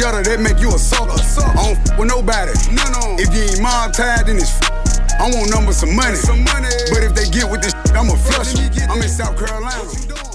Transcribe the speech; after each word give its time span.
together, 0.00 0.22
they 0.22 0.42
make 0.42 0.58
you 0.60 0.68
a 0.74 0.78
sucker. 0.78 1.12
I 1.12 1.74
don't 1.74 1.76
f 1.76 1.98
with 1.98 2.08
nobody. 2.08 2.52
No, 2.72 2.84
no. 2.88 3.16
If 3.18 3.34
you 3.34 3.42
ain't 3.42 3.60
mob 3.60 3.92
tied, 3.92 4.26
then 4.26 4.36
it's 4.36 4.56
f- 4.62 5.20
I 5.20 5.28
want 5.28 5.50
numbers 5.50 5.76
some 5.76 5.94
money. 5.94 6.16
Some 6.16 6.42
money. 6.44 6.72
But 6.88 7.04
if 7.04 7.14
they 7.14 7.28
get 7.28 7.50
with 7.50 7.60
this, 7.60 7.74
I'ma 7.92 8.14
flush 8.14 8.56
'em. 8.56 8.90
I'm 8.90 9.02
in 9.02 9.08
South 9.08 9.36
Carolina. 9.36 9.84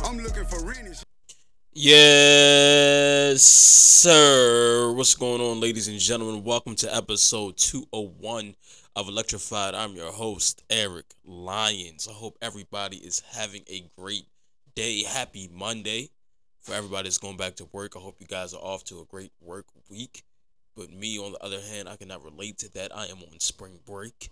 I'm 0.06 0.20
looking 0.20 0.46
for 0.46 0.64
Rennie. 0.64 0.92
Yes, 1.74 3.42
sir. 3.42 4.94
What's 4.94 5.16
going 5.16 5.42
on, 5.42 5.60
ladies 5.60 5.88
and 5.88 6.00
gentlemen? 6.00 6.44
Welcome 6.44 6.76
to 6.76 6.96
episode 6.96 7.58
201 7.58 8.56
of 8.96 9.08
Electrified. 9.08 9.74
I'm 9.74 9.96
your 9.96 10.12
host, 10.12 10.64
Eric 10.70 11.08
Lyons. 11.26 12.08
I 12.08 12.14
hope 12.14 12.38
everybody 12.40 12.98
is 12.98 13.24
having 13.32 13.64
a 13.68 13.90
great 13.98 14.28
day. 14.76 15.04
Happy 15.04 15.50
Monday. 15.52 16.12
For 16.66 16.74
everybody 16.74 17.04
that's 17.04 17.20
going 17.20 17.38
back 17.38 17.58
to 17.58 17.68
work, 17.74 17.94
I 17.96 18.00
hope 18.00 18.16
you 18.20 18.26
guys 18.26 18.56
are 18.56 18.60
off 18.60 18.84
to 18.86 19.00
a 19.00 19.06
great 19.06 19.32
work 19.40 19.68
week. 19.88 20.24
But 20.76 20.92
me, 20.92 21.20
on 21.20 21.34
the 21.34 21.44
other 21.44 21.62
hand, 21.62 21.88
I 21.88 21.96
cannot 21.96 22.24
relate 22.24 22.58
to 22.58 22.74
that. 22.74 22.92
I 22.94 23.06
am 23.06 23.20
on 23.20 23.40
spring 23.40 23.78
break. 23.86 24.32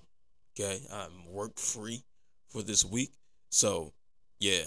Okay, 0.59 0.81
I'm 0.91 1.31
work 1.31 1.59
free 1.59 2.03
for 2.49 2.63
this 2.63 2.83
week. 2.83 3.11
So, 3.51 3.93
yeah, 4.39 4.63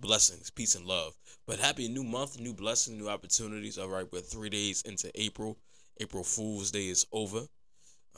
blessings, 0.00 0.50
peace, 0.50 0.74
and 0.74 0.86
love. 0.86 1.14
But 1.46 1.60
happy 1.60 1.86
new 1.86 2.02
month, 2.02 2.40
new 2.40 2.52
blessings, 2.52 2.98
new 3.00 3.08
opportunities. 3.08 3.78
All 3.78 3.88
right, 3.88 4.06
we're 4.12 4.20
three 4.20 4.50
days 4.50 4.82
into 4.82 5.08
April. 5.14 5.56
April 6.00 6.24
Fool's 6.24 6.72
Day 6.72 6.88
is 6.88 7.06
over. 7.12 7.42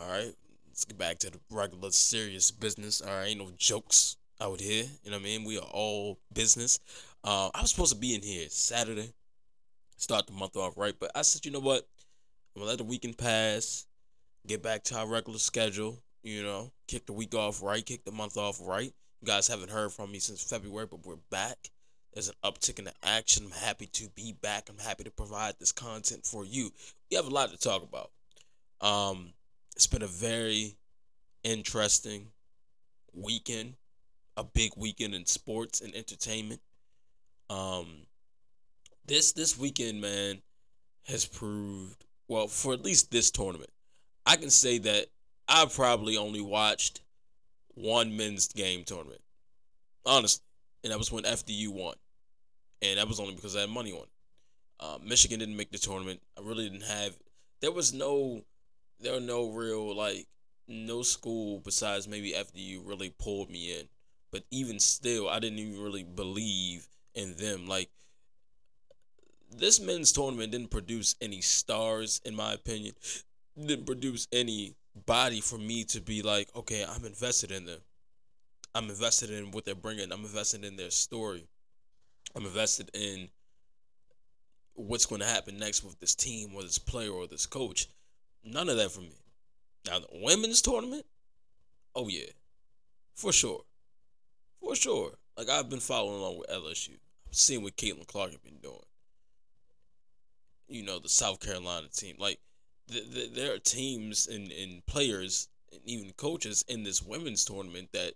All 0.00 0.09
right, 0.09 0.33
let's 0.69 0.87
get 0.87 0.97
back 0.97 1.19
to 1.19 1.31
the 1.31 1.41
regular 1.50 1.91
serious 1.91 2.50
business. 2.50 3.03
All 3.03 3.11
right, 3.11 3.28
ain't 3.28 3.41
no 3.41 3.50
jokes 3.59 4.17
out 4.41 4.59
here. 4.59 4.87
You 5.05 5.11
know 5.11 5.19
what 5.19 5.22
I 5.22 5.25
mean? 5.25 5.44
We 5.44 5.59
are 5.59 5.70
all 5.70 6.19
business. 6.33 6.81
Uh, 7.23 7.51
I 7.55 7.61
was 7.61 7.71
supposed 7.71 7.93
to 7.93 7.99
be 7.99 8.15
in 8.15 8.23
here 8.23 8.49
Saturday, 8.49 9.13
start 9.97 10.27
the 10.27 10.33
month 10.33 10.57
off 10.57 10.77
right, 10.77 10.95
but 10.99 11.11
I 11.15 11.23
said, 11.23 11.45
you 11.45 11.53
know 11.53 11.61
what? 11.61 11.87
I'm 12.55 12.61
gonna 12.61 12.71
let 12.71 12.79
the 12.79 12.85
weekend 12.85 13.19
pass, 13.19 13.87
get 14.47 14.62
back 14.62 14.85
to 14.85 14.99
our 14.99 15.07
regular 15.07 15.39
schedule. 15.39 16.03
You 16.23 16.43
know, 16.43 16.71
kick 16.87 17.07
the 17.07 17.15
week 17.15 17.35
off 17.35 17.62
right, 17.62 17.85
kick 17.85 18.05
the 18.05 18.12
month 18.12 18.37
off 18.37 18.59
right. 18.62 18.93
You 19.21 19.27
guys 19.27 19.49
haven't 19.49 19.71
heard 19.71 19.93
from 19.93 20.12
me 20.12 20.19
since 20.19 20.43
February, 20.43 20.87
but 20.91 21.07
we're 21.07 21.17
back. 21.31 21.57
There's 22.12 22.29
an 22.29 22.35
uptick 22.45 22.79
in 22.79 22.87
the 22.87 22.93
action. 23.03 23.47
I'm 23.47 23.53
happy 23.53 23.87
to 23.87 24.09
be 24.11 24.33
back. 24.33 24.69
I'm 24.69 24.79
happy 24.79 25.05
to 25.05 25.11
provide 25.11 25.55
this 25.59 25.73
content 25.73 26.27
for 26.27 26.45
you. 26.45 26.71
We 27.11 27.17
have 27.17 27.27
a 27.27 27.31
lot 27.31 27.51
to 27.51 27.59
talk 27.59 27.83
about. 27.83 28.11
Um, 28.81 29.33
it's 29.77 29.87
been 29.87 30.03
a 30.03 30.09
very 30.09 30.77
interesting 31.45 32.27
weekend, 33.15 33.75
a 34.37 34.45
big 34.45 34.73
weekend 34.77 35.15
in 35.15 35.27
sports 35.27 35.81
and 35.81 35.95
entertainment. 35.95 36.61
Um, 37.51 38.06
this 39.06 39.33
this 39.33 39.59
weekend, 39.59 40.01
man, 40.01 40.41
has 41.06 41.27
proved 41.27 42.05
well 42.29 42.47
for 42.47 42.73
at 42.73 42.84
least 42.84 43.11
this 43.11 43.31
tournament. 43.31 43.70
I 44.25 44.37
can 44.37 44.51
say 44.51 44.79
that 44.79 45.06
I 45.48 45.67
probably 45.67 46.17
only 46.17 46.41
watched 46.41 47.01
one 47.75 48.17
men's 48.17 48.47
game 48.48 48.84
tournament, 48.84 49.21
honestly, 50.06 50.45
and 50.84 50.93
that 50.93 50.98
was 50.98 51.11
when 51.11 51.25
FDU 51.25 51.69
won, 51.71 51.97
and 52.83 52.98
that 52.98 53.09
was 53.09 53.19
only 53.19 53.34
because 53.34 53.56
I 53.56 53.62
had 53.62 53.71
money 53.71 53.93
on. 53.93 54.06
Uh, 54.78 54.98
Michigan 55.05 55.41
didn't 55.41 55.56
make 55.56 55.73
the 55.73 55.78
tournament. 55.78 56.21
I 56.39 56.43
really 56.43 56.71
didn't 56.71 56.87
have. 56.87 57.19
There 57.61 57.73
was 57.73 57.93
no, 57.93 58.43
there 59.00 59.15
were 59.15 59.21
no 59.21 59.50
real 59.50 59.94
like 59.94 60.28
no 60.69 61.03
school 61.03 61.61
besides 61.65 62.06
maybe 62.06 62.32
FDU 62.32 62.87
really 62.87 63.11
pulled 63.19 63.50
me 63.50 63.77
in. 63.77 63.88
But 64.31 64.44
even 64.53 64.78
still, 64.78 65.28
I 65.28 65.41
didn't 65.41 65.59
even 65.59 65.82
really 65.82 66.05
believe 66.05 66.87
in 67.15 67.34
them. 67.37 67.66
Like 67.66 67.91
this 69.56 69.81
men's 69.81 70.12
tournament 70.12 70.53
didn't 70.53 70.71
produce 70.71 71.16
any 71.21 71.41
stars, 71.41 72.21
in 72.25 72.34
my 72.34 72.53
opinion. 72.53 72.94
Didn't 73.59 73.87
produce 73.87 74.26
any 74.32 74.75
body 75.06 75.41
for 75.41 75.59
me 75.59 75.84
to 75.84 76.00
be 76.00 76.22
like, 76.22 76.49
okay, 76.54 76.84
I'm 76.84 77.04
invested 77.04 77.50
in 77.50 77.66
them. 77.66 77.81
I'm 78.75 78.88
invested 78.88 79.31
in 79.31 79.50
what 79.50 79.65
they're 79.65 79.75
bringing. 79.75 80.12
I'm 80.12 80.20
invested 80.20 80.65
in 80.65 80.76
their 80.76 80.91
story. 80.91 81.49
I'm 82.34 82.44
invested 82.44 82.91
in 82.94 83.28
what's 84.75 85.06
going 85.06 85.20
to 85.20 85.26
happen 85.26 85.59
next 85.59 85.82
with 85.82 85.99
this 85.99 86.15
team 86.15 86.50
or 86.54 86.62
this 86.62 86.78
player 86.78 87.10
or 87.10 87.26
this 87.26 87.47
coach. 87.47 87.88
None 88.44 88.69
of 88.69 88.76
that 88.76 88.93
for 88.93 89.00
me. 89.00 89.19
Now, 89.87 89.99
the 89.99 90.06
women's 90.12 90.62
tournament, 90.62 91.04
oh, 91.94 92.09
yeah, 92.09 92.31
for 93.15 93.32
sure. 93.32 93.62
For 94.60 94.76
sure. 94.76 95.12
Like, 95.37 95.49
I've 95.49 95.69
been 95.71 95.81
following 95.81 96.21
along 96.21 96.39
with 96.39 96.51
LSU. 96.51 96.99
I've 97.29 97.35
seen 97.37 97.63
what 97.63 97.77
Caitlin 97.77 98.07
Clark 98.07 98.33
has 98.33 98.41
been 98.41 98.59
doing. 98.63 98.77
You 100.69 100.83
know, 100.85 100.99
the 100.99 101.09
South 101.09 101.41
Carolina 101.41 101.89
team. 101.89 102.17
Like, 102.19 102.39
th- 102.91 103.13
th- 103.13 103.33
there 103.33 103.55
are 103.55 103.59
teams 103.59 104.27
and, 104.27 104.51
and 104.53 104.85
players 104.87 105.49
and 105.73 105.81
even 105.85 106.13
coaches 106.13 106.65
in 106.69 106.83
this 106.83 107.03
women's 107.03 107.45
tournament 107.45 107.89
that 107.93 108.15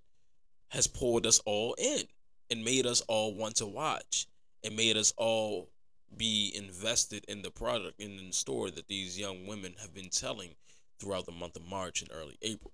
has 0.69 0.87
pulled 0.87 1.27
us 1.27 1.41
all 1.47 1.75
in 1.79 2.03
and 2.51 2.65
made 2.65 2.87
us 2.87 3.01
all 3.09 3.35
want 3.35 3.57
to 3.57 3.67
watch 3.67 4.27
and 4.63 4.77
made 4.77 4.97
us 4.97 5.13
all 5.17 5.69
be 6.17 6.53
invested 6.57 7.25
in 7.29 7.43
the 7.43 7.51
product 7.51 8.01
and 8.01 8.19
in 8.19 8.27
the 8.29 8.33
story 8.33 8.71
that 8.71 8.89
these 8.89 9.19
young 9.19 9.47
women 9.47 9.75
have 9.81 9.95
been 9.95 10.11
telling 10.11 10.51
throughout 10.99 11.27
the 11.27 11.33
month 11.33 11.57
of 11.57 11.67
March 11.69 12.03
and 12.03 12.11
early 12.13 12.37
April. 12.43 12.73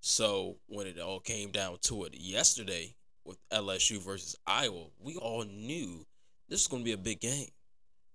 So 0.00 0.56
when 0.66 0.86
it 0.86 0.98
all 0.98 1.20
came 1.20 1.50
down 1.50 1.78
to 1.82 2.04
it 2.04 2.14
yesterday 2.14 2.94
with 3.28 3.38
LSU 3.50 4.02
versus 4.02 4.36
Iowa, 4.46 4.86
we 5.00 5.16
all 5.16 5.44
knew 5.44 6.06
this 6.48 6.60
was 6.60 6.68
going 6.68 6.82
to 6.82 6.84
be 6.84 6.92
a 6.92 6.98
big 6.98 7.20
game. 7.20 7.48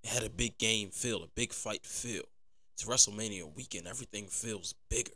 It 0.04 0.10
had 0.10 0.24
a 0.24 0.30
big 0.30 0.58
game 0.58 0.90
feel, 0.90 1.24
a 1.24 1.28
big 1.36 1.54
fight 1.54 1.86
feel. 1.86 2.24
It's 2.74 2.86
WrestleMania 2.86 3.56
weekend. 3.56 3.88
Everything 3.88 4.26
feels 4.26 4.74
bigger 4.90 5.12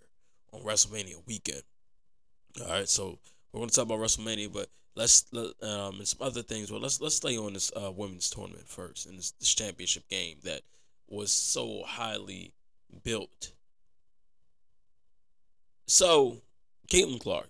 on 0.53 0.61
WrestleMania 0.61 1.25
weekend. 1.25 1.63
All 2.61 2.69
right, 2.69 2.87
so 2.87 3.17
we're 3.51 3.59
going 3.59 3.69
to 3.69 3.75
talk 3.75 3.85
about 3.85 3.99
WrestleMania, 3.99 4.53
but 4.53 4.69
let's 4.95 5.25
um 5.33 5.97
and 5.97 6.07
some 6.07 6.25
other 6.25 6.41
things. 6.41 6.71
Well, 6.71 6.81
let's 6.81 7.01
let's 7.01 7.15
stay 7.15 7.37
on 7.37 7.53
this 7.53 7.71
uh, 7.75 7.91
women's 7.91 8.29
tournament 8.29 8.67
first 8.67 9.07
and 9.07 9.17
this, 9.17 9.31
this 9.31 9.53
championship 9.53 10.07
game 10.09 10.37
that 10.43 10.61
was 11.07 11.31
so 11.31 11.83
highly 11.85 12.53
built. 13.03 13.53
So, 15.87 16.37
Caitlin 16.89 17.19
Clark 17.19 17.49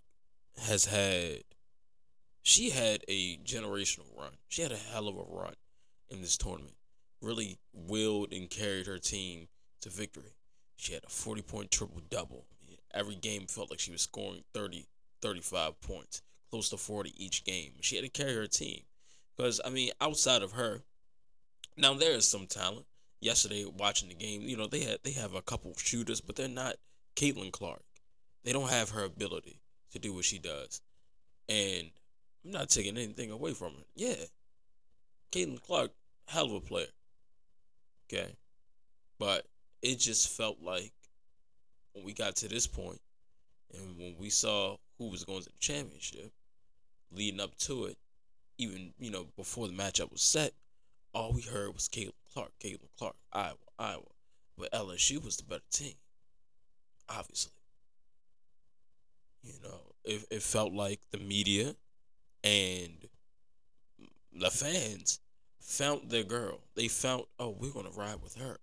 has 0.62 0.86
had 0.86 1.44
she 2.48 2.70
had 2.70 3.04
a 3.10 3.36
generational 3.40 4.18
run. 4.18 4.32
She 4.48 4.62
had 4.62 4.72
a 4.72 4.78
hell 4.78 5.10
of 5.10 5.18
a 5.18 5.24
run 5.30 5.56
in 6.10 6.22
this 6.22 6.38
tournament. 6.38 6.76
Really 7.22 7.58
willed 7.74 8.32
and 8.32 8.50
carried 8.50 8.88
her 8.88 9.00
team 9.00 9.50
to 9.82 9.90
victory. 9.90 10.38
She 10.78 10.94
had 10.94 11.04
a 11.04 11.10
40 11.10 11.42
point 11.42 11.72
triple 11.72 12.02
double. 12.10 12.46
Every 12.94 13.16
game 13.16 13.48
felt 13.48 13.70
like 13.70 13.82
she 13.82 13.92
was 13.92 14.04
scoring 14.04 14.46
30, 14.54 14.88
35 15.22 15.82
points, 15.82 16.22
close 16.50 16.70
to 16.70 16.78
40 16.78 17.14
each 17.22 17.44
game. 17.44 17.74
She 17.82 17.98
had 17.98 18.06
to 18.06 18.10
carry 18.10 18.36
her 18.36 18.48
team. 18.48 18.84
Because, 19.36 19.60
I 19.66 19.70
mean, 19.70 19.92
outside 20.00 20.42
of 20.42 20.54
her, 20.54 20.84
now 21.76 21.96
there 21.96 22.14
is 22.14 22.26
some 22.26 22.48
talent. 22.48 22.86
Yesterday, 23.20 23.66
watching 23.66 24.08
the 24.08 24.16
game, 24.16 24.44
you 24.44 24.56
know, 24.56 24.68
they 24.68 24.84
had 24.84 25.00
they 25.04 25.12
have 25.12 25.34
a 25.34 25.42
couple 25.42 25.74
shooters, 25.76 26.22
but 26.22 26.38
they're 26.38 26.48
not 26.48 26.78
Caitlin 27.18 27.52
Clark. 27.52 27.84
They 28.46 28.54
don't 28.54 28.70
have 28.70 28.92
her 28.92 29.04
ability 29.04 29.60
to 29.92 30.00
do 30.00 30.14
what 30.14 30.24
she 30.24 30.40
does. 30.40 30.82
And 31.50 31.92
I'm 32.48 32.54
not 32.54 32.70
taking 32.70 32.96
anything 32.96 33.30
away 33.30 33.54
from 33.54 33.74
her. 33.74 33.84
Yeah. 33.94 34.16
Caitlin 35.34 35.62
Clark, 35.62 35.92
hell 36.28 36.46
of 36.46 36.54
a 36.54 36.62
player. 36.62 36.88
Okay. 38.08 38.38
But 39.20 39.46
it 39.82 40.00
just 40.00 40.30
felt 40.30 40.62
like 40.62 40.94
when 41.92 42.06
we 42.06 42.14
got 42.14 42.38
to 42.38 42.48
this 42.48 42.66
point 42.66 43.02
and 43.74 43.98
when 43.98 44.16
we 44.18 44.30
saw 44.30 44.78
who 44.98 45.10
was 45.10 45.26
going 45.26 45.42
to 45.42 45.50
the 45.50 45.58
championship, 45.60 46.32
leading 47.12 47.42
up 47.42 47.58
to 47.58 47.86
it, 47.86 47.98
even, 48.58 48.94
you 48.98 49.12
know, 49.12 49.28
before 49.36 49.68
the 49.68 49.74
matchup 49.74 50.10
was 50.10 50.22
set, 50.22 50.54
all 51.14 51.34
we 51.34 51.42
heard 51.42 51.74
was 51.74 51.90
Caitlin 51.90 52.14
Clark, 52.34 52.52
Caitlin 52.64 52.88
Clark, 52.98 53.16
Iowa, 53.34 53.58
Iowa. 53.78 54.04
But 54.58 54.72
LSU 54.72 55.22
was 55.22 55.36
the 55.36 55.44
better 55.44 55.62
team, 55.70 55.96
obviously. 57.10 57.52
You 59.44 59.54
know, 59.62 59.82
it, 60.06 60.24
it 60.32 60.42
felt 60.42 60.72
like 60.72 61.02
the 61.12 61.18
media 61.18 61.76
and 62.44 63.08
the 64.34 64.50
fans 64.50 65.20
found 65.60 66.10
their 66.10 66.24
girl. 66.24 66.60
They 66.76 66.88
found, 66.88 67.24
oh, 67.40 67.56
we're 67.60 67.72
to 67.72 67.90
ride 67.98 68.22
with 68.24 68.36
her. 68.36 68.58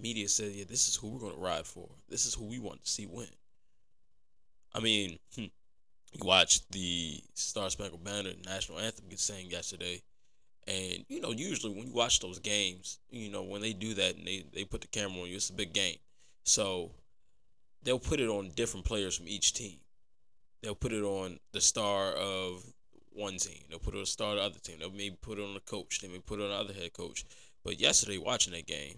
Media 0.00 0.28
said, 0.28 0.52
yeah, 0.52 0.64
this 0.68 0.88
is 0.88 0.96
who 0.96 1.08
we're 1.08 1.30
to 1.30 1.36
ride 1.36 1.66
for. 1.66 1.88
This 2.08 2.26
is 2.26 2.34
who 2.34 2.44
we 2.44 2.58
want 2.58 2.84
to 2.84 2.90
see 2.90 3.06
win. 3.06 3.28
I 4.74 4.80
mean, 4.80 5.18
you 5.36 5.50
watched 6.22 6.70
the 6.72 7.22
Star 7.34 7.70
Spangled 7.70 8.04
Banner 8.04 8.30
national 8.44 8.78
anthem 8.78 9.06
get 9.08 9.18
sang 9.18 9.50
yesterday. 9.50 10.02
And, 10.66 11.04
you 11.08 11.20
know, 11.20 11.32
usually 11.32 11.74
when 11.74 11.88
you 11.88 11.94
watch 11.94 12.20
those 12.20 12.38
games, 12.38 12.98
you 13.10 13.30
know, 13.30 13.42
when 13.42 13.62
they 13.62 13.72
do 13.72 13.94
that 13.94 14.16
and 14.16 14.26
they, 14.26 14.44
they 14.52 14.64
put 14.64 14.82
the 14.82 14.88
camera 14.88 15.22
on 15.22 15.28
you, 15.28 15.36
it's 15.36 15.50
a 15.50 15.54
big 15.54 15.72
game. 15.72 15.96
So 16.44 16.92
they'll 17.82 17.98
put 17.98 18.20
it 18.20 18.28
on 18.28 18.50
different 18.54 18.86
players 18.86 19.16
from 19.16 19.26
each 19.26 19.54
team. 19.54 19.78
They'll 20.62 20.74
put 20.74 20.92
it 20.92 21.02
on 21.02 21.38
the 21.52 21.60
star 21.60 22.12
of 22.12 22.62
one 23.20 23.36
team. 23.36 23.62
They'll 23.68 23.78
put 23.78 23.94
on 23.94 24.00
a 24.00 24.06
star 24.06 24.34
the 24.34 24.42
other 24.42 24.58
team. 24.58 24.76
They'll 24.80 24.90
maybe 24.90 25.16
put 25.20 25.38
it 25.38 25.42
on 25.42 25.56
a 25.56 25.60
coach. 25.60 26.00
They 26.00 26.08
may 26.08 26.18
put 26.18 26.40
it 26.40 26.44
on 26.44 26.50
another 26.50 26.72
head 26.72 26.92
coach. 26.92 27.24
But 27.62 27.78
yesterday, 27.78 28.18
watching 28.18 28.54
that 28.54 28.66
game, 28.66 28.96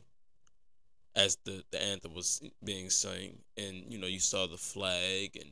as 1.14 1.36
the, 1.44 1.62
the 1.70 1.82
anthem 1.82 2.14
was 2.14 2.40
being 2.64 2.88
sung, 2.88 3.38
and 3.56 3.84
you 3.88 3.98
know, 3.98 4.06
you 4.06 4.20
saw 4.20 4.46
the 4.46 4.56
flag 4.56 5.36
and 5.36 5.50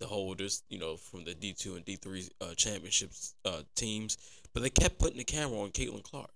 the 0.00 0.06
holders, 0.06 0.62
you 0.68 0.78
know, 0.78 0.96
from 0.96 1.24
the 1.24 1.34
D 1.34 1.54
two 1.54 1.76
and 1.76 1.84
D 1.84 1.96
three 1.96 2.28
uh, 2.40 2.54
championships 2.56 3.34
uh, 3.44 3.62
teams, 3.74 4.18
but 4.52 4.62
they 4.62 4.70
kept 4.70 4.98
putting 4.98 5.18
the 5.18 5.24
camera 5.24 5.58
on 5.60 5.70
Caitlin 5.70 6.02
Clark. 6.02 6.30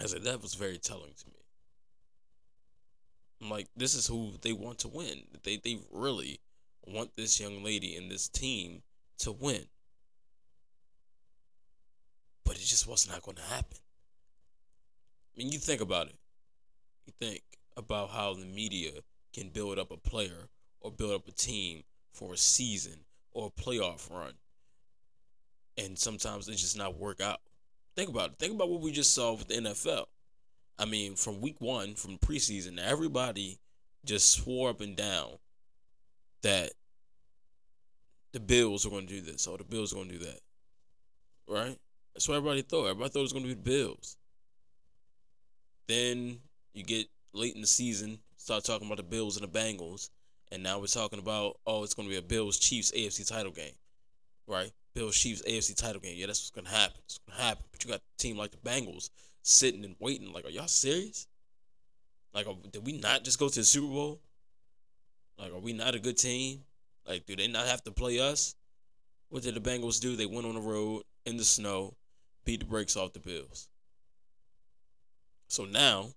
I 0.00 0.06
said 0.06 0.22
that 0.22 0.42
was 0.42 0.54
very 0.54 0.78
telling 0.78 1.12
to 1.18 1.26
me. 1.26 1.34
I'm 3.42 3.50
like, 3.50 3.68
this 3.76 3.94
is 3.94 4.06
who 4.06 4.32
they 4.42 4.52
want 4.52 4.78
to 4.80 4.88
win. 4.88 5.22
They 5.42 5.56
they 5.56 5.78
really 5.90 6.40
want 6.86 7.16
this 7.16 7.40
young 7.40 7.64
lady 7.64 7.96
and 7.96 8.10
this 8.10 8.28
team 8.28 8.82
to 9.18 9.32
win. 9.32 9.64
But 12.50 12.56
it 12.56 12.64
just 12.64 12.88
was 12.88 13.08
not 13.08 13.22
going 13.22 13.36
to 13.36 13.44
happen. 13.44 13.78
I 15.32 15.38
mean, 15.38 15.52
you 15.52 15.60
think 15.60 15.80
about 15.80 16.08
it. 16.08 16.16
You 17.06 17.12
think 17.20 17.42
about 17.76 18.10
how 18.10 18.34
the 18.34 18.44
media 18.44 18.90
can 19.32 19.50
build 19.50 19.78
up 19.78 19.92
a 19.92 19.96
player 19.96 20.48
or 20.80 20.90
build 20.90 21.12
up 21.12 21.28
a 21.28 21.30
team 21.30 21.84
for 22.12 22.32
a 22.32 22.36
season 22.36 23.04
or 23.30 23.52
a 23.56 23.62
playoff 23.62 24.10
run. 24.10 24.32
And 25.78 25.96
sometimes 25.96 26.48
it 26.48 26.56
just 26.56 26.76
not 26.76 26.98
work 26.98 27.20
out. 27.20 27.38
Think 27.94 28.10
about 28.10 28.30
it. 28.30 28.38
Think 28.40 28.56
about 28.56 28.68
what 28.68 28.80
we 28.80 28.90
just 28.90 29.14
saw 29.14 29.34
with 29.34 29.46
the 29.46 29.54
NFL. 29.54 30.06
I 30.76 30.86
mean, 30.86 31.14
from 31.14 31.40
week 31.40 31.60
one, 31.60 31.94
from 31.94 32.18
preseason, 32.18 32.80
everybody 32.80 33.60
just 34.04 34.28
swore 34.32 34.70
up 34.70 34.80
and 34.80 34.96
down 34.96 35.34
that 36.42 36.72
the 38.32 38.40
Bills 38.40 38.84
are 38.84 38.90
going 38.90 39.06
to 39.06 39.14
do 39.14 39.20
this 39.20 39.46
or 39.46 39.56
the 39.56 39.62
Bills 39.62 39.92
are 39.92 39.98
going 39.98 40.08
to 40.08 40.18
do 40.18 40.24
that. 40.24 40.40
Right? 41.46 41.78
That's 42.14 42.28
what 42.28 42.36
everybody 42.36 42.62
thought. 42.62 42.86
Everybody 42.86 43.10
thought 43.10 43.20
it 43.20 43.22
was 43.22 43.32
going 43.32 43.44
to 43.44 43.48
be 43.48 43.54
the 43.54 43.60
Bills. 43.60 44.16
Then 45.88 46.38
you 46.72 46.84
get 46.84 47.06
late 47.32 47.54
in 47.54 47.60
the 47.60 47.66
season, 47.66 48.18
start 48.36 48.64
talking 48.64 48.86
about 48.86 48.98
the 48.98 49.02
Bills 49.02 49.36
and 49.36 49.48
the 49.48 49.58
Bengals, 49.58 50.10
and 50.52 50.62
now 50.62 50.78
we're 50.78 50.86
talking 50.86 51.18
about 51.18 51.58
oh, 51.66 51.82
it's 51.82 51.94
going 51.94 52.08
to 52.08 52.12
be 52.12 52.18
a 52.18 52.22
Bills 52.22 52.58
Chiefs 52.58 52.92
AFC 52.92 53.26
title 53.28 53.52
game, 53.52 53.74
right? 54.46 54.70
Bills 54.94 55.16
Chiefs 55.16 55.42
AFC 55.42 55.76
title 55.76 56.00
game. 56.00 56.14
Yeah, 56.16 56.26
that's 56.26 56.40
what's 56.40 56.50
going 56.50 56.66
to 56.66 56.70
happen. 56.70 57.00
It's 57.04 57.18
going 57.18 57.38
to 57.38 57.44
happen. 57.44 57.64
But 57.70 57.84
you 57.84 57.90
got 57.90 58.00
a 58.00 58.18
team 58.18 58.36
like 58.36 58.50
the 58.50 58.56
Bengals 58.58 59.10
sitting 59.42 59.84
and 59.84 59.96
waiting. 60.00 60.32
Like, 60.32 60.44
are 60.44 60.50
y'all 60.50 60.66
serious? 60.66 61.26
Like, 62.34 62.46
did 62.70 62.86
we 62.86 62.92
not 62.98 63.24
just 63.24 63.38
go 63.38 63.48
to 63.48 63.60
the 63.60 63.64
Super 63.64 63.86
Bowl? 63.86 64.20
Like, 65.38 65.52
are 65.52 65.58
we 65.58 65.72
not 65.72 65.94
a 65.94 65.98
good 65.98 66.18
team? 66.18 66.60
Like, 67.06 67.26
do 67.26 67.34
they 67.34 67.48
not 67.48 67.66
have 67.66 67.82
to 67.84 67.90
play 67.90 68.20
us? 68.20 68.54
What 69.28 69.42
did 69.42 69.54
the 69.54 69.60
Bengals 69.60 70.00
do? 70.00 70.16
They 70.16 70.26
went 70.26 70.46
on 70.46 70.54
the 70.54 70.60
road 70.60 71.02
in 71.24 71.36
the 71.36 71.44
snow, 71.44 71.94
beat 72.44 72.60
the 72.60 72.66
brakes 72.66 72.96
off 72.96 73.12
the 73.12 73.20
Bills. 73.20 73.68
So 75.48 75.64
now, 75.64 76.10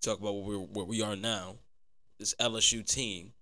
talk 0.00 0.18
about 0.20 0.42
where, 0.42 0.58
where 0.58 0.84
we 0.84 1.02
are 1.02 1.16
now. 1.16 1.56
This 2.18 2.34
LSU 2.40 2.84
team, 2.84 3.32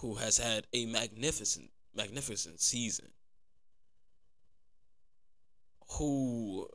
who 0.00 0.14
has 0.16 0.38
had 0.38 0.66
a 0.72 0.86
magnificent, 0.86 1.70
magnificent 1.94 2.60
season, 2.60 3.08
who 5.98 6.68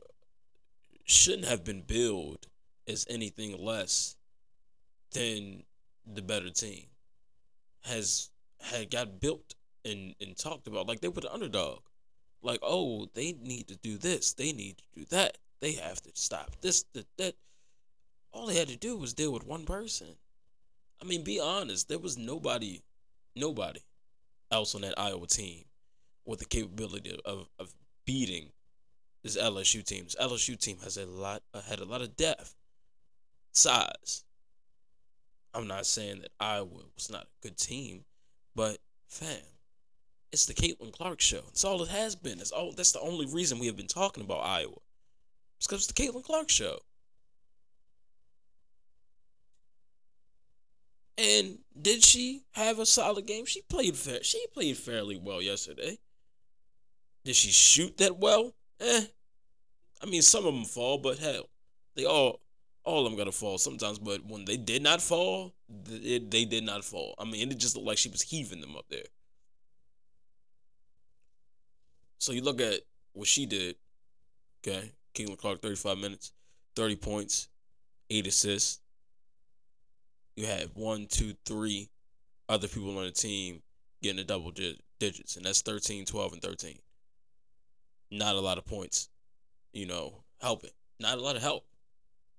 shouldn't 1.04 1.46
have 1.46 1.64
been 1.64 1.82
billed 1.82 2.46
as 2.88 3.06
anything 3.10 3.56
less 3.58 4.16
than 5.12 5.64
the 6.06 6.22
better 6.22 6.50
team, 6.50 6.86
has 7.82 8.30
had 8.60 8.90
got 8.90 9.20
built 9.20 9.54
and, 9.84 10.14
and 10.20 10.36
talked 10.36 10.66
about 10.66 10.86
like 10.86 11.00
they 11.00 11.08
were 11.08 11.20
the 11.20 11.32
underdog. 11.32 11.80
Like, 12.46 12.60
oh, 12.62 13.08
they 13.14 13.34
need 13.42 13.66
to 13.68 13.76
do 13.76 13.98
this, 13.98 14.32
they 14.32 14.52
need 14.52 14.78
to 14.78 14.84
do 15.00 15.04
that, 15.10 15.36
they 15.60 15.72
have 15.72 16.00
to 16.02 16.10
stop 16.14 16.52
this, 16.60 16.84
that, 16.94 17.06
that. 17.18 17.34
All 18.30 18.46
they 18.46 18.54
had 18.54 18.68
to 18.68 18.76
do 18.76 18.96
was 18.96 19.14
deal 19.14 19.32
with 19.32 19.46
one 19.46 19.64
person. 19.64 20.08
I 21.02 21.06
mean, 21.06 21.24
be 21.24 21.40
honest, 21.40 21.88
there 21.88 21.98
was 21.98 22.16
nobody, 22.16 22.82
nobody 23.34 23.80
else 24.52 24.76
on 24.76 24.82
that 24.82 24.94
Iowa 24.96 25.26
team 25.26 25.64
with 26.24 26.38
the 26.38 26.44
capability 26.44 27.18
of, 27.24 27.48
of 27.58 27.74
beating 28.04 28.50
this 29.24 29.36
LSU 29.36 29.82
team. 29.84 30.04
This 30.04 30.14
LSU 30.14 30.56
team 30.56 30.76
has 30.84 30.96
a 30.98 31.06
lot 31.06 31.42
uh, 31.52 31.62
had 31.62 31.80
a 31.80 31.84
lot 31.84 32.02
of 32.02 32.16
depth, 32.16 32.54
size. 33.52 34.22
I'm 35.52 35.66
not 35.66 35.86
saying 35.86 36.20
that 36.20 36.30
Iowa 36.38 36.68
was 36.94 37.10
not 37.10 37.22
a 37.24 37.42
good 37.42 37.56
team, 37.56 38.04
but 38.54 38.78
fam, 39.08 39.38
it's 40.36 40.44
the 40.44 40.52
Caitlin 40.52 40.92
Clark 40.92 41.22
show. 41.22 41.40
It's 41.48 41.64
all 41.64 41.82
it 41.82 41.88
has 41.88 42.14
been. 42.14 42.36
That's 42.36 42.50
all. 42.50 42.70
That's 42.70 42.92
the 42.92 43.00
only 43.00 43.24
reason 43.24 43.58
we 43.58 43.68
have 43.68 43.76
been 43.76 43.86
talking 43.86 44.22
about 44.22 44.40
Iowa. 44.40 44.76
It's 45.56 45.66
because 45.66 45.88
it's 45.88 45.92
the 45.92 45.94
Caitlin 45.94 46.24
Clark 46.24 46.50
show. 46.50 46.78
And 51.16 51.60
did 51.80 52.04
she 52.04 52.42
have 52.52 52.78
a 52.78 52.84
solid 52.84 53.26
game? 53.26 53.46
She 53.46 53.62
played 53.62 53.96
fair. 53.96 54.22
She 54.22 54.44
played 54.52 54.76
fairly 54.76 55.16
well 55.16 55.40
yesterday. 55.40 55.96
Did 57.24 57.34
she 57.34 57.50
shoot 57.50 57.96
that 57.96 58.18
well? 58.18 58.52
Eh. 58.78 59.04
I 60.02 60.06
mean, 60.06 60.20
some 60.20 60.44
of 60.44 60.52
them 60.52 60.66
fall, 60.66 60.98
but 60.98 61.16
hell, 61.16 61.48
they 61.94 62.04
all 62.04 62.40
all 62.84 63.06
of 63.06 63.10
them 63.10 63.16
gotta 63.16 63.32
fall 63.32 63.56
sometimes. 63.56 63.98
But 63.98 64.26
when 64.26 64.44
they 64.44 64.58
did 64.58 64.82
not 64.82 65.00
fall, 65.00 65.54
they, 65.66 66.18
they 66.18 66.44
did 66.44 66.64
not 66.64 66.84
fall. 66.84 67.14
I 67.18 67.24
mean, 67.24 67.50
it 67.50 67.56
just 67.56 67.74
looked 67.74 67.88
like 67.88 67.96
she 67.96 68.10
was 68.10 68.20
heaving 68.20 68.60
them 68.60 68.76
up 68.76 68.84
there. 68.90 69.06
So 72.18 72.32
you 72.32 72.42
look 72.42 72.60
at 72.60 72.80
what 73.12 73.28
she 73.28 73.46
did. 73.46 73.76
Okay, 74.66 74.92
Caitlin 75.14 75.38
Clark, 75.38 75.62
thirty-five 75.62 75.98
minutes, 75.98 76.32
thirty 76.74 76.96
points, 76.96 77.48
eight 78.10 78.26
assists. 78.26 78.80
You 80.34 80.46
had 80.46 80.70
one, 80.74 81.06
two, 81.06 81.34
three 81.46 81.88
other 82.48 82.68
people 82.68 82.96
on 82.98 83.04
the 83.04 83.10
team 83.10 83.62
getting 84.02 84.18
the 84.18 84.24
double 84.24 84.52
digits, 84.98 85.36
and 85.36 85.44
that's 85.44 85.62
13, 85.62 86.04
12, 86.04 86.32
and 86.34 86.42
13. 86.42 86.78
Not 88.10 88.36
a 88.36 88.40
lot 88.40 88.58
of 88.58 88.66
points, 88.66 89.08
you 89.72 89.86
know, 89.86 90.22
helping. 90.40 90.70
Not 91.00 91.18
a 91.18 91.20
lot 91.20 91.36
of 91.36 91.42
help. 91.42 91.64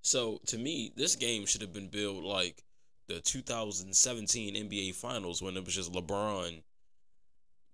So 0.02 0.40
to 0.48 0.58
me, 0.58 0.94
this 0.96 1.16
game 1.16 1.46
should 1.46 1.62
have 1.62 1.74
been 1.74 1.90
built 1.90 2.24
like 2.24 2.64
the 3.08 3.20
2017 3.20 4.56
NBA 4.56 4.96
Finals 4.96 5.42
when 5.42 5.58
it 5.58 5.66
was 5.66 5.76
just 5.76 5.92
LeBron 5.92 6.62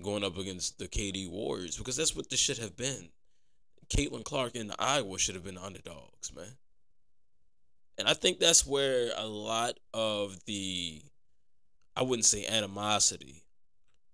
going 0.01 0.23
up 0.23 0.37
against 0.37 0.79
the 0.79 0.87
KD 0.87 1.29
Warriors 1.29 1.77
because 1.77 1.95
that's 1.95 2.15
what 2.15 2.29
this 2.29 2.39
should 2.39 2.57
have 2.57 2.75
been. 2.75 3.09
Caitlin 3.89 4.23
Clark 4.23 4.55
and 4.55 4.73
Iowa 4.79 5.19
should 5.19 5.35
have 5.35 5.43
been 5.43 5.57
underdogs, 5.57 6.33
man. 6.35 6.57
And 7.97 8.07
I 8.07 8.13
think 8.13 8.39
that's 8.39 8.65
where 8.65 9.11
a 9.15 9.25
lot 9.27 9.77
of 9.93 10.43
the, 10.45 11.01
I 11.95 12.01
wouldn't 12.01 12.25
say 12.25 12.45
animosity, 12.47 13.43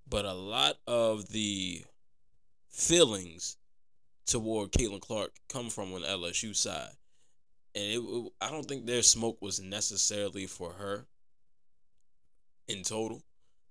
but 0.08 0.26
a 0.26 0.34
lot 0.34 0.76
of 0.86 1.30
the 1.30 1.84
feelings 2.70 3.58
toward 4.26 4.72
Caitlin 4.72 5.02
Clark 5.02 5.32
come 5.48 5.70
from 5.70 5.94
on 5.94 6.02
LSU 6.02 6.56
side. 6.56 6.92
And 7.76 7.86
it, 7.86 8.32
I 8.42 8.50
don't 8.52 8.66
think 8.66 8.86
their 8.86 9.02
smoke 9.02 9.42
was 9.42 9.62
necessarily 9.62 10.46
for 10.46 10.74
her 10.74 11.06
in 12.68 12.84
total, 12.84 13.24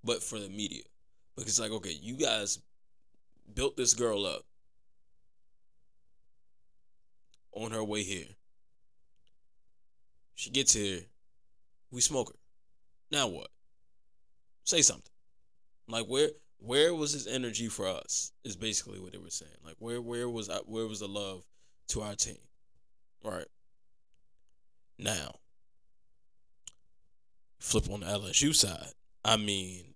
but 0.03 0.23
for 0.23 0.38
the 0.38 0.49
media. 0.49 0.83
Because, 1.38 1.61
like, 1.61 1.71
okay, 1.71 1.97
you 2.00 2.16
guys 2.16 2.59
built 3.54 3.76
this 3.76 3.95
girl 3.95 4.26
up 4.26 4.42
on 7.52 7.71
her 7.71 7.85
way 7.85 8.02
here. 8.02 8.26
She 10.35 10.50
gets 10.50 10.73
here, 10.73 11.00
we 11.90 12.00
smoke 12.00 12.28
her. 12.30 12.38
Now 13.11 13.26
what? 13.28 13.49
Say 14.64 14.83
something. 14.83 15.11
Like 15.88 16.07
where 16.07 16.30
where 16.59 16.95
was 16.95 17.12
his 17.12 17.26
energy 17.26 17.68
for 17.68 17.87
us? 17.87 18.33
Is 18.45 18.57
basically 18.57 19.00
what 19.00 19.12
they 19.12 19.18
were 19.18 19.30
saying. 19.30 19.50
Like 19.64 19.76
where 19.78 20.00
where 20.00 20.28
was 20.28 20.50
I, 20.50 20.59
where 20.59 20.87
was 20.87 21.00
the 21.00 21.09
love 21.09 21.45
to 21.88 22.02
our 22.02 22.14
team? 22.14 22.37
Right. 23.25 23.47
Now, 24.99 25.37
flip 27.59 27.90
on 27.90 28.00
the 28.00 28.07
LSU 28.07 28.54
side. 28.54 28.92
I 29.25 29.37
mean, 29.37 29.95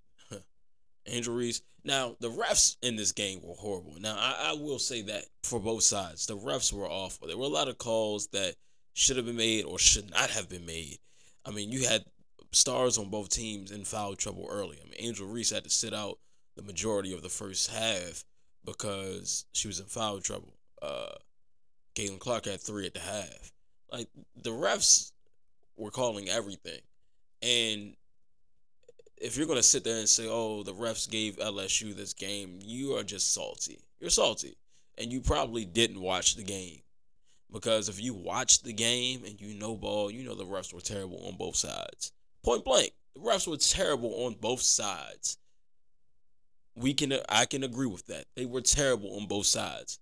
Reese. 1.06 1.62
Now, 1.84 2.16
the 2.20 2.30
refs 2.30 2.76
in 2.82 2.96
this 2.96 3.12
game 3.12 3.40
were 3.42 3.54
horrible. 3.54 3.96
Now, 3.98 4.16
I, 4.16 4.50
I, 4.50 4.52
will 4.52 4.78
say 4.78 5.02
that 5.02 5.24
for 5.42 5.58
both 5.58 5.82
sides, 5.82 6.26
the 6.26 6.36
refs 6.36 6.72
were 6.72 6.88
awful. 6.88 7.26
There 7.26 7.36
were 7.36 7.44
a 7.44 7.48
lot 7.48 7.68
of 7.68 7.78
calls 7.78 8.28
that 8.28 8.54
should 8.94 9.16
have 9.16 9.26
been 9.26 9.36
made 9.36 9.64
or 9.64 9.78
should 9.78 10.10
not 10.10 10.30
have 10.30 10.48
been 10.48 10.64
made. 10.64 10.98
I 11.44 11.50
mean, 11.50 11.72
you 11.72 11.88
had 11.88 12.04
stars 12.52 12.98
on 12.98 13.10
both 13.10 13.30
teams 13.30 13.72
in 13.72 13.84
foul 13.84 14.14
trouble 14.14 14.46
early. 14.50 14.78
I 14.80 14.84
mean, 14.84 14.94
Angel 14.98 15.26
Reese 15.26 15.50
had 15.50 15.64
to 15.64 15.70
sit 15.70 15.92
out 15.92 16.18
the 16.56 16.62
majority 16.62 17.14
of 17.14 17.22
the 17.22 17.28
first 17.28 17.70
half 17.70 18.24
because 18.64 19.46
she 19.52 19.66
was 19.66 19.80
in 19.80 19.86
foul 19.86 20.20
trouble. 20.20 20.54
Uh, 20.80 21.14
Caitlin 21.96 22.18
Clark 22.18 22.46
had 22.46 22.60
three 22.60 22.86
at 22.86 22.94
the 22.94 23.00
half. 23.00 23.52
Like 23.90 24.08
the 24.40 24.50
refs 24.50 25.12
were 25.76 25.90
calling 25.90 26.28
everything, 26.28 26.80
and 27.42 27.94
if 29.22 29.36
you're 29.36 29.46
gonna 29.46 29.62
sit 29.62 29.84
there 29.84 29.98
and 29.98 30.08
say, 30.08 30.26
"Oh, 30.26 30.64
the 30.64 30.74
refs 30.74 31.08
gave 31.08 31.38
LSU 31.38 31.94
this 31.94 32.12
game," 32.12 32.58
you 32.60 32.96
are 32.96 33.04
just 33.04 33.32
salty. 33.32 33.78
You're 34.00 34.10
salty. 34.10 34.56
And 34.98 35.12
you 35.12 35.20
probably 35.20 35.64
didn't 35.64 36.00
watch 36.00 36.34
the 36.34 36.42
game. 36.42 36.82
Because 37.50 37.88
if 37.88 38.00
you 38.00 38.14
watch 38.14 38.62
the 38.62 38.72
game 38.72 39.24
and 39.24 39.40
you 39.40 39.54
know 39.54 39.76
ball, 39.76 40.10
you 40.10 40.24
know 40.24 40.34
the 40.34 40.44
refs 40.44 40.72
were 40.72 40.80
terrible 40.80 41.24
on 41.26 41.36
both 41.36 41.56
sides. 41.56 42.12
Point 42.42 42.64
blank. 42.64 42.92
The 43.14 43.20
refs 43.20 43.46
were 43.46 43.56
terrible 43.58 44.24
on 44.24 44.34
both 44.34 44.60
sides. 44.60 45.38
We 46.74 46.92
can 46.92 47.14
I 47.28 47.46
can 47.46 47.62
agree 47.62 47.86
with 47.86 48.06
that. 48.06 48.24
They 48.34 48.46
were 48.46 48.60
terrible 48.60 49.16
on 49.16 49.28
both 49.28 49.46
sides. 49.46 50.00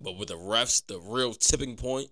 But 0.00 0.18
with 0.18 0.28
the 0.28 0.36
refs, 0.36 0.86
the 0.86 0.98
real 1.00 1.32
tipping 1.32 1.76
point, 1.76 2.10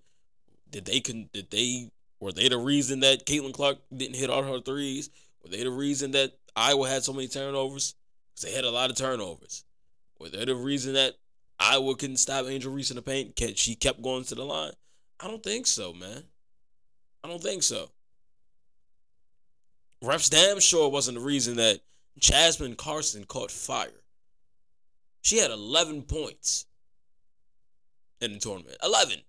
did 0.69 0.85
they 0.85 0.99
can 0.99 1.29
did 1.31 1.51
they 1.51 1.91
were 2.19 2.31
they 2.31 2.49
the 2.49 2.57
reason 2.57 3.01
that 3.01 3.25
Caitlin 3.25 3.53
Clark 3.53 3.77
didn't 3.95 4.15
hit 4.15 4.31
all 4.31 4.41
her 4.41 4.61
threes? 4.61 5.11
Were 5.45 5.51
they 5.51 5.63
the 5.63 5.69
reason 5.69 6.11
that 6.11 6.31
Iowa 6.55 6.89
had 6.89 7.03
so 7.03 7.13
many 7.13 7.27
turnovers? 7.27 7.93
Because 8.33 8.49
they 8.49 8.55
had 8.55 8.65
a 8.65 8.71
lot 8.71 8.89
of 8.89 8.95
turnovers. 8.95 9.63
Were 10.19 10.29
they 10.29 10.43
the 10.43 10.55
reason 10.55 10.93
that 10.93 11.13
Iowa 11.59 11.95
couldn't 11.95 12.17
stop 12.17 12.47
Angel 12.47 12.73
Reese 12.73 12.89
in 12.89 12.95
the 12.95 13.03
paint? 13.03 13.39
She 13.55 13.75
kept 13.75 14.01
going 14.01 14.23
to 14.23 14.33
the 14.33 14.43
line. 14.43 14.71
I 15.19 15.27
don't 15.27 15.43
think 15.43 15.67
so, 15.67 15.93
man. 15.93 16.23
I 17.23 17.27
don't 17.27 17.43
think 17.43 17.61
so. 17.61 17.91
Refs 20.03 20.31
damn 20.31 20.59
sure 20.59 20.89
wasn't 20.89 21.19
the 21.19 21.23
reason 21.23 21.57
that 21.57 21.81
Jasmine 22.17 22.75
Carson 22.75 23.23
caught 23.25 23.51
fire. 23.51 24.01
She 25.21 25.37
had 25.37 25.51
11 25.51 26.03
points 26.03 26.65
in 28.19 28.33
the 28.33 28.39
tournament. 28.39 28.77
11. 28.83 29.19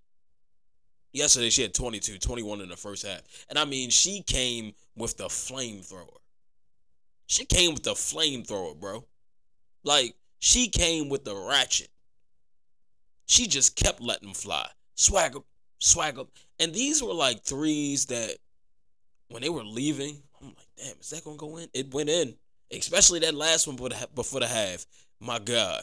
Yesterday 1.16 1.48
she 1.48 1.62
had 1.62 1.72
22, 1.72 2.18
21 2.18 2.60
in 2.60 2.68
the 2.68 2.76
first 2.76 3.06
half. 3.06 3.22
And 3.48 3.58
I 3.58 3.64
mean, 3.64 3.88
she 3.88 4.22
came 4.22 4.74
with 4.96 5.16
the 5.16 5.28
flamethrower. 5.28 6.18
She 7.26 7.46
came 7.46 7.72
with 7.72 7.84
the 7.84 7.94
flamethrower, 7.94 8.78
bro. 8.78 9.04
Like, 9.82 10.14
she 10.38 10.68
came 10.68 11.08
with 11.08 11.24
the 11.24 11.34
ratchet. 11.34 11.88
She 13.24 13.46
just 13.46 13.76
kept 13.76 14.00
letting 14.02 14.34
fly. 14.34 14.68
Swag 14.94 15.36
up, 15.36 15.44
swag 15.78 16.18
up. 16.18 16.28
And 16.60 16.74
these 16.74 17.02
were 17.02 17.14
like 17.14 17.42
threes 17.42 18.06
that 18.06 18.36
when 19.28 19.42
they 19.42 19.48
were 19.48 19.64
leaving, 19.64 20.22
I'm 20.40 20.48
like, 20.48 20.68
damn, 20.76 21.00
is 21.00 21.10
that 21.10 21.24
gonna 21.24 21.36
go 21.38 21.56
in? 21.56 21.68
It 21.72 21.94
went 21.94 22.10
in. 22.10 22.34
Especially 22.70 23.20
that 23.20 23.34
last 23.34 23.66
one 23.66 23.76
before 24.14 24.40
the 24.40 24.46
half. 24.46 24.84
My 25.18 25.38
God. 25.38 25.82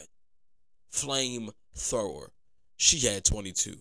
Flame 0.90 1.50
thrower. 1.74 2.30
She 2.76 3.06
had 3.06 3.24
22. 3.24 3.76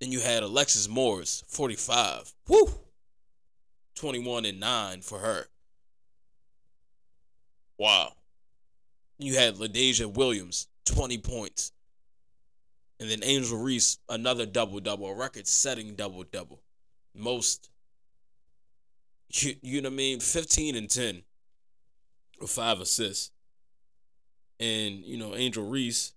Then 0.00 0.12
you 0.12 0.20
had 0.20 0.42
Alexis 0.42 0.88
Morris, 0.88 1.42
45. 1.48 2.34
Woo! 2.48 2.68
21 3.94 4.44
and 4.44 4.60
9 4.60 5.00
for 5.00 5.18
her. 5.20 5.46
Wow. 7.78 8.12
You 9.18 9.34
had 9.34 9.54
LaDazia 9.54 10.12
Williams, 10.12 10.68
20 10.84 11.18
points. 11.18 11.72
And 13.00 13.10
then 13.10 13.20
Angel 13.22 13.58
Reese, 13.58 13.98
another 14.08 14.46
double 14.46 14.80
double, 14.80 15.06
a 15.06 15.14
record 15.14 15.46
setting 15.46 15.94
double 15.94 16.24
double. 16.24 16.62
Most, 17.14 17.70
you, 19.32 19.54
you 19.62 19.82
know 19.82 19.88
what 19.88 19.94
I 19.94 19.96
mean? 19.96 20.20
15 20.20 20.76
and 20.76 20.88
10 20.88 21.22
with 22.40 22.50
five 22.50 22.80
assists. 22.80 23.30
And, 24.58 25.04
you 25.04 25.18
know, 25.18 25.34
Angel 25.34 25.68
Reese, 25.68 26.14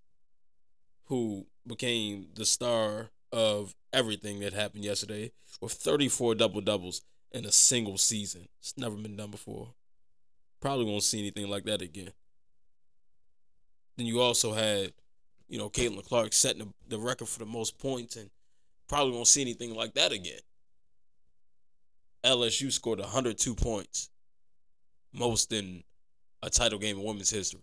who 1.05 1.45
became 1.67 2.27
the 2.35 2.45
star 2.45 3.09
of 3.31 3.75
everything 3.93 4.39
that 4.39 4.53
happened 4.53 4.83
yesterday 4.83 5.31
with 5.61 5.73
34 5.73 6.35
double 6.35 6.61
doubles 6.61 7.01
in 7.31 7.45
a 7.45 7.51
single 7.51 7.97
season. 7.97 8.47
It's 8.59 8.77
never 8.77 8.95
been 8.95 9.15
done 9.15 9.31
before. 9.31 9.73
Probably 10.59 10.85
won't 10.85 11.03
see 11.03 11.19
anything 11.19 11.47
like 11.47 11.65
that 11.65 11.81
again. 11.81 12.11
Then 13.97 14.05
you 14.07 14.21
also 14.21 14.53
had, 14.53 14.93
you 15.47 15.57
know, 15.57 15.69
Caitlin 15.69 16.05
Clark 16.05 16.33
setting 16.33 16.73
the, 16.87 16.99
record 16.99 17.27
for 17.27 17.39
the 17.39 17.45
most 17.45 17.77
points 17.77 18.15
and 18.15 18.29
probably 18.87 19.13
won't 19.13 19.27
see 19.27 19.41
anything 19.41 19.73
like 19.73 19.93
that 19.93 20.11
again. 20.11 20.39
LSU 22.23 22.71
scored 22.71 22.99
102 22.99 23.55
points, 23.55 24.09
most 25.13 25.53
in 25.53 25.83
a 26.43 26.49
title 26.49 26.79
game 26.79 26.97
in 26.97 27.03
women's 27.03 27.29
history. 27.29 27.61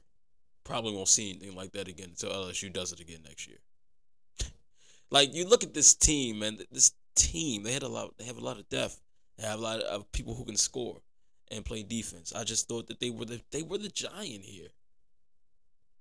Probably 0.64 0.94
won't 0.94 1.08
see 1.08 1.30
anything 1.30 1.54
like 1.54 1.72
that 1.72 1.88
again 1.88 2.10
until 2.10 2.30
LSU 2.30 2.72
does 2.72 2.92
it 2.92 3.00
again 3.00 3.20
next 3.24 3.46
year. 3.46 3.58
Like 5.10 5.34
you 5.34 5.48
look 5.48 5.62
at 5.62 5.74
this 5.74 5.94
team, 5.94 6.42
and 6.42 6.64
this 6.70 6.92
team 7.14 7.62
they 7.62 7.72
had 7.72 7.82
a 7.82 7.88
lot. 7.88 8.14
They 8.18 8.24
have 8.24 8.38
a 8.38 8.44
lot 8.44 8.58
of 8.58 8.68
depth. 8.68 9.00
They 9.38 9.46
have 9.46 9.58
a 9.58 9.62
lot 9.62 9.80
of 9.80 10.10
people 10.12 10.34
who 10.34 10.44
can 10.44 10.56
score 10.56 11.00
and 11.50 11.64
play 11.64 11.82
defense. 11.82 12.32
I 12.34 12.44
just 12.44 12.68
thought 12.68 12.88
that 12.88 13.00
they 13.00 13.10
were 13.10 13.24
the 13.24 13.40
they 13.50 13.62
were 13.62 13.78
the 13.78 13.88
giant 13.88 14.44
here. 14.44 14.68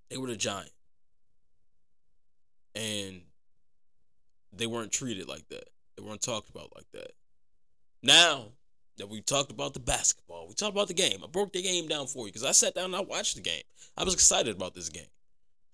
They 0.09 0.17
were 0.17 0.27
the 0.27 0.35
giant, 0.35 0.71
and 2.75 3.21
they 4.53 4.67
weren't 4.67 4.91
treated 4.91 5.27
like 5.27 5.47
that. 5.49 5.69
They 5.97 6.03
weren't 6.03 6.21
talked 6.21 6.49
about 6.49 6.75
like 6.75 6.87
that. 6.93 7.11
Now 8.01 8.47
that 8.97 9.09
we 9.09 9.21
talked 9.21 9.51
about 9.51 9.73
the 9.73 9.79
basketball, 9.79 10.47
we 10.47 10.53
talked 10.53 10.73
about 10.75 10.87
the 10.87 10.93
game. 10.93 11.19
I 11.23 11.27
broke 11.27 11.53
the 11.53 11.61
game 11.61 11.87
down 11.87 12.07
for 12.07 12.25
you 12.25 12.31
because 12.31 12.45
I 12.45 12.51
sat 12.51 12.75
down 12.75 12.85
and 12.85 12.95
I 12.95 13.01
watched 13.01 13.35
the 13.35 13.41
game. 13.41 13.63
I 13.97 14.03
was 14.03 14.13
excited 14.13 14.55
about 14.55 14.73
this 14.73 14.89
game 14.89 15.07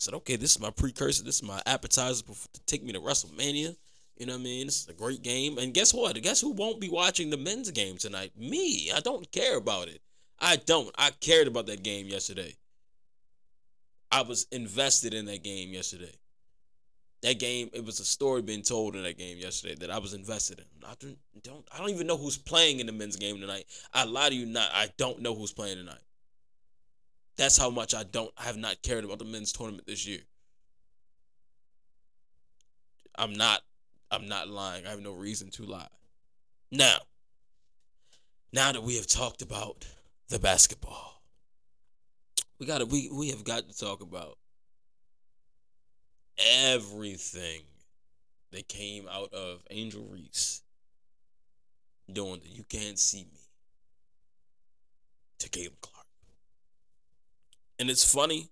said, 0.01 0.13
okay, 0.15 0.35
this 0.35 0.51
is 0.51 0.59
my 0.59 0.71
precursor. 0.71 1.23
This 1.23 1.35
is 1.37 1.43
my 1.43 1.61
appetizer 1.65 2.23
to 2.25 2.61
take 2.65 2.83
me 2.83 2.93
to 2.93 2.99
WrestleMania. 2.99 3.75
You 4.17 4.25
know 4.25 4.33
what 4.33 4.41
I 4.41 4.43
mean? 4.43 4.67
This 4.67 4.81
is 4.81 4.87
a 4.87 4.93
great 4.93 5.21
game. 5.21 5.57
And 5.57 5.73
guess 5.73 5.93
what? 5.93 6.21
Guess 6.21 6.41
who 6.41 6.51
won't 6.51 6.81
be 6.81 6.89
watching 6.89 7.29
the 7.29 7.37
men's 7.37 7.71
game 7.71 7.97
tonight? 7.97 8.31
Me. 8.37 8.91
I 8.95 8.99
don't 8.99 9.31
care 9.31 9.57
about 9.57 9.87
it. 9.87 10.01
I 10.39 10.57
don't. 10.57 10.93
I 10.97 11.11
cared 11.19 11.47
about 11.47 11.67
that 11.67 11.83
game 11.83 12.07
yesterday. 12.07 12.55
I 14.11 14.23
was 14.23 14.47
invested 14.51 15.13
in 15.13 15.25
that 15.25 15.43
game 15.43 15.69
yesterday. 15.69 16.13
That 17.21 17.39
game, 17.39 17.69
it 17.71 17.85
was 17.85 17.99
a 17.99 18.05
story 18.05 18.41
being 18.41 18.63
told 18.63 18.95
in 18.95 19.03
that 19.03 19.17
game 19.17 19.37
yesterday 19.37 19.75
that 19.75 19.91
I 19.91 19.99
was 19.99 20.13
invested 20.13 20.59
in. 20.59 20.65
I 20.83 20.93
don't, 20.99 21.17
don't 21.43 21.67
I 21.71 21.77
don't 21.77 21.91
even 21.91 22.07
know 22.07 22.17
who's 22.17 22.37
playing 22.37 22.79
in 22.79 22.87
the 22.87 22.91
men's 22.91 23.15
game 23.15 23.39
tonight. 23.39 23.65
I 23.93 24.05
lie 24.05 24.29
to 24.29 24.35
you 24.35 24.47
not. 24.47 24.69
I 24.73 24.89
don't 24.97 25.21
know 25.21 25.35
who's 25.35 25.53
playing 25.53 25.77
tonight. 25.77 26.01
That's 27.37 27.57
how 27.57 27.69
much 27.69 27.95
I 27.95 28.03
don't 28.03 28.31
I 28.37 28.43
have 28.43 28.57
not 28.57 28.81
cared 28.81 29.03
about 29.03 29.19
the 29.19 29.25
men's 29.25 29.51
tournament 29.51 29.87
this 29.87 30.05
year. 30.07 30.21
I'm 33.15 33.33
not 33.33 33.61
I'm 34.11 34.27
not 34.27 34.49
lying. 34.49 34.85
I 34.85 34.89
have 34.89 35.01
no 35.01 35.13
reason 35.13 35.49
to 35.51 35.63
lie. 35.63 35.87
Now, 36.71 36.97
now 38.53 38.71
that 38.71 38.83
we 38.83 38.95
have 38.97 39.07
talked 39.07 39.41
about 39.41 39.85
the 40.29 40.39
basketball, 40.39 41.21
we 42.59 42.65
got 42.65 42.79
to 42.79 42.85
we 42.85 43.09
we 43.11 43.29
have 43.29 43.43
got 43.43 43.69
to 43.69 43.77
talk 43.77 44.01
about 44.01 44.37
everything 46.63 47.61
that 48.51 48.67
came 48.67 49.07
out 49.09 49.33
of 49.33 49.63
Angel 49.69 50.05
Reese 50.09 50.61
doing 52.11 52.41
the 52.41 52.49
"You 52.49 52.63
Can't 52.63 52.99
See 52.99 53.23
Me" 53.23 53.39
to 55.39 55.49
Caitlin 55.49 55.81
Clark. 55.81 55.90
And 57.81 57.89
it's 57.89 58.13
funny 58.13 58.47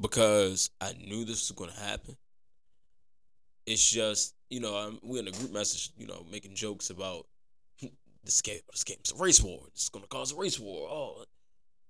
because 0.00 0.70
I 0.80 0.94
knew 0.94 1.26
this 1.26 1.50
was 1.50 1.52
going 1.54 1.70
to 1.70 1.78
happen. 1.78 2.16
It's 3.66 3.90
just, 3.90 4.34
you 4.48 4.58
know, 4.58 4.74
I'm, 4.74 4.98
we're 5.02 5.20
in 5.20 5.28
a 5.28 5.32
group 5.32 5.52
message, 5.52 5.90
you 5.98 6.06
know, 6.06 6.24
making 6.32 6.54
jokes 6.54 6.88
about 6.88 7.26
this 8.24 8.40
game. 8.40 8.60
This 8.72 8.84
game's 8.84 9.12
a 9.12 9.22
race 9.22 9.42
war. 9.42 9.64
It's 9.66 9.90
going 9.90 10.02
to 10.02 10.08
cause 10.08 10.32
a 10.32 10.36
race 10.36 10.58
war. 10.58 10.88
Oh, 10.90 11.24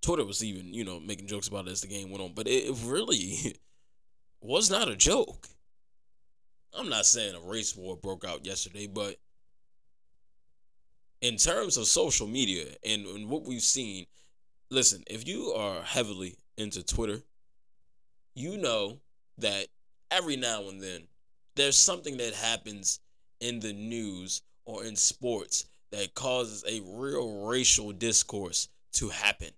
Twitter 0.02 0.24
was 0.24 0.42
even, 0.42 0.74
you 0.74 0.84
know, 0.84 0.98
making 0.98 1.28
jokes 1.28 1.46
about 1.46 1.68
it 1.68 1.70
as 1.70 1.82
the 1.82 1.86
game 1.86 2.10
went 2.10 2.24
on. 2.24 2.32
But 2.34 2.48
it, 2.48 2.64
it 2.64 2.76
really 2.84 3.54
was 4.40 4.68
not 4.68 4.88
a 4.88 4.96
joke. 4.96 5.46
I'm 6.76 6.88
not 6.88 7.06
saying 7.06 7.36
a 7.36 7.48
race 7.48 7.76
war 7.76 7.96
broke 7.96 8.24
out 8.24 8.44
yesterday, 8.44 8.88
but 8.88 9.14
in 11.20 11.36
terms 11.36 11.76
of 11.76 11.86
social 11.86 12.26
media 12.26 12.64
and, 12.84 13.06
and 13.06 13.28
what 13.28 13.44
we've 13.44 13.62
seen, 13.62 14.06
listen, 14.70 15.04
if 15.06 15.24
you 15.24 15.52
are 15.52 15.82
heavily 15.82 16.34
into 16.58 16.82
Twitter, 16.82 17.22
you 18.34 18.58
know 18.58 18.98
that 19.38 19.68
every 20.10 20.36
now 20.36 20.68
and 20.68 20.80
then 20.80 21.02
there's 21.56 21.78
something 21.78 22.16
that 22.18 22.34
happens 22.34 23.00
in 23.40 23.60
the 23.60 23.72
news 23.72 24.42
or 24.64 24.84
in 24.84 24.96
sports 24.96 25.66
that 25.90 26.14
causes 26.14 26.64
a 26.68 26.82
real 26.84 27.46
racial 27.46 27.92
discourse 27.92 28.68
to 28.92 29.08
happen. 29.08 29.48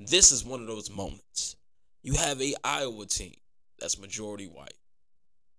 This 0.00 0.32
is 0.32 0.44
one 0.44 0.60
of 0.60 0.66
those 0.66 0.90
moments. 0.90 1.56
You 2.02 2.14
have 2.14 2.40
a 2.40 2.54
Iowa 2.62 3.06
team 3.06 3.34
that's 3.78 3.98
majority 3.98 4.46
white. 4.46 4.74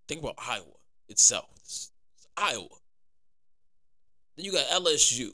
Think 0.08 0.22
about 0.22 0.36
Iowa 0.38 0.66
itself. 1.10 1.50
It's, 1.58 1.92
it's 2.18 2.28
Iowa. 2.38 2.68
Then 4.36 4.46
you 4.46 4.52
got 4.52 4.68
LSU. 4.68 5.32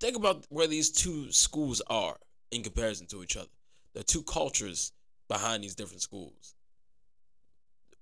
Think 0.00 0.16
about 0.16 0.46
where 0.48 0.66
these 0.66 0.90
two 0.90 1.30
schools 1.30 1.80
are 1.88 2.16
in 2.52 2.62
comparison 2.62 3.06
to 3.08 3.22
each 3.22 3.36
other. 3.36 3.48
the 3.94 4.02
two 4.02 4.22
cultures 4.22 4.92
behind 5.28 5.62
these 5.62 5.74
different 5.74 6.02
schools. 6.02 6.54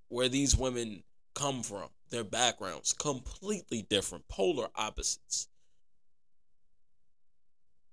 Where 0.09 0.29
these 0.29 0.57
women 0.57 1.03
come 1.35 1.63
from, 1.63 1.89
their 2.11 2.25
backgrounds, 2.25 2.93
completely 2.93 3.83
different, 3.83 4.29
polar 4.29 4.69
opposites. 4.77 5.49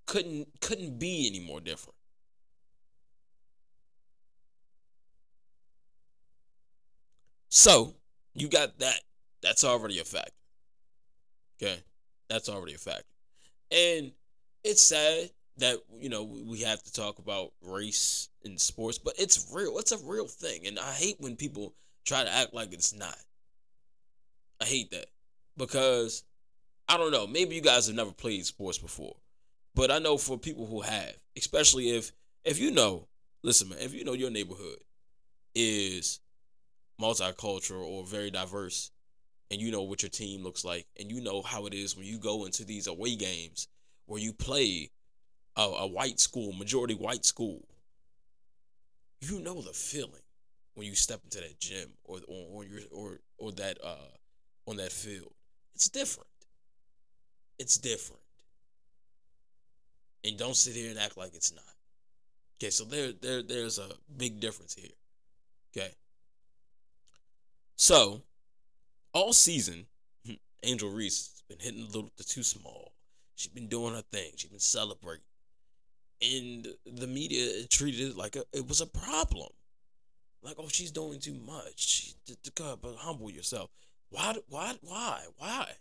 Couldn't 0.05 0.47
couldn't 0.61 0.99
be 0.99 1.27
any 1.27 1.39
more 1.39 1.59
different. 1.59 1.95
So 7.49 7.95
you 8.33 8.47
got 8.47 8.79
that. 8.79 9.01
That's 9.41 9.63
already 9.63 9.99
a 9.99 10.03
fact. 10.05 10.31
Okay. 11.61 11.79
That's 12.29 12.49
already 12.49 12.73
a 12.75 12.77
fact. 12.77 13.03
And 13.71 14.11
it's 14.63 14.81
sad 14.81 15.29
that 15.57 15.77
you 15.99 16.09
know 16.09 16.23
we 16.23 16.61
have 16.61 16.81
to 16.83 16.93
talk 16.93 17.19
about 17.19 17.51
race 17.61 18.29
in 18.43 18.57
sports, 18.57 18.97
but 18.97 19.13
it's 19.17 19.51
real. 19.53 19.77
It's 19.77 19.91
a 19.91 20.05
real 20.05 20.27
thing, 20.27 20.67
and 20.67 20.79
I 20.79 20.91
hate 20.91 21.17
when 21.19 21.35
people 21.35 21.73
try 22.05 22.23
to 22.23 22.33
act 22.33 22.53
like 22.53 22.73
it's 22.73 22.93
not. 22.93 23.17
I 24.61 24.65
hate 24.65 24.91
that 24.91 25.07
because 25.57 26.23
I 26.87 26.97
don't 26.97 27.11
know. 27.11 27.27
Maybe 27.27 27.55
you 27.55 27.61
guys 27.61 27.87
have 27.87 27.95
never 27.95 28.11
played 28.11 28.45
sports 28.45 28.77
before, 28.77 29.15
but 29.75 29.91
I 29.91 29.99
know 29.99 30.17
for 30.17 30.37
people 30.37 30.65
who 30.65 30.81
have, 30.81 31.13
especially 31.37 31.89
if 31.89 32.11
if 32.43 32.59
you 32.59 32.71
know, 32.71 33.07
listen, 33.43 33.69
man, 33.69 33.79
if 33.81 33.93
you 33.93 34.03
know 34.03 34.13
your 34.13 34.31
neighborhood 34.31 34.77
is 35.55 36.19
multicultural 37.01 37.85
or 37.85 38.05
very 38.05 38.31
diverse, 38.31 38.91
and 39.51 39.59
you 39.59 39.71
know 39.71 39.83
what 39.83 40.03
your 40.03 40.09
team 40.09 40.43
looks 40.43 40.63
like, 40.63 40.85
and 40.99 41.11
you 41.11 41.21
know 41.21 41.41
how 41.41 41.65
it 41.65 41.73
is 41.73 41.97
when 41.97 42.05
you 42.05 42.19
go 42.19 42.45
into 42.45 42.63
these 42.63 42.87
away 42.87 43.15
games 43.15 43.67
where 44.05 44.21
you 44.21 44.33
play 44.33 44.89
a, 45.57 45.61
a 45.61 45.87
white 45.87 46.19
school, 46.19 46.53
majority 46.53 46.93
white 46.93 47.25
school, 47.25 47.61
you 49.19 49.39
know 49.39 49.61
the 49.61 49.73
feeling 49.73 50.21
when 50.75 50.85
you 50.85 50.93
step 50.95 51.21
into 51.23 51.39
that 51.39 51.59
gym 51.59 51.89
or 52.03 52.19
or, 52.27 52.45
or 52.51 52.65
your 52.65 52.81
or 52.91 53.19
or 53.37 53.51
that 53.53 53.77
uh 53.83 54.15
on 54.67 54.77
that 54.77 54.91
field. 54.91 55.33
It's 55.73 55.89
different. 55.89 56.29
It's 57.59 57.77
different. 57.77 58.21
And 60.23 60.37
don't 60.37 60.55
sit 60.55 60.75
here 60.75 60.89
and 60.89 60.99
act 60.99 61.17
like 61.17 61.33
it's 61.33 61.53
not. 61.53 61.63
Okay, 62.57 62.69
so 62.69 62.83
there 62.83 63.11
there 63.21 63.41
there's 63.41 63.79
a 63.79 63.89
big 64.17 64.39
difference 64.39 64.75
here. 64.75 64.91
Okay. 65.75 65.91
So, 67.75 68.23
all 69.13 69.33
season, 69.33 69.85
Angel 70.63 70.89
Reese 70.89 71.29
has 71.33 71.43
been 71.47 71.59
hitting 71.59 71.83
a 71.83 71.85
little 71.85 72.11
too 72.17 72.41
small. 72.41 72.93
She's 73.35 73.51
been 73.51 73.67
doing 73.67 73.93
her 73.93 74.01
thing. 74.11 74.31
She's 74.35 74.49
been 74.49 74.59
celebrating. 74.59 75.23
And 76.21 76.67
the 76.85 77.07
media 77.07 77.67
treated 77.67 78.11
it 78.11 78.17
like 78.17 78.35
a, 78.35 78.43
it 78.53 78.67
was 78.67 78.81
a 78.81 78.87
problem. 78.87 79.49
Like, 80.41 80.55
oh, 80.57 80.67
she's 80.67 80.91
doing 80.91 81.19
too 81.19 81.35
much. 81.45 81.77
She, 81.77 82.13
but 82.55 82.95
humble 82.97 83.29
yourself. 83.29 83.69
Why? 84.09 84.35
Why? 84.49 84.75
Why? 84.81 85.21
Why? 85.37 85.71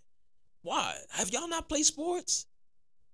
Why? 0.63 0.95
Have 1.11 1.31
y'all 1.31 1.49
not 1.49 1.69
played 1.69 1.87
sports? 1.87 2.47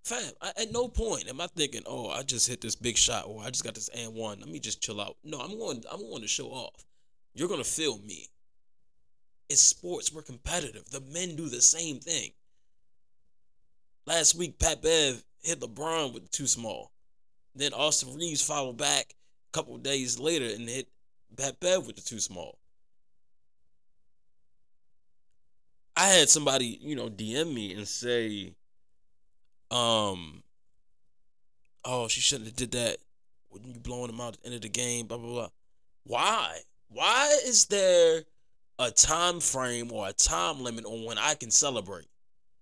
Fam, 0.05 0.33
I, 0.41 0.53
at 0.61 0.73
no 0.73 0.89
point 0.89 1.29
am 1.29 1.41
I 1.41 1.47
thinking, 1.47 1.83
oh, 1.87 2.09
I 2.09 2.23
just 2.23 2.49
hit 2.49 2.61
this 2.61 2.75
big 2.75 2.97
shot 2.97 3.27
or 3.29 3.43
I 3.43 3.51
just 3.51 3.63
got 3.63 3.75
this 3.75 3.89
and 3.89 4.15
one. 4.15 4.41
Let 4.41 4.49
me 4.49 4.59
just 4.59 4.83
chill 4.83 5.01
out. 5.01 5.17
No, 5.23 5.39
I'm 5.39 5.57
going. 5.59 5.85
I'm 5.91 6.01
going 6.01 6.23
to 6.23 6.29
show 6.29 6.49
off. 6.49 6.85
You're 7.35 7.49
gonna 7.49 7.65
feel 7.65 7.99
me. 7.99 8.27
It's 9.49 9.63
sports. 9.63 10.13
We're 10.13 10.23
competitive. 10.23 10.91
The 10.91 11.01
men 11.01 11.37
do 11.37 11.49
the 11.49 11.63
same 11.63 11.99
thing. 11.99 12.31
Last 14.07 14.35
week, 14.35 14.59
Pat 14.59 14.83
Bev 14.83 15.23
hit 15.43 15.61
LeBron 15.61 16.13
with 16.13 16.31
too 16.31 16.47
small. 16.47 16.93
Then 17.55 17.73
Austin 17.75 18.15
Reaves 18.15 18.43
followed 18.43 18.79
back 18.79 19.15
a 19.49 19.53
couple 19.53 19.77
days 19.79 20.19
later 20.19 20.47
and 20.47 20.69
hit 20.69 20.89
Pat 21.37 21.61
Bev 21.61 21.87
with 21.87 21.97
the 21.97 22.03
too 22.03 22.21
small. 22.21 22.59
I 25.97 26.07
had 26.07 26.31
somebody, 26.31 26.79
you 26.81 26.97
know, 26.97 27.09
DM 27.09 27.53
me 27.53 27.75
and 27.75 27.87
say, 27.87 28.55
um, 29.71 30.43
oh, 31.85 32.09
she 32.09 32.21
shouldn't 32.21 32.49
have 32.49 32.57
did 32.57 32.73
that. 32.73 32.99
When 33.51 33.65
you 33.65 33.79
blowing 33.79 34.07
them 34.07 34.21
out 34.21 34.35
at 34.35 34.41
the 34.41 34.47
end 34.47 34.55
of 34.57 34.63
the 34.63 34.69
game, 34.71 35.07
blah 35.07 35.19
blah 35.19 35.31
blah. 35.31 35.49
Why? 36.05 36.59
Why 36.89 37.39
is 37.45 37.67
there 37.67 38.23
a 38.79 38.91
time 38.91 39.41
frame 39.41 39.93
or 39.93 40.09
a 40.09 40.13
time 40.13 40.63
limit 40.63 40.87
on 40.87 41.05
when 41.05 41.19
I 41.19 41.35
can 41.35 41.51
celebrate, 41.51 42.07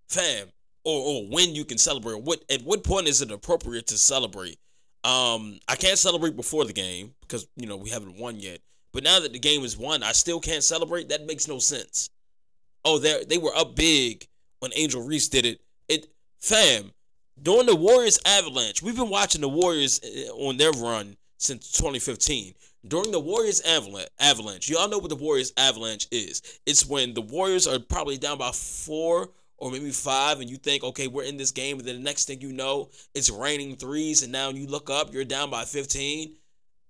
fam, 0.08 0.48
or 0.84 1.00
or 1.00 1.22
when 1.28 1.54
you 1.54 1.64
can 1.64 1.78
celebrate? 1.78 2.22
What 2.22 2.44
at 2.50 2.62
what 2.62 2.82
point 2.82 3.06
is 3.06 3.22
it 3.22 3.30
appropriate 3.30 3.86
to 3.88 3.98
celebrate? 3.98 4.58
Um, 5.02 5.58
I 5.66 5.76
can't 5.76 5.98
celebrate 5.98 6.36
before 6.36 6.64
the 6.64 6.72
game 6.72 7.14
because 7.22 7.46
you 7.56 7.66
know 7.66 7.76
we 7.76 7.90
haven't 7.90 8.18
won 8.18 8.38
yet. 8.38 8.60
But 8.92 9.04
now 9.04 9.20
that 9.20 9.32
the 9.32 9.38
game 9.38 9.62
is 9.62 9.76
won, 9.76 10.02
I 10.02 10.12
still 10.12 10.40
can't 10.40 10.64
celebrate. 10.64 11.08
That 11.10 11.26
makes 11.26 11.46
no 11.46 11.58
sense 11.58 12.10
oh, 12.84 12.98
they 12.98 13.24
they 13.24 13.38
were 13.38 13.54
up 13.56 13.76
big 13.76 14.26
when 14.60 14.72
Angel 14.74 15.02
Reese 15.02 15.28
did 15.28 15.46
it. 15.46 15.60
It 15.88 16.06
fam 16.40 16.92
during 17.40 17.66
the 17.66 17.76
Warriors 17.76 18.18
avalanche. 18.24 18.82
We've 18.82 18.96
been 18.96 19.10
watching 19.10 19.40
the 19.40 19.48
Warriors 19.48 20.00
eh, 20.04 20.28
on 20.28 20.56
their 20.56 20.72
run 20.72 21.16
since 21.38 21.72
2015. 21.72 22.54
During 22.86 23.10
the 23.12 23.20
Warriors 23.20 23.60
avalanche, 24.18 24.70
y'all 24.70 24.88
know 24.88 24.98
what 24.98 25.10
the 25.10 25.16
Warriors 25.16 25.52
avalanche 25.56 26.06
is. 26.10 26.42
It's 26.64 26.86
when 26.86 27.12
the 27.12 27.20
Warriors 27.20 27.66
are 27.66 27.78
probably 27.78 28.16
down 28.16 28.38
by 28.38 28.52
four 28.52 29.30
or 29.60 29.70
maybe 29.70 29.90
five, 29.90 30.40
and 30.40 30.50
you 30.50 30.56
think, 30.56 30.82
okay, 30.82 31.06
we're 31.06 31.22
in 31.24 31.36
this 31.36 31.52
game, 31.52 31.78
and 31.78 31.86
then 31.86 31.96
the 31.96 32.02
next 32.02 32.24
thing 32.26 32.40
you 32.40 32.52
know, 32.52 32.90
it's 33.14 33.30
raining 33.30 33.76
threes, 33.76 34.22
and 34.22 34.32
now 34.32 34.48
you 34.48 34.66
look 34.66 34.90
up, 34.90 35.12
you're 35.12 35.24
down 35.24 35.50
by 35.50 35.64
15. 35.64 36.34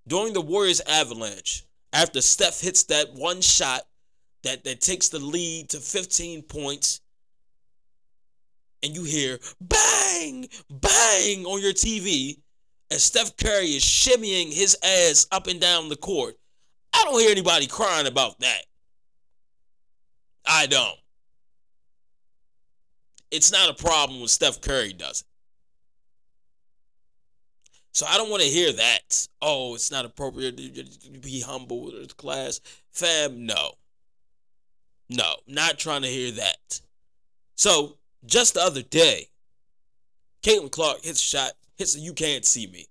During 0.06 0.33
the 0.33 0.40
Warriors 0.40 0.80
avalanche, 0.80 1.64
after 1.92 2.20
Steph 2.20 2.61
hits 2.61 2.85
that 2.85 3.12
one 3.14 3.40
shot 3.40 3.83
that 4.42 4.64
that 4.64 4.80
takes 4.80 5.09
the 5.09 5.18
lead 5.18 5.68
to 5.70 5.78
15 5.78 6.42
points 6.42 7.00
and 8.83 8.94
you 8.94 9.04
hear 9.04 9.38
bang 9.61 10.48
bang 10.70 11.44
on 11.44 11.61
your 11.61 11.72
TV 11.72 12.38
and 12.90 13.00
Steph 13.00 13.37
Curry 13.37 13.66
is 13.66 13.85
shimmying 13.85 14.52
his 14.52 14.76
ass 14.83 15.26
up 15.30 15.46
and 15.46 15.61
down 15.61 15.88
the 15.88 15.96
court. 15.96 16.35
I 16.92 17.04
don't 17.04 17.20
hear 17.20 17.30
anybody 17.30 17.66
crying 17.68 18.09
about 18.09 18.40
that. 18.40 18.62
I 20.44 20.66
don't. 20.66 20.98
It's 23.30 23.52
not 23.52 23.70
a 23.70 23.74
problem 23.74 24.20
when 24.20 24.28
Steph 24.28 24.60
Curry 24.60 24.92
does 24.92 25.20
it. 25.20 25.26
So 27.92 28.06
I 28.08 28.16
don't 28.16 28.30
want 28.30 28.42
to 28.42 28.48
hear 28.48 28.72
that. 28.72 29.28
Oh, 29.42 29.74
it's 29.74 29.90
not 29.90 30.04
appropriate 30.04 30.56
to 30.56 31.10
be 31.20 31.40
humble 31.40 31.86
with 31.86 32.08
the 32.08 32.14
class. 32.14 32.60
Fam, 32.92 33.46
no. 33.46 33.72
No, 35.08 35.34
not 35.48 35.78
trying 35.78 36.02
to 36.02 36.08
hear 36.08 36.30
that. 36.32 36.80
So, 37.56 37.96
just 38.24 38.54
the 38.54 38.62
other 38.62 38.82
day, 38.82 39.28
Caitlin 40.42 40.70
Clark 40.70 41.02
hits 41.02 41.20
a 41.20 41.22
shot, 41.22 41.52
hits 41.76 41.96
a 41.96 41.98
you 41.98 42.12
can't 42.12 42.44
see 42.44 42.68
me. 42.68 42.86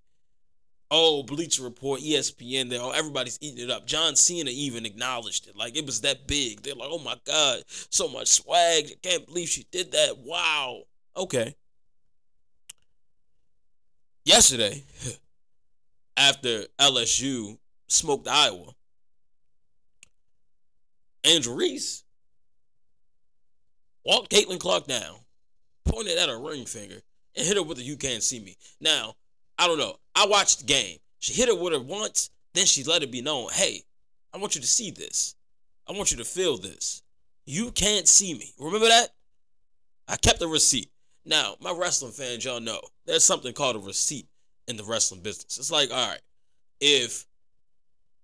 Oh, 0.92 1.22
Bleacher 1.22 1.62
Report, 1.62 2.00
ESPN, 2.00 2.68
they 2.68 2.76
all 2.76 2.92
everybody's 2.92 3.38
eating 3.40 3.64
it 3.64 3.70
up. 3.70 3.86
John 3.86 4.16
Cena 4.16 4.50
even 4.50 4.84
acknowledged 4.84 5.46
it. 5.46 5.56
Like 5.56 5.76
it 5.76 5.86
was 5.86 6.00
that 6.00 6.26
big. 6.26 6.62
They're 6.62 6.74
like, 6.74 6.88
oh 6.90 6.98
my 6.98 7.16
God, 7.24 7.62
so 7.68 8.08
much 8.08 8.26
swag. 8.28 8.86
I 8.86 8.94
can't 9.08 9.26
believe 9.26 9.48
she 9.48 9.66
did 9.70 9.92
that. 9.92 10.18
Wow. 10.18 10.82
Okay. 11.16 11.54
Yesterday, 14.24 14.82
after 16.16 16.64
LSU 16.78 17.58
smoked 17.86 18.28
Iowa, 18.28 18.74
Angel 21.24 21.54
Reese 21.54 22.04
walked 24.04 24.32
Caitlin 24.32 24.58
Clark 24.58 24.86
down, 24.86 25.16
pointed 25.84 26.18
at 26.18 26.28
her 26.28 26.40
ring 26.40 26.64
finger, 26.64 27.00
and 27.36 27.46
hit 27.46 27.56
her 27.56 27.62
with 27.62 27.78
a 27.78 27.82
"You 27.82 27.96
can't 27.96 28.22
see 28.22 28.40
me." 28.40 28.56
Now, 28.80 29.14
I 29.60 29.66
don't 29.66 29.78
know. 29.78 29.96
I 30.16 30.26
watched 30.26 30.60
the 30.60 30.64
game. 30.64 30.96
She 31.18 31.34
hit 31.34 31.50
her 31.50 31.54
with 31.54 31.74
her 31.74 31.80
once, 31.80 32.30
then 32.54 32.64
she 32.64 32.82
let 32.82 33.02
it 33.02 33.12
be 33.12 33.20
known, 33.20 33.50
"Hey, 33.52 33.84
I 34.32 34.38
want 34.38 34.54
you 34.54 34.62
to 34.62 34.66
see 34.66 34.90
this. 34.90 35.34
I 35.86 35.92
want 35.92 36.10
you 36.10 36.16
to 36.16 36.24
feel 36.24 36.56
this. 36.56 37.02
You 37.44 37.70
can't 37.70 38.08
see 38.08 38.32
me." 38.32 38.54
Remember 38.58 38.88
that? 38.88 39.14
I 40.08 40.16
kept 40.16 40.38
the 40.38 40.48
receipt. 40.48 40.90
Now, 41.26 41.58
my 41.60 41.72
wrestling 41.72 42.12
fans, 42.12 42.42
y'all 42.42 42.58
know 42.58 42.80
there's 43.04 43.22
something 43.22 43.52
called 43.52 43.76
a 43.76 43.80
receipt 43.80 44.26
in 44.66 44.78
the 44.78 44.84
wrestling 44.84 45.20
business. 45.20 45.58
It's 45.58 45.70
like, 45.70 45.90
all 45.90 46.08
right, 46.08 46.22
if 46.80 47.26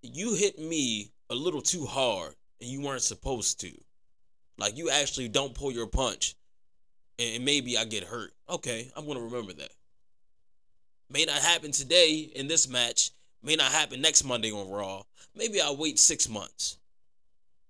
you 0.00 0.32
hit 0.32 0.58
me 0.58 1.12
a 1.28 1.34
little 1.34 1.60
too 1.60 1.84
hard 1.84 2.34
and 2.62 2.70
you 2.70 2.80
weren't 2.80 3.02
supposed 3.02 3.60
to, 3.60 3.72
like 4.56 4.78
you 4.78 4.88
actually 4.88 5.28
don't 5.28 5.54
pull 5.54 5.70
your 5.70 5.86
punch, 5.86 6.34
and 7.18 7.44
maybe 7.44 7.76
I 7.76 7.84
get 7.84 8.04
hurt. 8.04 8.32
Okay, 8.48 8.90
I'm 8.96 9.06
gonna 9.06 9.20
remember 9.20 9.52
that. 9.52 9.75
May 11.10 11.24
not 11.24 11.38
happen 11.38 11.72
today 11.72 12.30
in 12.34 12.48
this 12.48 12.68
match. 12.68 13.10
May 13.42 13.56
not 13.56 13.72
happen 13.72 14.00
next 14.00 14.24
Monday 14.24 14.50
on 14.50 14.68
Raw. 14.68 15.02
Maybe 15.34 15.60
I'll 15.60 15.76
wait 15.76 15.98
six 15.98 16.28
months, 16.28 16.78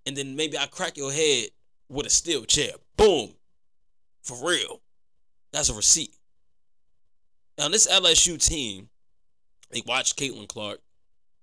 and 0.07 0.17
then 0.17 0.37
maybe 0.37 0.57
I 0.57 0.67
crack 0.67 0.97
your 0.97 1.13
head 1.13 1.49
with 1.89 2.07
a 2.07 2.11
steel 2.11 2.45
chair. 2.45 2.73
Boom, 2.97 3.31
for 4.23 4.49
real. 4.49 4.81
That's 5.53 5.69
a 5.69 5.75
receipt. 5.75 6.15
Now 7.59 7.69
this 7.69 7.89
LSU 7.89 8.43
team, 8.45 8.89
they 9.71 9.83
watched 9.87 10.19
Caitlin 10.19 10.49
Clark 10.49 10.81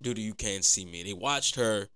do 0.01 0.13
the 0.13 0.21
You 0.21 0.33
Can't 0.33 0.63
See 0.63 0.85
Me. 0.85 1.03
They 1.03 1.13
watched 1.13 1.55
her 1.55 1.87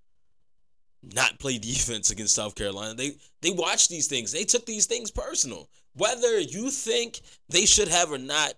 not 1.03 1.39
play 1.39 1.57
defense 1.57 2.09
against 2.09 2.35
South 2.35 2.55
Carolina. 2.55 2.95
They 2.95 3.11
they 3.41 3.51
watched 3.51 3.89
these 3.89 4.07
things. 4.07 4.31
They 4.31 4.43
took 4.43 4.65
these 4.65 4.85
things 4.85 5.11
personal. 5.11 5.69
Whether 5.93 6.39
you 6.39 6.69
think 6.69 7.21
they 7.49 7.65
should 7.65 7.87
have 7.87 8.11
or 8.11 8.17
not 8.17 8.53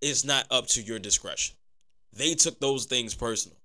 is 0.00 0.24
not 0.24 0.46
up 0.50 0.66
to 0.68 0.82
your 0.82 0.98
discretion. 0.98 1.56
They 2.12 2.34
took 2.34 2.58
those 2.60 2.86
things 2.86 3.14
personal. 3.14 3.56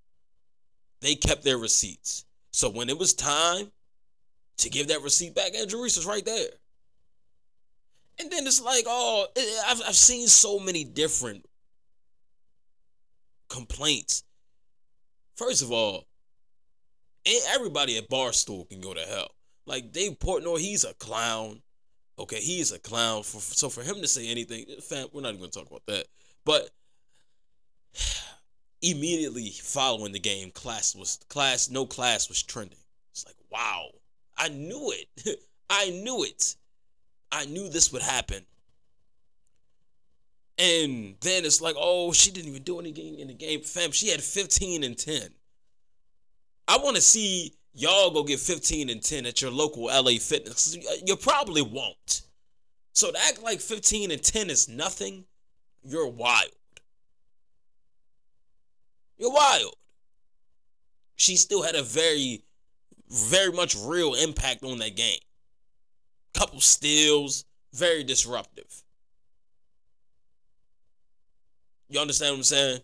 They 1.01 1.15
kept 1.15 1.43
their 1.43 1.57
receipts. 1.57 2.25
So 2.51 2.69
when 2.69 2.89
it 2.89 2.97
was 2.97 3.13
time 3.13 3.71
to 4.57 4.69
give 4.69 4.87
that 4.87 5.01
receipt 5.01 5.35
back. 5.35 5.53
Angel 5.55 5.81
Reese 5.81 5.97
was 5.97 6.05
right 6.05 6.25
there. 6.25 6.49
And 8.19 8.31
then 8.31 8.47
it's 8.47 8.61
like, 8.61 8.85
oh, 8.87 9.27
eh, 9.35 9.41
I've, 9.67 9.81
I've 9.87 9.95
seen 9.95 10.27
so 10.27 10.59
many 10.59 10.83
different 10.83 11.45
complaints. 13.49 14.23
First 15.35 15.61
of 15.61 15.71
all, 15.71 16.05
everybody 17.49 17.97
at 17.97 18.09
Barstool 18.09 18.69
can 18.69 18.79
go 18.79 18.93
to 18.93 19.01
hell. 19.01 19.31
Like 19.65 19.91
Dave 19.91 20.19
Portnoy, 20.19 20.59
he's 20.59 20.85
a 20.85 20.93
clown. 20.93 21.61
Okay, 22.17 22.39
he's 22.39 22.71
a 22.71 22.79
clown. 22.79 23.23
For, 23.23 23.41
so 23.41 23.67
for 23.67 23.83
him 23.83 23.95
to 23.95 24.07
say 24.07 24.29
anything, 24.29 24.65
fam, 24.81 25.07
we're 25.11 25.21
not 25.21 25.29
even 25.29 25.41
gonna 25.41 25.51
talk 25.51 25.67
about 25.67 25.85
that. 25.87 26.05
But 26.45 26.69
immediately 28.81 29.49
following 29.49 30.11
the 30.11 30.19
game, 30.19 30.51
class 30.51 30.95
was 30.95 31.19
class, 31.27 31.69
no 31.69 31.85
class 31.85 32.29
was 32.29 32.41
trending. 32.41 32.77
It's 33.11 33.25
like, 33.25 33.35
wow, 33.51 33.87
I 34.37 34.49
knew 34.49 34.93
it. 34.93 35.39
I 35.69 35.89
knew 35.89 36.23
it. 36.23 36.55
I 37.31 37.45
knew 37.45 37.69
this 37.69 37.91
would 37.91 38.01
happen. 38.01 38.45
And 40.57 41.15
then 41.19 41.43
it's 41.43 41.59
like, 41.59 41.75
oh, 41.77 42.13
she 42.13 42.31
didn't 42.31 42.49
even 42.49 42.63
do 42.63 42.79
anything 42.79 43.19
in 43.19 43.27
the 43.27 43.33
game. 43.33 43.61
Fam, 43.61 43.91
she 43.91 44.09
had 44.09 44.21
15 44.21 44.83
and 44.83 44.97
10. 44.97 45.29
I 46.67 46.77
want 46.77 46.95
to 46.95 47.01
see 47.01 47.53
y'all 47.73 48.11
go 48.11 48.23
get 48.23 48.39
15 48.39 48.89
and 48.89 49.01
10 49.01 49.25
at 49.25 49.41
your 49.41 49.51
local 49.51 49.85
LA 49.85 50.17
Fitness. 50.19 50.77
Uh, 50.77 50.95
you 51.05 51.17
probably 51.17 51.61
won't. 51.61 52.21
So 52.93 53.11
to 53.11 53.17
act 53.27 53.43
like 53.43 53.59
15 53.59 54.11
and 54.11 54.23
10 54.23 54.49
is 54.49 54.69
nothing, 54.69 55.25
you're 55.85 56.07
wild. 56.07 56.51
You're 59.17 59.31
wild. 59.31 59.75
She 61.15 61.37
still 61.37 61.63
had 61.63 61.75
a 61.75 61.83
very, 61.83 62.43
very 63.09 63.51
much 63.51 63.75
real 63.75 64.13
impact 64.15 64.63
on 64.63 64.79
that 64.79 64.95
game. 64.95 65.19
Couple 66.33 66.59
steals, 66.59 67.45
very 67.73 68.03
disruptive. 68.03 68.83
You 71.89 71.99
understand 71.99 72.33
what 72.33 72.37
I'm 72.37 72.43
saying? 72.43 72.79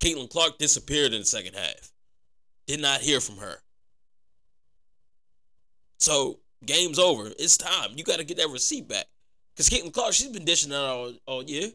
Caitlin 0.00 0.30
Clark 0.30 0.58
disappeared 0.58 1.12
in 1.12 1.20
the 1.20 1.26
second 1.26 1.54
half. 1.54 1.92
Did 2.66 2.80
not 2.80 3.00
hear 3.00 3.20
from 3.20 3.36
her. 3.36 3.58
So 5.98 6.40
game's 6.64 6.98
over. 6.98 7.30
It's 7.38 7.58
time. 7.58 7.90
You 7.94 8.02
got 8.02 8.18
to 8.18 8.24
get 8.24 8.38
that 8.38 8.48
receipt 8.48 8.88
back. 8.88 9.06
Cause 9.60 9.68
Caitlin 9.68 9.92
Clark, 9.92 10.14
she's 10.14 10.28
been 10.28 10.46
dishing 10.46 10.72
out 10.72 10.86
all, 10.86 11.12
all 11.26 11.42
year. 11.42 11.68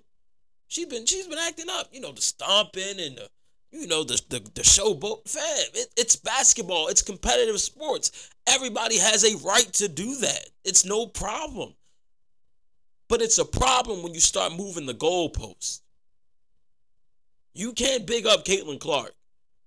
She's 0.67 0.88
been 0.88 1.06
she's 1.06 1.28
been 1.28 1.38
acting 1.38 1.67
up. 1.69 1.88
You 1.91 2.02
know 2.02 2.12
the 2.12 2.21
stomping 2.21 3.00
and 3.00 3.15
the 3.15 3.30
you 3.71 3.86
know 3.86 4.04
the 4.04 4.19
the, 4.28 4.39
the 4.39 4.63
showboat. 4.63 5.30
Fam, 5.30 5.69
it, 5.76 5.89
it's 5.95 6.15
basketball. 6.15 6.88
It's 6.88 7.04
competitive 7.04 7.62
sports. 7.62 8.32
Everybody 8.48 8.98
has 8.98 9.24
a 9.24 9.38
right 9.45 9.71
to 9.74 9.88
do 9.88 10.15
that. 10.15 10.50
It's 10.63 10.84
no 10.84 11.06
problem. 11.06 11.76
But 13.08 13.21
it's 13.21 13.38
a 13.38 13.45
problem 13.45 14.02
when 14.02 14.15
you 14.15 14.19
start 14.19 14.58
moving 14.58 14.88
the 14.88 14.95
goalpost. 14.95 15.82
You 17.54 17.71
can't 17.74 18.08
big 18.08 18.26
up 18.26 18.45
Caitlin 18.45 18.80
Clark 18.80 19.13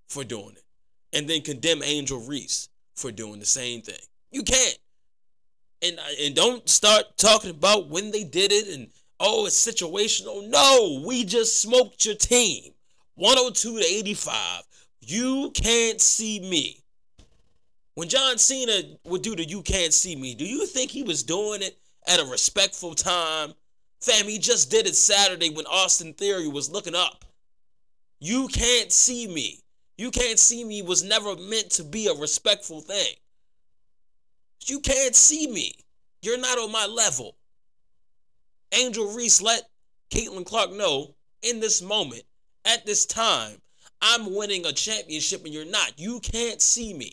for 0.09 0.25
doing 0.25 0.57
it 0.57 0.65
and 1.13 1.31
then 1.31 1.43
condemn 1.43 1.85
Angel 1.85 2.19
Reese 2.19 2.69
for 2.97 3.13
doing 3.13 3.39
the 3.39 3.47
same 3.47 3.81
thing. 3.81 3.95
You 4.33 4.43
can't. 4.43 4.77
And 5.83 5.99
and 6.21 6.35
don't 6.35 6.69
start 6.69 7.17
talking 7.17 7.51
about 7.51 7.89
when 7.89 8.11
they 8.11 8.25
did 8.25 8.51
it 8.53 8.69
and 8.77 8.89
oh 9.21 9.47
it's 9.47 9.57
situational. 9.57 10.49
No, 10.49 11.03
we 11.07 11.25
just 11.25 11.61
smoked 11.63 12.05
your 12.05 12.17
team. 12.17 12.73
102 13.15 13.79
to 13.79 13.85
85. 13.85 14.63
You 15.01 15.51
can't 15.55 16.01
see 16.01 16.41
me. 16.41 16.83
When 17.95 18.09
John 18.09 18.39
Cena 18.39 18.97
would 19.05 19.23
do 19.23 19.35
the 19.35 19.45
you 19.45 19.63
can't 19.63 19.93
see 19.93 20.15
me, 20.15 20.35
do 20.35 20.45
you 20.45 20.67
think 20.67 20.91
he 20.91 21.03
was 21.03 21.25
doing 21.25 21.63
it 21.63 21.79
at 22.07 22.21
a 22.21 22.25
respectful 22.25 22.95
time? 22.95 23.55
Fam, 24.01 24.27
he 24.27 24.39
just 24.39 24.71
did 24.71 24.87
it 24.87 24.95
Saturday 24.95 25.51
when 25.51 25.67
Austin 25.67 26.15
Theory 26.15 26.47
was 26.47 26.71
looking 26.71 26.95
up. 26.95 27.25
You 28.21 28.47
can't 28.49 28.93
see 28.93 29.27
me. 29.27 29.65
You 29.97 30.13
can't 30.13 30.39
see 30.39 30.63
me 30.63 30.83
was 30.83 31.03
never 31.03 31.35
meant 31.35 31.71
to 31.71 31.85
be 31.85 32.07
a 32.07 32.15
respectful 32.15 32.81
thing. 32.81 33.15
You 34.67 34.81
can't 34.81 35.15
see 35.15 35.47
me. 35.47 35.75
You're 36.23 36.39
not 36.39 36.59
on 36.59 36.73
my 36.73 36.87
level. 36.87 37.37
Angel 38.73 39.13
Reese 39.13 39.41
let 39.41 39.63
Caitlin 40.11 40.45
Clark 40.45 40.73
know 40.73 41.15
in 41.43 41.61
this 41.61 41.81
moment, 41.81 42.23
at 42.65 42.85
this 42.85 43.07
time, 43.07 43.57
I'm 44.03 44.35
winning 44.35 44.67
a 44.67 44.73
championship 44.73 45.45
and 45.45 45.55
you're 45.55 45.65
not. 45.65 45.99
You 45.99 46.21
can't 46.21 46.61
see 46.61 46.93
me. 46.93 47.13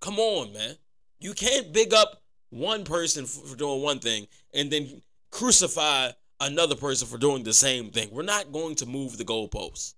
Come 0.00 0.18
on, 0.18 0.52
man. 0.52 0.76
You 1.20 1.32
can't 1.32 1.72
big 1.72 1.94
up 1.94 2.22
one 2.50 2.84
person 2.84 3.24
for 3.24 3.56
doing 3.56 3.82
one 3.82 3.98
thing 3.98 4.26
and 4.52 4.70
then 4.70 5.02
crucify 5.30 6.10
another 6.40 6.74
person 6.74 7.06
for 7.06 7.18
doing 7.18 7.44
the 7.44 7.52
same 7.52 7.90
thing. 7.90 8.08
We're 8.10 8.22
not 8.22 8.52
going 8.52 8.74
to 8.76 8.86
move 8.86 9.16
the 9.16 9.24
goalposts 9.24 9.94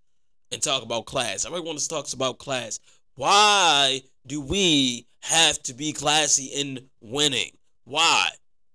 and 0.52 0.62
talk 0.62 0.83
about 0.83 1.07
class. 1.07 1.46
Everyone 1.46 1.76
talks 1.76 2.12
about 2.12 2.38
class. 2.38 2.78
Why 3.14 4.03
do 4.27 4.40
we 4.40 5.07
have 5.22 5.62
to 5.64 5.74
be 5.74 5.92
classy 5.92 6.46
in 6.46 6.88
winning? 7.00 7.50
Why? 7.85 8.31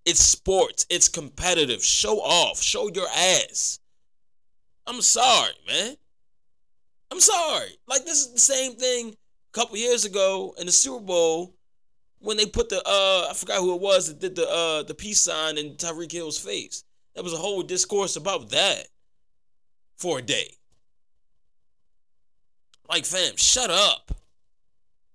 It's 0.05 0.21
sports. 0.23 0.85
It's 0.89 1.09
competitive. 1.09 1.83
Show 1.83 2.19
off. 2.19 2.61
Show 2.61 2.89
your 2.93 3.07
ass. 3.07 3.79
I'm 4.87 5.01
sorry, 5.01 5.53
man. 5.67 5.95
I'm 7.11 7.19
sorry. 7.19 7.69
Like 7.87 8.05
this 8.05 8.19
is 8.19 8.33
the 8.33 8.39
same 8.39 8.73
thing 8.75 9.09
a 9.09 9.51
couple 9.51 9.77
years 9.77 10.05
ago 10.05 10.55
in 10.57 10.65
the 10.65 10.71
Super 10.71 11.03
Bowl 11.03 11.55
when 12.19 12.37
they 12.37 12.45
put 12.45 12.69
the 12.69 12.77
uh 12.85 13.27
I 13.29 13.33
forgot 13.35 13.59
who 13.59 13.75
it 13.75 13.81
was 13.81 14.07
that 14.07 14.19
did 14.19 14.35
the 14.35 14.47
uh 14.47 14.83
the 14.83 14.93
peace 14.93 15.19
sign 15.19 15.57
in 15.57 15.75
Tyreek 15.75 16.11
Hill's 16.11 16.39
face. 16.39 16.83
There 17.13 17.23
was 17.23 17.33
a 17.33 17.37
whole 17.37 17.61
discourse 17.61 18.15
about 18.15 18.49
that 18.49 18.87
for 19.97 20.19
a 20.19 20.21
day. 20.21 20.55
Like, 22.87 23.05
fam, 23.05 23.35
shut 23.35 23.69
up. 23.69 24.11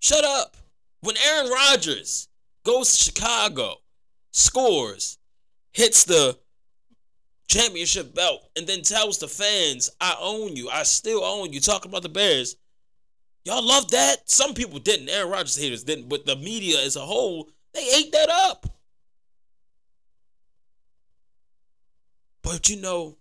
Shut 0.04 0.22
up. 0.22 0.58
When 1.00 1.16
Aaron 1.16 1.50
Rodgers 1.50 2.28
goes 2.62 2.94
to 2.94 3.04
Chicago, 3.04 3.76
scores, 4.34 5.16
hits 5.72 6.04
the 6.04 6.38
championship 7.48 8.14
belt, 8.14 8.42
and 8.54 8.66
then 8.66 8.82
tells 8.82 9.16
the 9.16 9.28
fans, 9.28 9.90
I 10.02 10.14
own 10.20 10.56
you, 10.56 10.68
I 10.68 10.82
still 10.82 11.24
own 11.24 11.54
you, 11.54 11.60
talking 11.60 11.90
about 11.90 12.02
the 12.02 12.10
Bears. 12.10 12.56
Y'all 13.46 13.66
love 13.66 13.92
that? 13.92 14.28
Some 14.28 14.52
people 14.52 14.78
didn't. 14.78 15.08
Aaron 15.08 15.30
Rodgers 15.30 15.56
haters 15.56 15.84
didn't, 15.84 16.10
but 16.10 16.26
the 16.26 16.36
media 16.36 16.84
as 16.84 16.96
a 16.96 17.00
whole, 17.00 17.48
they 17.72 17.88
ate 17.96 18.12
that 18.12 18.28
up. 18.28 18.66
But 22.42 22.68
you 22.68 22.78
know, 22.78 23.16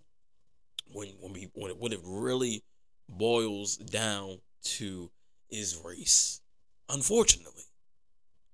when 0.92 1.08
when 1.18 1.32
we 1.32 1.48
when 1.54 1.70
it, 1.70 1.78
what 1.78 1.94
it 1.94 2.00
really 2.04 2.62
boils 3.08 3.78
down 3.78 4.40
to 4.64 5.10
is 5.48 5.80
race. 5.82 6.42
Unfortunately, 6.88 7.64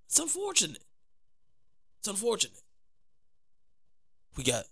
it's 0.07 0.19
unfortunate. 0.19 0.83
It's 1.99 2.09
unfortunate. 2.09 2.63
We 4.37 4.45
got 4.45 4.65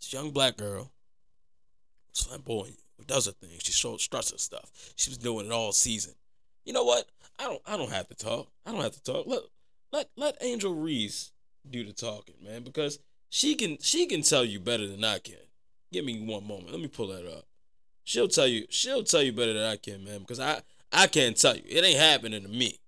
this 0.00 0.12
young 0.12 0.30
black 0.30 0.56
girl, 0.56 0.92
flamboyant, 2.14 2.78
who 2.96 3.04
does 3.04 3.26
her 3.26 3.32
thing. 3.32 3.50
She 3.58 3.72
shows 3.72 4.02
struts 4.02 4.30
her 4.30 4.38
stuff. 4.38 4.70
She 4.96 5.10
was 5.10 5.18
doing 5.18 5.46
it 5.46 5.52
all 5.52 5.72
season. 5.72 6.14
You 6.64 6.72
know 6.72 6.84
what? 6.84 7.06
I 7.38 7.44
don't 7.44 7.62
I 7.66 7.76
don't 7.76 7.92
have 7.92 8.08
to 8.08 8.14
talk. 8.14 8.48
I 8.64 8.72
don't 8.72 8.82
have 8.82 8.92
to 8.92 9.02
talk. 9.02 9.26
Let 9.26 9.40
let 9.92 10.08
let 10.16 10.36
Angel 10.40 10.74
Reese 10.74 11.32
do 11.68 11.84
the 11.84 11.92
talking, 11.92 12.36
man, 12.42 12.62
because 12.62 12.98
she 13.30 13.54
can 13.54 13.78
she 13.80 14.06
can 14.06 14.22
tell 14.22 14.44
you 14.44 14.60
better 14.60 14.86
than 14.86 15.04
I 15.04 15.18
can. 15.18 15.34
Give 15.92 16.04
me 16.04 16.20
one 16.26 16.46
moment. 16.46 16.70
Let 16.70 16.80
me 16.80 16.88
pull 16.88 17.08
that 17.08 17.26
up. 17.26 17.44
She'll 18.04 18.28
tell 18.28 18.46
you. 18.46 18.66
She'll 18.70 19.04
tell 19.04 19.22
you 19.22 19.32
better 19.32 19.52
than 19.52 19.64
I 19.64 19.76
can, 19.76 20.04
man. 20.04 20.20
Because 20.20 20.40
I 20.40 20.62
I 20.92 21.06
can't 21.06 21.36
tell 21.36 21.56
you. 21.56 21.62
It 21.66 21.84
ain't 21.84 21.98
happening 21.98 22.42
to 22.42 22.48
me. 22.48 22.78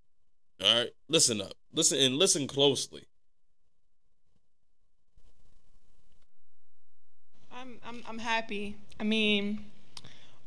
All 0.63 0.75
right. 0.75 0.91
Listen 1.09 1.41
up. 1.41 1.53
Listen 1.73 1.99
and 1.99 2.17
listen 2.17 2.47
closely. 2.47 3.05
I'm 7.53 7.79
I'm 7.87 8.03
I'm 8.09 8.19
happy. 8.19 8.77
I 8.99 9.05
mean, 9.05 9.67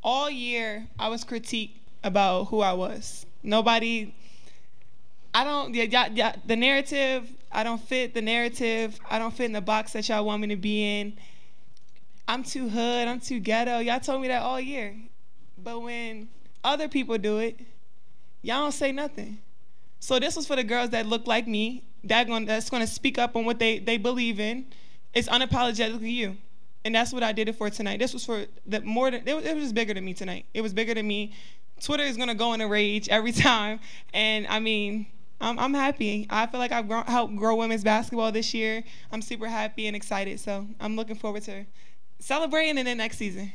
all 0.03 0.29
year 0.29 0.87
I 0.99 1.09
was 1.09 1.23
critiqued 1.23 1.77
about 2.03 2.45
who 2.45 2.61
I 2.61 2.73
was. 2.73 3.25
Nobody. 3.43 4.13
I 5.33 5.43
don't. 5.43 5.73
Yeah, 5.73 5.83
yeah, 5.83 6.09
yeah. 6.13 6.35
The 6.45 6.55
narrative 6.55 7.29
I 7.53 7.63
don't 7.63 7.81
fit 7.81 8.15
the 8.15 8.21
narrative. 8.21 8.99
I 9.09 9.19
don't 9.19 9.31
fit 9.31 9.45
in 9.45 9.51
the 9.51 9.61
box 9.61 9.93
that 9.93 10.09
y'all 10.09 10.25
want 10.25 10.41
me 10.41 10.47
to 10.47 10.55
be 10.55 10.99
in. 10.99 11.13
I'm 12.27 12.43
too 12.43 12.67
hood. 12.67 13.07
I'm 13.07 13.19
too 13.19 13.39
ghetto. 13.39 13.79
Y'all 13.79 13.99
told 13.99 14.21
me 14.21 14.27
that 14.29 14.41
all 14.41 14.59
year. 14.59 14.95
But 15.63 15.81
when 15.81 16.29
other 16.63 16.87
people 16.87 17.17
do 17.17 17.39
it, 17.39 17.59
y'all 18.41 18.61
don't 18.61 18.71
say 18.71 18.91
nothing. 18.91 19.39
So 19.99 20.19
this 20.19 20.35
was 20.35 20.45
for 20.45 20.55
the 20.55 20.63
girls 20.63 20.89
that 20.91 21.05
look 21.05 21.27
like 21.27 21.47
me, 21.47 21.83
that 22.03 22.27
going 22.27 22.45
that's 22.45 22.69
to 22.69 22.87
speak 22.87 23.17
up 23.17 23.35
on 23.35 23.45
what 23.45 23.59
they 23.59 23.79
they 23.79 23.97
believe 23.97 24.39
in. 24.39 24.65
It's 25.13 25.29
unapologetically 25.29 26.11
you, 26.11 26.37
and 26.83 26.95
that's 26.95 27.13
what 27.13 27.23
I 27.23 27.31
did 27.31 27.47
it 27.47 27.55
for 27.55 27.69
tonight. 27.69 27.99
This 27.99 28.13
was 28.13 28.25
for 28.25 28.45
the 28.65 28.81
more 28.81 29.11
than 29.11 29.27
it 29.27 29.33
was, 29.33 29.45
it 29.45 29.53
was 29.55 29.65
just 29.65 29.75
bigger 29.75 29.93
than 29.93 30.03
me 30.03 30.13
tonight. 30.13 30.45
It 30.53 30.61
was 30.61 30.73
bigger 30.73 30.93
than 30.93 31.07
me 31.07 31.33
Twitter 31.81 32.03
is 32.03 32.17
gonna 32.17 32.35
go 32.35 32.53
in 32.53 32.61
a 32.61 32.67
rage 32.67 33.09
every 33.09 33.31
time. 33.33 33.79
And 34.13 34.47
I 34.47 34.59
mean, 34.59 35.07
I'm, 35.41 35.59
I'm 35.59 35.73
happy. 35.73 36.27
I 36.29 36.47
feel 36.47 36.59
like 36.59 36.71
I've 36.71 36.87
grown, 36.87 37.03
helped 37.05 37.35
grow 37.35 37.55
women's 37.55 37.83
basketball 37.83 38.31
this 38.31 38.53
year. 38.53 38.83
I'm 39.11 39.21
super 39.21 39.47
happy 39.47 39.87
and 39.87 39.95
excited. 39.95 40.39
So 40.39 40.67
I'm 40.79 40.95
looking 40.95 41.15
forward 41.15 41.43
to 41.43 41.65
celebrating 42.19 42.77
in 42.77 42.85
the 42.85 42.95
next 42.95 43.17
season. 43.17 43.51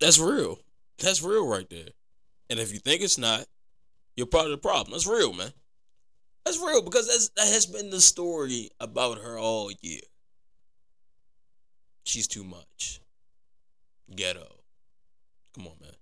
That's 0.00 0.18
real. 0.18 0.58
That's 0.98 1.22
real 1.22 1.46
right 1.46 1.68
there. 1.68 1.88
And 2.48 2.58
if 2.58 2.72
you 2.72 2.78
think 2.78 3.02
it's 3.02 3.18
not, 3.18 3.46
you're 4.16 4.26
part 4.26 4.46
of 4.46 4.50
the 4.50 4.58
problem. 4.58 4.92
That's 4.92 5.06
real, 5.06 5.32
man. 5.32 5.52
That's 6.44 6.58
real 6.58 6.82
because 6.82 7.06
that's, 7.06 7.28
that 7.30 7.52
has 7.52 7.66
been 7.66 7.90
the 7.90 8.00
story 8.00 8.70
about 8.80 9.18
her 9.18 9.38
all 9.38 9.70
year. 9.82 10.00
She's 12.04 12.26
too 12.26 12.44
much. 12.44 13.00
Ghetto. 14.14 14.48
Come 15.54 15.66
on, 15.66 15.74
man. 15.80 15.92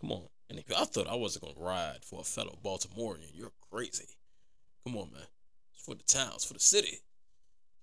Come 0.00 0.12
on. 0.12 0.22
And 0.50 0.58
if 0.58 0.64
I 0.76 0.84
thought 0.84 1.08
I 1.08 1.14
wasn't 1.14 1.44
gonna 1.44 1.66
ride 1.66 2.04
for 2.04 2.20
a 2.20 2.24
fellow 2.24 2.58
Baltimorean, 2.64 3.30
you're 3.34 3.52
crazy. 3.70 4.06
Come 4.84 4.96
on, 4.96 5.10
man. 5.12 5.22
It's 5.74 5.84
for 5.84 5.94
the 5.94 6.02
town. 6.02 6.32
It's 6.34 6.44
for 6.44 6.54
the 6.54 6.60
city. 6.60 7.00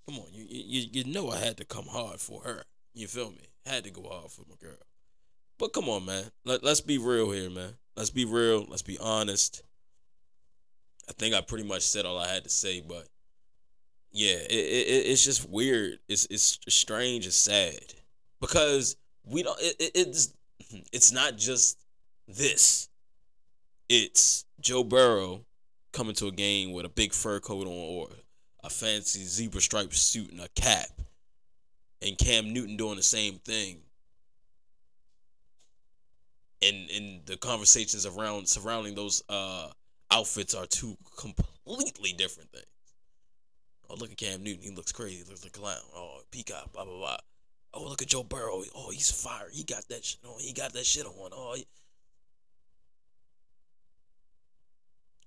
Come 0.07 0.19
on, 0.19 0.25
you 0.33 0.45
you 0.49 0.88
you 0.91 1.03
know 1.05 1.31
I 1.31 1.38
had 1.38 1.57
to 1.57 1.65
come 1.65 1.86
hard 1.86 2.19
for 2.19 2.41
her. 2.43 2.63
You 2.93 3.07
feel 3.07 3.31
me? 3.31 3.49
Had 3.65 3.86
to 3.86 3.89
go 3.89 4.03
hard 4.03 4.31
for 4.31 4.43
my 4.49 4.55
girl. 4.59 4.77
But 5.63 5.71
come 5.71 5.88
on, 5.88 6.06
man. 6.06 6.26
Let, 6.43 6.62
let's 6.62 6.82
be 6.82 6.97
real 6.97 7.32
here, 7.32 7.49
man. 7.49 7.76
Let's 7.95 8.10
be 8.10 8.26
real. 8.26 8.65
Let's 8.67 8.82
be 8.82 8.97
honest. 8.99 9.63
I 11.08 11.13
think 11.13 11.34
I 11.34 11.39
pretty 11.39 11.63
much 11.63 11.84
said 11.84 12.06
all 12.06 12.19
I 12.19 12.28
had 12.28 12.43
to 12.43 12.49
say, 12.49 12.82
but 12.86 13.08
yeah, 14.12 14.36
it, 14.36 14.52
it 14.52 15.08
it's 15.08 15.23
just 15.23 15.49
weird. 15.49 15.99
It's 16.10 16.28
it's 16.30 16.60
strange. 16.67 17.26
It's 17.26 17.38
sad 17.38 17.80
because 18.41 18.97
we 19.23 19.41
don't. 19.41 19.58
It, 19.62 19.76
it, 19.80 19.91
it's 19.95 20.34
it's 20.91 21.13
not 21.13 21.38
just 21.38 21.80
this. 22.28 22.89
It's 23.88 24.43
Joe 24.60 24.84
Burrow 24.84 25.45
coming 25.93 26.15
to 26.15 26.28
a 26.28 26.32
game 26.34 26.73
with 26.73 26.86
a 26.86 26.89
big 26.89 27.13
fur 27.13 27.39
coat 27.39 27.67
on 27.67 27.71
or 27.71 28.10
a 28.65 28.69
fancy 28.69 29.23
zebra 29.23 29.62
striped 29.62 29.95
suit 29.95 30.30
and 30.30 30.41
a 30.41 30.49
cap, 30.58 30.89
and 32.02 32.17
Cam 32.17 32.52
Newton 32.52 32.76
doing 32.76 32.97
the 32.97 33.02
same 33.02 33.36
thing. 33.45 33.78
And 36.63 36.89
and 36.89 37.26
the 37.26 37.38
conversations 37.38 38.06
around 38.06 38.47
surrounding 38.47 38.95
those 38.95 39.23
uh 39.30 39.69
outfits 40.12 40.54
are 40.54 40.65
two 40.65 40.95
completely 41.17 42.13
different 42.13 42.52
things. 42.52 42.65
Oh, 43.89 43.95
look 43.95 44.12
at 44.12 44.17
Cam 44.17 44.43
Newton. 44.43 44.63
He 44.63 44.69
looks 44.71 44.91
crazy. 44.91 45.17
He 45.17 45.23
looks 45.23 45.43
like 45.43 45.56
a 45.56 45.60
clown. 45.60 45.78
Oh, 45.95 46.21
Peacock, 46.32 46.71
blah, 46.71 46.86
blah, 46.86 46.97
blah. 46.97 47.17
Oh, 47.73 47.84
look 47.84 48.02
at 48.02 48.08
Joe 48.08 48.23
Burrow. 48.23 48.63
Oh, 48.76 48.91
he's 48.91 49.12
fire. 49.12 49.49
He 49.52 49.63
got 49.63 49.88
that 49.89 50.06
shit 50.06 50.19
on. 50.26 50.39
He 50.39 50.54
got 50.54 50.73
that 50.73 50.86
shit 50.86 51.06
on. 51.06 51.32
Oh, 51.32 51.56
he... 51.56 51.65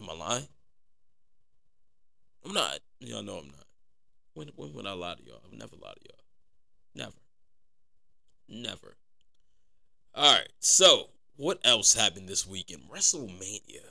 Am 0.00 0.10
I 0.10 0.14
lying? 0.14 0.48
I'm 2.44 2.52
not. 2.52 2.78
Y'all 3.00 3.22
know 3.22 3.38
I'm 3.38 3.46
not. 3.46 3.66
When, 4.34 4.48
when 4.56 4.72
would 4.74 4.86
I 4.86 4.92
lie 4.92 5.14
to 5.14 5.24
y'all? 5.24 5.42
I've 5.44 5.58
never 5.58 5.76
lied 5.76 5.96
to 5.96 6.08
y'all. 6.08 6.24
Never. 6.94 7.16
Never. 8.48 8.96
All 10.14 10.34
right. 10.34 10.48
So, 10.60 11.08
what 11.36 11.58
else 11.64 11.94
happened 11.94 12.28
this 12.28 12.46
weekend? 12.46 12.82
WrestleMania 12.90 13.84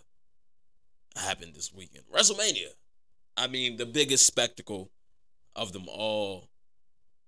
happened 1.15 1.53
this 1.53 1.73
weekend. 1.73 2.03
WrestleMania. 2.13 2.69
I 3.37 3.47
mean, 3.47 3.77
the 3.77 3.85
biggest 3.85 4.25
spectacle 4.25 4.89
of 5.55 5.73
them 5.73 5.85
all. 5.87 6.49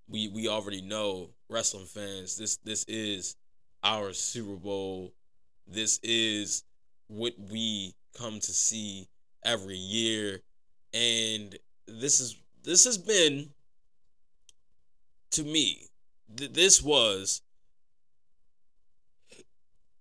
We 0.09 0.29
we 0.29 0.47
already 0.47 0.81
know 0.81 1.31
wrestling 1.49 1.85
fans. 1.85 2.37
This 2.37 2.57
this 2.57 2.85
is 2.87 3.35
our 3.83 4.13
Super 4.13 4.55
Bowl. 4.55 5.13
This 5.67 5.99
is 6.01 6.63
what 7.07 7.33
we 7.51 7.93
come 8.17 8.39
to 8.39 8.51
see 8.51 9.07
every 9.43 9.75
year, 9.75 10.39
and 10.93 11.57
this 11.87 12.19
is 12.21 12.37
this 12.63 12.85
has 12.85 12.97
been 12.97 13.49
to 15.31 15.43
me. 15.43 15.87
Th- 16.35 16.51
this 16.51 16.81
was 16.81 17.41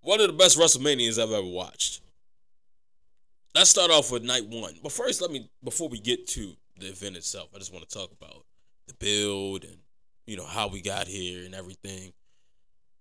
one 0.07 0.21
of 0.21 0.27
the 0.29 0.33
best 0.33 0.59
WrestleManias 0.59 1.23
I've 1.23 1.33
ever 1.33 1.47
watched 1.47 2.01
let's 3.57 3.71
start 3.71 3.91
off 3.91 4.13
with 4.13 4.23
night 4.23 4.47
one. 4.47 4.75
But 4.83 4.93
first, 4.93 5.21
let 5.21 5.31
me 5.31 5.49
before 5.65 5.89
we 5.89 5.99
get 5.99 6.27
to 6.29 6.53
the 6.79 6.89
event 6.89 7.17
itself, 7.17 7.49
I 7.55 7.59
just 7.59 7.73
want 7.73 7.89
to 7.89 7.99
talk 7.99 8.13
about 8.13 8.45
the 8.87 8.95
build 8.95 9.65
and 9.65 9.79
you 10.27 10.37
know 10.37 10.45
how 10.45 10.69
we 10.69 10.83
got 10.83 11.09
here 11.09 11.45
and 11.45 11.55
everything. 11.55 12.13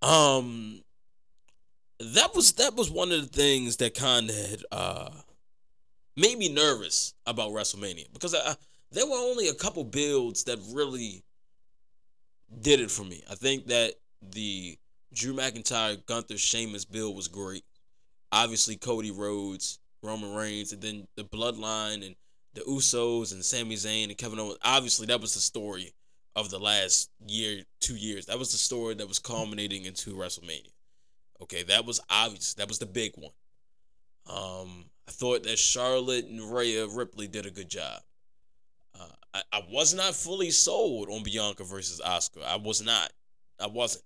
Um, 0.02 0.82
that 2.00 2.34
was 2.34 2.54
that 2.54 2.76
was 2.76 2.90
one 2.90 3.12
of 3.12 3.22
the 3.22 3.28
things 3.28 3.78
that 3.78 3.94
kind 3.96 4.30
of 4.30 4.36
had 4.36 4.64
uh 4.72 5.10
made 6.16 6.38
me 6.38 6.50
nervous 6.50 7.14
about 7.26 7.52
WrestleMania 7.52 8.12
because 8.14 8.34
I, 8.34 8.56
there 8.92 9.06
were 9.06 9.18
only 9.18 9.50
a 9.50 9.54
couple 9.54 9.84
builds 9.84 10.46
that 10.46 10.60
really 10.74 11.24
did 12.62 12.80
it 12.80 12.90
for 12.90 13.04
me. 13.04 13.22
I 13.30 13.36
think 13.36 13.68
that 13.68 13.96
the 14.22 14.78
Drew 15.16 15.34
McIntyre 15.34 16.06
Gunther 16.06 16.38
Sheamus 16.38 16.86
build 16.86 17.16
was 17.16 17.28
great. 17.28 17.64
Obviously, 18.32 18.76
Cody 18.76 19.12
Rhodes 19.12 19.80
Roman 20.04 20.36
Reigns, 20.36 20.72
and 20.72 20.82
then 20.82 21.08
the 21.16 21.24
Bloodline 21.24 22.06
and 22.06 22.16
the 22.54 22.62
Usos 22.62 23.34
and 23.34 23.44
Sami 23.44 23.76
Zayn 23.76 24.06
and 24.06 24.18
Kevin 24.18 24.40
Owens. 24.40 24.58
Obviously, 24.64 25.08
that 25.08 25.22
was 25.22 25.34
the 25.34 25.40
story 25.40 25.94
of 26.36 26.50
the 26.50 26.60
last 26.60 27.10
year, 27.28 27.64
two 27.80 27.96
years. 27.96 28.26
That 28.28 28.40
was 28.40 28.52
the 28.52 28.58
story 28.58 28.94
that 28.96 29.08
was 29.08 29.20
culminating 29.20 29.86
into 29.86 30.16
WrestleMania. 30.16 30.72
Okay, 31.42 31.64
that 31.64 31.86
was 31.86 32.00
obvious. 32.10 32.54
That 32.54 32.68
was 32.68 32.80
the 32.80 32.86
big 32.86 33.14
one. 33.16 33.32
Um, 34.28 34.86
I 35.08 35.12
thought 35.12 35.44
that 35.44 35.60
Charlotte 35.60 36.26
and 36.26 36.42
Rhea 36.54 36.88
Ripley 36.88 37.28
did 37.28 37.46
a 37.46 37.52
good 37.52 37.70
job. 37.70 38.02
Uh, 39.00 39.08
I, 39.34 39.42
I 39.52 39.62
was 39.70 39.94
not 39.94 40.16
fully 40.16 40.52
sold 40.52 41.10
on 41.10 41.24
Bianca 41.24 41.64
versus 41.64 42.02
Asuka. 42.06 42.46
I 42.46 42.58
was 42.58 42.82
not. 42.82 43.12
I 43.60 43.68
wasn't. 43.68 44.04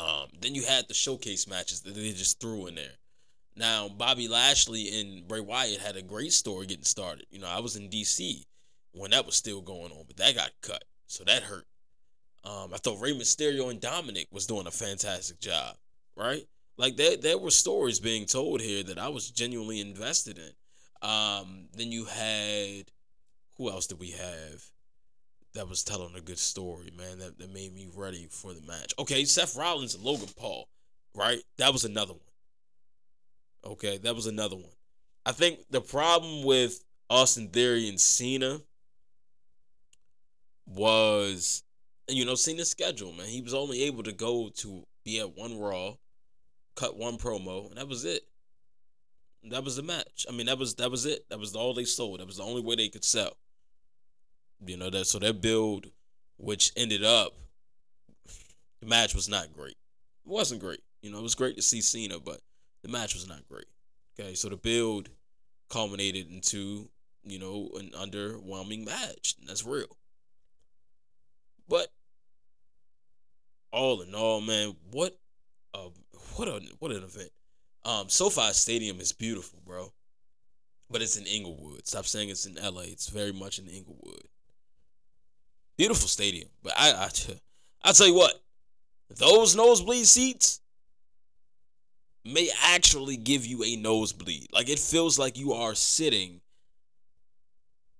Um, 0.00 0.28
then 0.40 0.54
you 0.54 0.62
had 0.62 0.88
the 0.88 0.94
showcase 0.94 1.46
matches 1.46 1.82
that 1.82 1.94
they 1.94 2.12
just 2.12 2.40
threw 2.40 2.66
in 2.66 2.74
there. 2.74 2.96
Now, 3.56 3.88
Bobby 3.88 4.28
Lashley 4.28 5.00
and 5.00 5.28
Bray 5.28 5.40
Wyatt 5.40 5.80
had 5.80 5.96
a 5.96 6.02
great 6.02 6.32
story 6.32 6.66
getting 6.66 6.84
started. 6.84 7.26
You 7.30 7.40
know, 7.40 7.48
I 7.48 7.60
was 7.60 7.76
in 7.76 7.90
DC 7.90 8.44
when 8.92 9.10
that 9.10 9.26
was 9.26 9.34
still 9.36 9.60
going 9.60 9.92
on, 9.92 10.04
but 10.06 10.16
that 10.16 10.34
got 10.34 10.50
cut. 10.62 10.84
So 11.06 11.24
that 11.24 11.42
hurt. 11.42 11.66
Um, 12.44 12.72
I 12.72 12.78
thought 12.78 13.00
Rey 13.00 13.12
Mysterio 13.12 13.70
and 13.70 13.80
Dominik 13.80 14.32
was 14.32 14.46
doing 14.46 14.66
a 14.66 14.70
fantastic 14.70 15.40
job, 15.40 15.76
right? 16.16 16.46
Like 16.78 16.96
there, 16.96 17.18
there 17.18 17.36
were 17.36 17.50
stories 17.50 18.00
being 18.00 18.24
told 18.24 18.62
here 18.62 18.82
that 18.84 18.98
I 18.98 19.08
was 19.08 19.30
genuinely 19.30 19.80
invested 19.80 20.38
in. 20.38 21.06
Um, 21.06 21.66
then 21.76 21.92
you 21.92 22.06
had 22.06 22.90
who 23.58 23.68
else 23.68 23.86
did 23.86 23.98
we 23.98 24.12
have 24.12 24.64
that 25.54 25.68
was 25.68 25.82
telling 25.82 26.14
a 26.14 26.20
good 26.20 26.38
story, 26.38 26.92
man, 26.96 27.18
that, 27.18 27.38
that 27.38 27.52
made 27.52 27.74
me 27.74 27.88
ready 27.94 28.28
for 28.30 28.52
the 28.52 28.60
match. 28.62 28.94
Okay, 28.98 29.24
Seth 29.24 29.56
Rollins 29.56 29.94
and 29.94 30.04
Logan 30.04 30.28
Paul, 30.36 30.68
right? 31.14 31.40
That 31.58 31.72
was 31.72 31.84
another 31.84 32.12
one. 32.12 33.72
Okay, 33.72 33.98
that 33.98 34.14
was 34.14 34.26
another 34.26 34.56
one. 34.56 34.72
I 35.26 35.32
think 35.32 35.60
the 35.70 35.80
problem 35.80 36.44
with 36.44 36.82
Austin 37.10 37.48
Theory 37.48 37.88
and 37.88 38.00
Cena 38.00 38.60
was, 40.66 41.62
you 42.08 42.24
know, 42.24 42.36
Cena's 42.36 42.70
schedule, 42.70 43.12
man. 43.12 43.26
He 43.26 43.42
was 43.42 43.54
only 43.54 43.82
able 43.82 44.04
to 44.04 44.12
go 44.12 44.50
to 44.56 44.84
be 45.04 45.20
at 45.20 45.36
one 45.36 45.58
Raw, 45.58 45.94
cut 46.76 46.96
one 46.96 47.18
promo, 47.18 47.68
and 47.68 47.76
that 47.76 47.88
was 47.88 48.04
it. 48.04 48.22
That 49.50 49.64
was 49.64 49.76
the 49.76 49.82
match. 49.82 50.26
I 50.28 50.32
mean, 50.32 50.46
that 50.46 50.58
was 50.58 50.74
that 50.76 50.90
was 50.90 51.06
it. 51.06 51.28
That 51.30 51.38
was 51.38 51.54
all 51.54 51.72
they 51.72 51.84
sold. 51.84 52.20
That 52.20 52.26
was 52.26 52.36
the 52.36 52.42
only 52.44 52.60
way 52.62 52.76
they 52.76 52.88
could 52.88 53.04
sell. 53.04 53.36
You 54.64 54.76
know 54.76 54.90
that 54.90 55.06
so 55.06 55.18
that 55.20 55.40
build, 55.40 55.86
which 56.36 56.72
ended 56.76 57.04
up, 57.04 57.32
the 58.80 58.86
match 58.86 59.14
was 59.14 59.28
not 59.28 59.52
great. 59.52 59.76
It 60.26 60.30
wasn't 60.30 60.60
great. 60.60 60.80
You 61.02 61.10
know, 61.10 61.18
it 61.18 61.22
was 61.22 61.34
great 61.34 61.56
to 61.56 61.62
see 61.62 61.80
Cena, 61.80 62.18
but 62.18 62.40
the 62.82 62.88
match 62.88 63.14
was 63.14 63.28
not 63.28 63.46
great. 63.48 63.66
Okay, 64.18 64.34
so 64.34 64.48
the 64.48 64.56
build 64.56 65.08
culminated 65.70 66.30
into 66.30 66.88
you 67.24 67.38
know 67.38 67.70
an 67.78 67.90
underwhelming 67.90 68.84
match. 68.84 69.36
And 69.40 69.48
that's 69.48 69.64
real. 69.64 69.96
But 71.68 71.88
all 73.72 74.02
in 74.02 74.14
all, 74.14 74.40
man, 74.40 74.74
what 74.90 75.18
a 75.74 75.88
what 76.36 76.48
a 76.48 76.60
what 76.80 76.90
an 76.90 77.04
event. 77.04 77.30
Um, 77.84 78.08
SoFi 78.08 78.52
Stadium 78.52 79.00
is 79.00 79.12
beautiful, 79.12 79.60
bro. 79.64 79.92
But 80.90 81.02
it's 81.02 81.16
in 81.16 81.24
Inglewood. 81.24 81.86
Stop 81.86 82.04
saying 82.04 82.30
it's 82.30 82.46
in 82.46 82.56
LA. 82.56 82.82
It's 82.82 83.08
very 83.08 83.32
much 83.32 83.60
in 83.60 83.68
Inglewood. 83.68 84.24
Beautiful 85.80 86.08
stadium. 86.08 86.50
But 86.62 86.74
I 86.76 86.92
I 86.92 87.08
I 87.82 87.92
tell 87.92 88.06
you 88.06 88.12
what, 88.12 88.34
those 89.16 89.56
nosebleed 89.56 90.04
seats, 90.04 90.60
may 92.22 92.50
actually 92.74 93.16
give 93.16 93.46
you 93.46 93.64
a 93.64 93.76
nosebleed. 93.76 94.48
Like 94.52 94.68
it 94.68 94.78
feels 94.78 95.18
like 95.18 95.38
you 95.38 95.54
are 95.54 95.74
sitting 95.74 96.42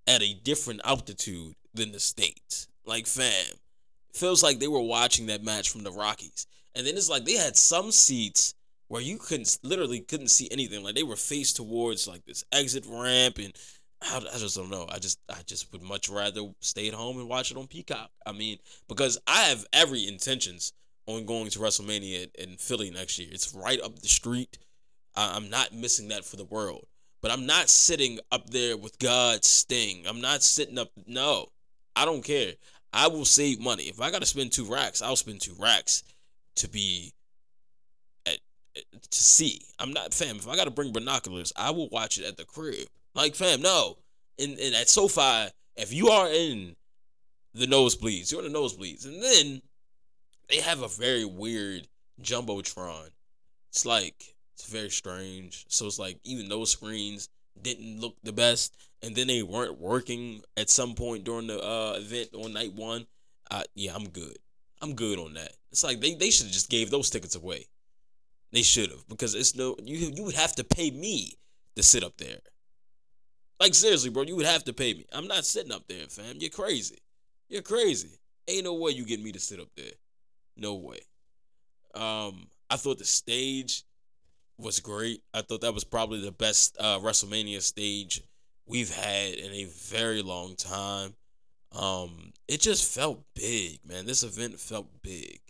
at 0.07 0.21
a 0.21 0.35
different 0.35 0.83
altitude 0.85 1.55
than 1.73 1.93
the 1.93 2.01
States. 2.01 2.69
Like, 2.85 3.07
fam, 3.07 3.55
feels 4.13 4.43
like 4.43 4.59
they 4.59 4.69
were 4.69 4.83
watching 4.83 5.25
that 5.29 5.43
match 5.43 5.71
from 5.71 5.83
the 5.83 5.91
Rockies. 5.91 6.47
And 6.75 6.87
then 6.87 6.99
it's 6.99 7.09
like 7.09 7.25
they 7.25 7.39
had 7.39 7.57
some 7.57 7.93
seats 7.93 8.55
where 8.89 9.01
you 9.01 9.17
couldn't 9.17 9.57
literally 9.63 10.01
couldn't 10.01 10.29
see 10.29 10.51
anything. 10.51 10.83
Like 10.83 10.97
they 10.97 11.03
were 11.03 11.17
faced 11.17 11.57
towards 11.57 12.07
like 12.07 12.27
this 12.27 12.45
exit 12.53 12.85
ramp, 12.87 13.39
and 13.39 13.55
I, 14.03 14.21
just 14.39 14.57
don't 14.57 14.71
know. 14.71 14.87
I 14.89 14.99
just 14.99 15.21
I 15.29 15.43
just 15.45 15.71
would 15.73 15.83
much 15.83 16.09
rather 16.09 16.43
stay 16.61 16.89
at 16.89 16.95
home 16.95 17.19
and 17.19 17.29
watch 17.29 17.51
it 17.51 17.57
on 17.57 17.67
Peacock. 17.67 18.11
I 18.25 18.33
mean, 18.33 18.59
because 18.89 19.19
I 19.27 19.43
have 19.43 19.67
every 19.73 20.09
intentions 20.09 20.73
on 21.07 21.27
going 21.27 21.51
to 21.51 21.59
WrestleMania 21.59 22.35
in 22.37 22.57
Philly 22.57 22.91
next 22.91 23.19
year. 23.19 23.29
It's 23.31 23.55
right 23.55 23.81
up 23.81 23.99
the 23.99 24.09
street. 24.09 24.59
I'm 25.15 25.51
not 25.51 25.75
missing 25.75 26.09
that 26.09 26.25
for 26.25 26.37
the 26.37 26.45
world. 26.45 26.87
But 27.21 27.31
I'm 27.31 27.45
not 27.45 27.69
sitting 27.69 28.19
up 28.33 28.49
there 28.49 28.77
with 28.77 28.99
God's 28.99 29.49
Sting. 29.49 30.05
I'm 30.09 30.21
not 30.21 30.43
sitting 30.43 30.79
up. 30.79 30.91
No, 31.07 31.49
I 31.95 32.05
don't 32.07 32.25
care. 32.25 32.55
I 32.93 33.09
will 33.09 33.27
save 33.27 33.61
money. 33.61 33.85
If 33.85 34.01
I 34.01 34.11
got 34.11 34.21
to 34.21 34.27
spend 34.27 34.53
two 34.53 34.65
racks, 34.65 35.03
I'll 35.03 35.17
spend 35.17 35.41
two 35.41 35.55
racks 35.59 36.03
to 36.57 36.69
be 36.69 37.13
at, 38.27 38.39
to 38.75 39.23
see. 39.23 39.61
I'm 39.79 39.93
not 39.93 40.15
fam. 40.15 40.37
If 40.37 40.49
I 40.49 40.57
got 40.57 40.65
to 40.65 40.71
bring 40.71 40.93
binoculars, 40.93 41.53
I 41.57 41.71
will 41.71 41.89
watch 41.91 42.19
it 42.19 42.25
at 42.25 42.37
the 42.37 42.45
crib. 42.45 42.89
Like 43.15 43.35
fam, 43.35 43.63
no. 43.63 43.99
And, 44.39 44.59
and 44.59 44.75
at 44.75 44.89
SoFi, 44.89 45.51
if 45.77 45.93
you 45.93 46.09
are 46.09 46.29
in 46.29 46.77
the 47.55 47.67
nosebleeds, 47.67 48.31
you're 48.31 48.45
in 48.45 48.53
the 48.53 48.59
nosebleeds, 48.59 49.05
and 49.07 49.23
then 49.23 49.63
they 50.49 50.61
have 50.61 50.83
a 50.83 50.89
very 50.89 51.25
weird 51.25 51.89
jumbotron. 52.23 53.11
It's 53.71 53.87
like 53.87 54.35
it's 54.55 54.69
very 54.69 54.91
strange. 54.91 55.65
So 55.69 55.87
it's 55.87 55.99
like 55.99 56.19
even 56.25 56.49
those 56.49 56.73
screens 56.73 57.29
didn't 57.61 58.01
look 58.01 58.17
the 58.23 58.33
best, 58.33 58.77
and 59.03 59.15
then 59.15 59.27
they 59.27 59.43
weren't 59.43 59.81
working 59.81 60.43
at 60.57 60.71
some 60.71 60.95
point 60.95 61.25
during 61.25 61.47
the 61.47 61.61
uh, 61.61 61.95
event 61.97 62.31
on 62.35 62.53
night 62.53 62.75
one. 62.75 63.07
Uh, 63.51 63.63
yeah, 63.75 63.95
I'm 63.95 64.09
good. 64.09 64.37
I'm 64.81 64.95
good 64.95 65.19
on 65.19 65.35
that. 65.35 65.53
It's 65.73 65.85
like 65.85 66.01
they, 66.01 66.15
they 66.15 66.31
should 66.31 66.47
have 66.47 66.53
just 66.53 66.71
gave 66.71 66.91
those 66.91 67.11
tickets 67.11 67.37
away. 67.37 67.67
They 68.53 68.63
should 68.63 68.91
have 68.91 69.07
because 69.09 69.35
it's 69.35 69.55
no 69.55 69.77
you 69.83 70.11
you 70.15 70.25
would 70.25 70.35
have 70.35 70.55
to 70.57 70.65
pay 70.65 70.91
me 70.91 71.35
to 71.77 71.83
sit 71.83 72.03
up 72.03 72.17
there. 72.17 72.39
Like 73.61 73.75
seriously, 73.75 74.09
bro, 74.09 74.23
you 74.23 74.37
would 74.37 74.47
have 74.47 74.65
to 74.65 74.73
pay 74.73 74.95
me. 74.95 75.05
I'm 75.13 75.29
not 75.29 75.45
sitting 75.45 75.71
up 75.71 75.87
there, 75.87 76.07
fam. 76.09 76.37
You're 76.39 76.51
crazy. 76.51 76.99
You're 77.49 77.63
crazy. 77.63 78.09
Ain't 78.49 78.65
no 78.65 78.75
way 78.75 78.93
you 78.93 79.05
get 79.05 79.23
me 79.23 79.33
to 79.33 79.39
sit 79.39 79.61
up 79.61 79.69
there. 79.77 79.93
No 80.57 80.75
way. 80.75 81.01
Um, 81.95 82.49
I 82.71 82.77
thought 82.77 82.99
the 82.99 83.05
stage 83.05 83.85
was 84.57 84.81
great. 84.81 85.23
I 85.35 85.43
thought 85.43 85.61
that 85.61 85.75
was 85.75 85.85
probably 85.85 86.23
the 86.23 86.33
best 86.33 86.77
uh, 86.81 86.99
WrestleMania 87.01 87.61
stage 87.61 88.23
we've 88.67 88.95
had 88.95 89.35
in 89.35 89.53
a 89.53 89.65
very 89.65 90.23
long 90.23 90.57
time. 90.57 91.15
Um, 91.73 92.33
it 92.49 92.61
just 92.61 92.93
felt 92.93 93.23
big, 93.35 93.81
man. 93.87 94.07
This 94.07 94.23
event 94.23 94.59
felt 94.59 94.89
big. 95.03 95.41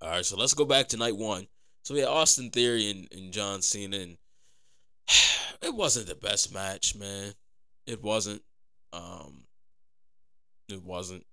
All 0.00 0.10
right, 0.10 0.24
so 0.24 0.36
let's 0.36 0.54
go 0.54 0.64
back 0.64 0.88
to 0.88 0.96
night 0.96 1.16
one. 1.16 1.46
So 1.82 1.94
we 1.94 2.00
had 2.00 2.08
Austin 2.08 2.50
Theory 2.50 2.90
and, 2.90 3.08
and 3.12 3.32
John 3.32 3.62
Cena, 3.62 3.96
and 3.96 4.16
it 5.62 5.74
wasn't 5.74 6.06
the 6.06 6.14
best 6.14 6.52
match, 6.52 6.94
man. 6.94 7.32
It 7.86 8.02
wasn't. 8.02 8.42
Um, 8.92 9.44
it 10.68 10.82
wasn't. 10.82 11.24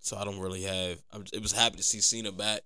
So 0.00 0.16
I 0.16 0.24
don't 0.24 0.40
really 0.40 0.62
have. 0.62 1.02
I'm, 1.12 1.24
it 1.32 1.42
was 1.42 1.52
happy 1.52 1.76
to 1.76 1.82
see 1.82 2.00
Cena 2.00 2.32
back. 2.32 2.62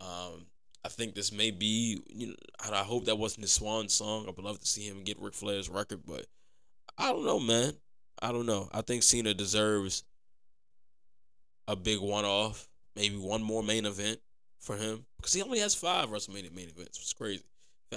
Um, 0.00 0.46
I 0.84 0.88
think 0.88 1.14
this 1.14 1.32
may 1.32 1.50
be, 1.50 2.00
you 2.08 2.28
know, 2.28 2.34
I 2.72 2.82
hope 2.82 3.06
that 3.06 3.16
wasn't 3.16 3.42
his 3.42 3.52
swan 3.52 3.88
song. 3.88 4.24
I 4.26 4.30
would 4.30 4.44
love 4.44 4.60
to 4.60 4.66
see 4.66 4.82
him 4.82 5.04
get 5.04 5.20
Ric 5.20 5.34
Flair's 5.34 5.68
record, 5.68 6.02
but 6.06 6.26
I 6.98 7.10
don't 7.10 7.24
know, 7.24 7.40
man. 7.40 7.74
I 8.20 8.32
don't 8.32 8.46
know. 8.46 8.68
I 8.72 8.82
think 8.82 9.02
Cena 9.02 9.34
deserves 9.34 10.04
a 11.66 11.76
big 11.76 12.00
one 12.00 12.24
off, 12.24 12.68
maybe 12.96 13.16
one 13.16 13.42
more 13.42 13.62
main 13.62 13.86
event 13.86 14.18
for 14.60 14.76
him 14.76 15.04
because 15.16 15.32
he 15.32 15.42
only 15.42 15.58
has 15.58 15.74
five 15.74 16.08
WrestleMania 16.08 16.54
main 16.54 16.68
events. 16.68 16.98
It's 16.98 17.12
crazy. 17.12 17.44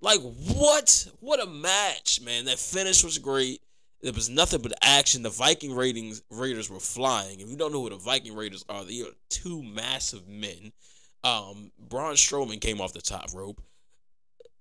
Like, 0.00 0.20
what? 0.20 1.08
What 1.18 1.42
a 1.42 1.46
match, 1.46 2.20
man. 2.22 2.44
That 2.44 2.60
finish 2.60 3.02
was 3.02 3.18
great. 3.18 3.60
There 4.00 4.12
was 4.12 4.30
nothing 4.30 4.62
but 4.62 4.72
action. 4.80 5.22
The 5.22 5.30
Viking 5.30 5.74
ratings 5.74 6.22
Raiders 6.30 6.70
were 6.70 6.78
flying. 6.78 7.40
If 7.40 7.50
you 7.50 7.56
don't 7.56 7.72
know 7.72 7.82
who 7.82 7.90
the 7.90 7.96
Viking 7.96 8.36
Raiders 8.36 8.64
are, 8.68 8.84
they 8.84 9.00
are 9.00 9.12
two 9.28 9.62
massive 9.62 10.28
men. 10.28 10.72
Um, 11.24 11.72
Braun 11.78 12.14
Strowman 12.14 12.60
came 12.60 12.80
off 12.80 12.92
the 12.92 13.00
top 13.00 13.34
rope. 13.34 13.60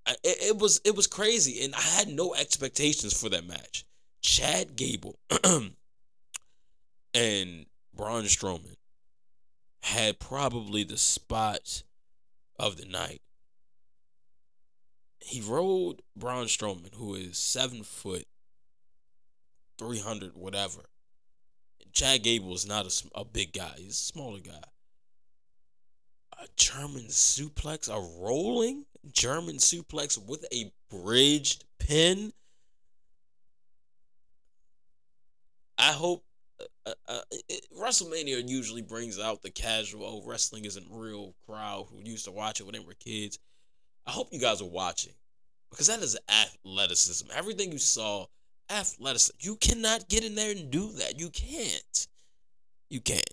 It, 0.07 0.17
it 0.23 0.57
was 0.57 0.81
it 0.85 0.95
was 0.95 1.05
crazy, 1.05 1.63
and 1.63 1.75
I 1.75 1.81
had 1.81 2.07
no 2.07 2.33
expectations 2.33 3.19
for 3.19 3.29
that 3.29 3.45
match. 3.45 3.85
Chad 4.21 4.75
Gable 4.75 5.19
and 7.13 7.65
Braun 7.93 8.23
Strowman 8.23 8.75
had 9.81 10.19
probably 10.19 10.83
the 10.83 10.97
spot 10.97 11.83
of 12.59 12.77
the 12.77 12.85
night. 12.85 13.21
He 15.19 15.41
rode 15.41 16.01
Braun 16.15 16.45
Strowman, 16.45 16.95
who 16.95 17.15
is 17.15 17.37
seven 17.37 17.83
foot, 17.83 18.25
300, 19.77 20.35
whatever. 20.35 20.81
Chad 21.93 22.23
Gable 22.23 22.53
is 22.53 22.67
not 22.67 22.85
a, 22.85 23.19
a 23.19 23.25
big 23.25 23.53
guy, 23.53 23.71
he's 23.77 23.91
a 23.91 23.93
smaller 23.93 24.39
guy. 24.39 24.61
A 26.39 26.47
German 26.55 27.05
suplex, 27.05 27.89
a 27.89 28.21
rolling 28.21 28.85
German 29.11 29.57
suplex 29.57 30.17
with 30.17 30.45
a 30.53 30.71
bridged 30.89 31.65
pin. 31.79 32.31
I 35.79 35.91
hope 35.91 36.23
uh, 36.85 36.91
uh, 37.07 37.19
it, 37.49 37.67
WrestleMania 37.77 38.47
usually 38.47 38.81
brings 38.81 39.19
out 39.19 39.41
the 39.41 39.49
casual 39.49 40.05
oh, 40.05 40.27
wrestling 40.27 40.65
isn't 40.65 40.87
real 40.89 41.35
crowd 41.45 41.87
who 41.89 42.01
used 42.03 42.25
to 42.25 42.31
watch 42.31 42.59
it 42.59 42.63
when 42.63 42.73
they 42.73 42.79
were 42.79 42.93
kids. 42.93 43.39
I 44.05 44.11
hope 44.11 44.29
you 44.31 44.39
guys 44.39 44.61
are 44.61 44.65
watching 44.65 45.13
because 45.69 45.87
that 45.87 46.01
is 46.01 46.17
athleticism. 46.29 47.27
Everything 47.35 47.71
you 47.71 47.77
saw, 47.77 48.25
athleticism. 48.69 49.37
You 49.39 49.55
cannot 49.55 50.09
get 50.09 50.23
in 50.23 50.35
there 50.35 50.51
and 50.51 50.69
do 50.69 50.91
that. 50.93 51.19
You 51.19 51.29
can't. 51.29 52.07
You 52.89 53.01
can't. 53.01 53.29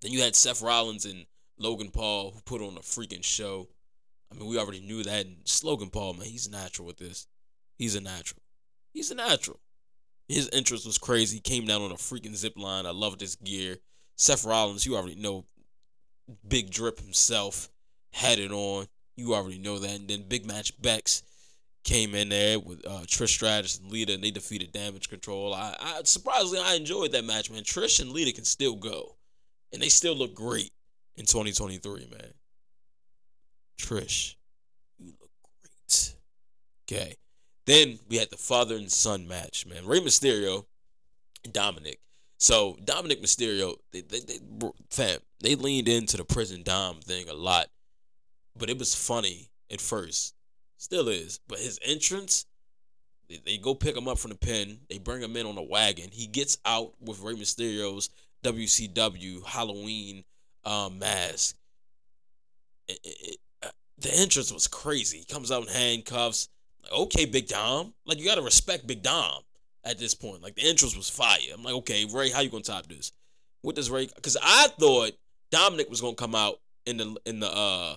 Then 0.00 0.12
you 0.12 0.22
had 0.22 0.36
Seth 0.36 0.62
Rollins 0.62 1.04
and 1.04 1.26
Logan 1.58 1.90
Paul 1.90 2.30
who 2.30 2.40
put 2.42 2.62
on 2.62 2.76
a 2.76 2.80
freaking 2.80 3.24
show. 3.24 3.68
I 4.30 4.36
mean, 4.36 4.48
we 4.48 4.58
already 4.58 4.80
knew 4.80 5.02
that. 5.02 5.26
And 5.26 5.36
Logan 5.62 5.90
Paul, 5.90 6.14
man, 6.14 6.26
he's 6.26 6.50
natural 6.50 6.86
with 6.86 6.98
this. 6.98 7.26
He's 7.76 7.94
a 7.94 8.00
natural. 8.00 8.42
He's 8.92 9.10
a 9.10 9.14
natural. 9.14 9.60
His 10.28 10.48
interest 10.50 10.86
was 10.86 10.98
crazy. 10.98 11.40
Came 11.40 11.66
down 11.66 11.82
on 11.82 11.90
a 11.90 11.96
freaking 11.96 12.34
zip 12.34 12.54
line. 12.56 12.86
I 12.86 12.90
love 12.90 13.18
this 13.18 13.36
gear. 13.36 13.78
Seth 14.16 14.44
Rollins, 14.44 14.84
you 14.84 14.96
already 14.96 15.14
know, 15.14 15.46
Big 16.46 16.70
Drip 16.70 17.00
himself 17.00 17.70
had 18.12 18.38
it 18.38 18.52
on. 18.52 18.86
You 19.16 19.34
already 19.34 19.58
know 19.58 19.78
that. 19.78 19.90
And 19.90 20.08
then 20.08 20.24
Big 20.28 20.46
Match 20.46 20.80
Bex 20.80 21.22
came 21.88 22.14
in 22.14 22.28
there 22.28 22.60
with 22.60 22.86
uh, 22.86 23.00
Trish 23.06 23.30
Stratus 23.30 23.78
and 23.78 23.90
Lita, 23.90 24.12
and 24.12 24.22
they 24.22 24.30
defeated 24.30 24.72
Damage 24.72 25.08
Control. 25.08 25.54
I, 25.54 25.74
I 25.80 26.00
surprisingly 26.04 26.60
I 26.60 26.74
enjoyed 26.74 27.12
that 27.12 27.24
match, 27.24 27.50
man. 27.50 27.62
Trish 27.62 27.98
and 28.00 28.12
Lita 28.12 28.32
can 28.32 28.44
still 28.44 28.76
go. 28.76 29.16
and 29.72 29.80
they 29.80 29.88
still 29.88 30.14
look 30.14 30.34
great 30.34 30.70
in 31.16 31.24
2023, 31.24 32.08
man. 32.10 32.20
Trish, 33.80 34.34
you 34.98 35.12
look 35.18 35.30
great. 35.62 36.14
Okay. 36.90 37.14
Then 37.64 37.98
we 38.08 38.16
had 38.16 38.30
the 38.30 38.36
father 38.36 38.76
and 38.76 38.90
son 38.90 39.26
match, 39.26 39.66
man. 39.66 39.86
Rey 39.86 40.00
Mysterio 40.00 40.66
and 41.44 41.54
Dominik. 41.54 41.98
So 42.38 42.76
Dominik 42.84 43.22
Mysterio, 43.22 43.76
they, 43.92 44.02
they, 44.02 44.20
they, 44.20 44.38
fam, 44.90 45.20
they 45.40 45.54
leaned 45.54 45.88
into 45.88 46.18
the 46.18 46.24
prison 46.24 46.62
Dom 46.62 47.00
thing 47.00 47.28
a 47.28 47.34
lot, 47.34 47.66
but 48.56 48.68
it 48.68 48.78
was 48.78 48.94
funny 48.94 49.50
at 49.70 49.80
first, 49.80 50.34
still 50.78 51.08
is. 51.08 51.40
But 51.46 51.58
his 51.58 51.78
entrance, 51.84 52.46
they, 53.28 53.40
they 53.44 53.58
go 53.58 53.74
pick 53.74 53.96
him 53.96 54.08
up 54.08 54.18
from 54.18 54.30
the 54.30 54.38
pen, 54.38 54.78
they 54.88 54.98
bring 54.98 55.22
him 55.22 55.36
in 55.36 55.46
on 55.46 55.58
a 55.58 55.62
wagon. 55.62 56.08
He 56.10 56.26
gets 56.26 56.56
out 56.64 56.94
with 57.00 57.20
Rey 57.20 57.34
Mysterio's 57.34 58.08
WCW 58.42 59.44
Halloween 59.44 60.24
um, 60.64 60.98
mask. 60.98 61.56
It, 62.88 63.00
it, 63.04 63.36
uh, 63.62 63.70
the 63.98 64.14
entrance 64.14 64.52
was 64.52 64.66
crazy. 64.66 65.18
He 65.18 65.24
comes 65.24 65.52
out 65.52 65.66
in 65.66 65.68
handcuffs. 65.68 66.48
Like, 66.82 66.92
okay, 66.92 67.24
Big 67.26 67.48
Dom. 67.48 67.92
Like 68.06 68.18
you 68.18 68.24
gotta 68.24 68.42
respect 68.42 68.86
Big 68.86 69.02
Dom 69.02 69.42
at 69.84 69.98
this 69.98 70.14
point. 70.14 70.42
Like 70.42 70.54
the 70.54 70.68
entrance 70.68 70.96
was 70.96 71.10
fire. 71.10 71.38
I'm 71.52 71.62
like, 71.62 71.74
okay, 71.74 72.06
Rey, 72.10 72.30
how 72.30 72.40
you 72.40 72.50
gonna 72.50 72.62
top 72.62 72.86
this? 72.86 73.12
What 73.62 73.74
does 73.74 73.90
Rey... 73.90 74.08
Because 74.14 74.36
I 74.40 74.68
thought 74.78 75.12
Dominik 75.52 75.90
was 75.90 76.00
gonna 76.00 76.14
come 76.14 76.34
out 76.34 76.60
in 76.86 76.96
the 76.96 77.16
in 77.26 77.40
the 77.40 77.52
uh 77.54 77.96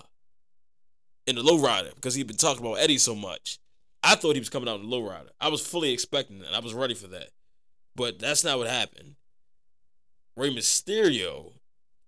in 1.27 1.35
the 1.35 1.43
lowrider 1.43 1.93
because 1.95 2.15
he'd 2.15 2.27
been 2.27 2.37
talking 2.37 2.65
about 2.65 2.79
Eddie 2.79 2.97
so 2.97 3.15
much. 3.15 3.59
I 4.03 4.15
thought 4.15 4.35
he 4.35 4.39
was 4.39 4.49
coming 4.49 4.67
out 4.67 4.79
in 4.79 4.89
the 4.89 4.95
lowrider. 4.95 5.29
I 5.39 5.49
was 5.49 5.65
fully 5.65 5.91
expecting 5.91 6.39
that. 6.39 6.53
I 6.53 6.59
was 6.59 6.73
ready 6.73 6.95
for 6.95 7.07
that, 7.07 7.29
but 7.95 8.19
that's 8.19 8.43
not 8.43 8.57
what 8.57 8.67
happened. 8.67 9.15
Rey 10.35 10.53
Mysterio 10.53 11.53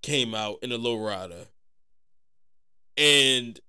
came 0.01 0.33
out 0.33 0.57
in 0.61 0.71
the 0.71 0.79
lowrider, 0.79 1.47
and 2.97 3.59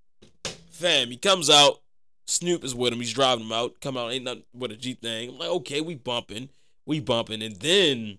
fam, 0.71 1.09
he 1.09 1.17
comes 1.17 1.51
out 1.51 1.81
Snoop 2.27 2.65
is 2.65 2.75
with 2.75 2.93
him. 2.93 3.01
He's 3.01 3.13
driving 3.13 3.45
him 3.45 3.53
out. 3.53 3.81
Come 3.81 3.97
out, 3.97 4.13
ain't 4.13 4.25
nothing 4.25 4.45
but 4.55 4.73
a 4.73 4.77
G 4.77 4.95
thing. 4.95 5.31
I'm 5.31 5.39
like, 5.39 5.51
okay, 5.51 5.81
we 5.81 5.95
bumping, 5.95 6.49
we 6.87 7.01
bumping, 7.01 7.43
and 7.43 7.57
then, 7.57 8.19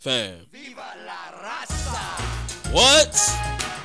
fam, 0.00 0.46
Viva 0.50 0.94
la 1.06 1.38
raza. 1.38 2.72
What? 2.72 3.83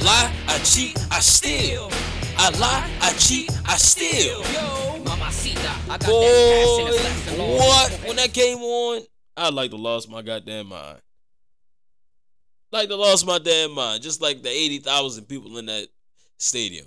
I 0.00 0.04
lie, 0.04 0.32
I 0.48 0.58
cheat, 0.58 0.96
I 1.10 1.20
steal. 1.20 1.90
I 2.36 2.50
lie, 2.58 2.90
I 3.00 3.12
cheat, 3.14 3.50
I 3.66 3.76
steal. 3.76 4.42
Yo, 4.52 5.02
mamacita, 5.04 5.70
I 5.90 5.98
got 5.98 6.06
Boy, 6.06 6.20
that 6.20 7.58
what? 7.58 7.92
When 8.06 8.16
that 8.16 8.32
came 8.32 8.58
on, 8.58 9.02
I 9.36 9.50
like 9.50 9.70
to 9.70 9.76
lost 9.76 10.10
my 10.10 10.22
goddamn 10.22 10.68
mind 10.68 11.00
like 12.72 12.90
I 12.90 12.94
lost 12.94 13.26
my 13.26 13.38
damn 13.38 13.72
mind. 13.72 14.02
Just 14.02 14.20
like 14.20 14.42
the 14.42 14.50
eighty 14.50 14.78
thousand 14.78 15.24
people 15.26 15.58
in 15.58 15.66
that 15.66 15.88
stadium. 16.38 16.86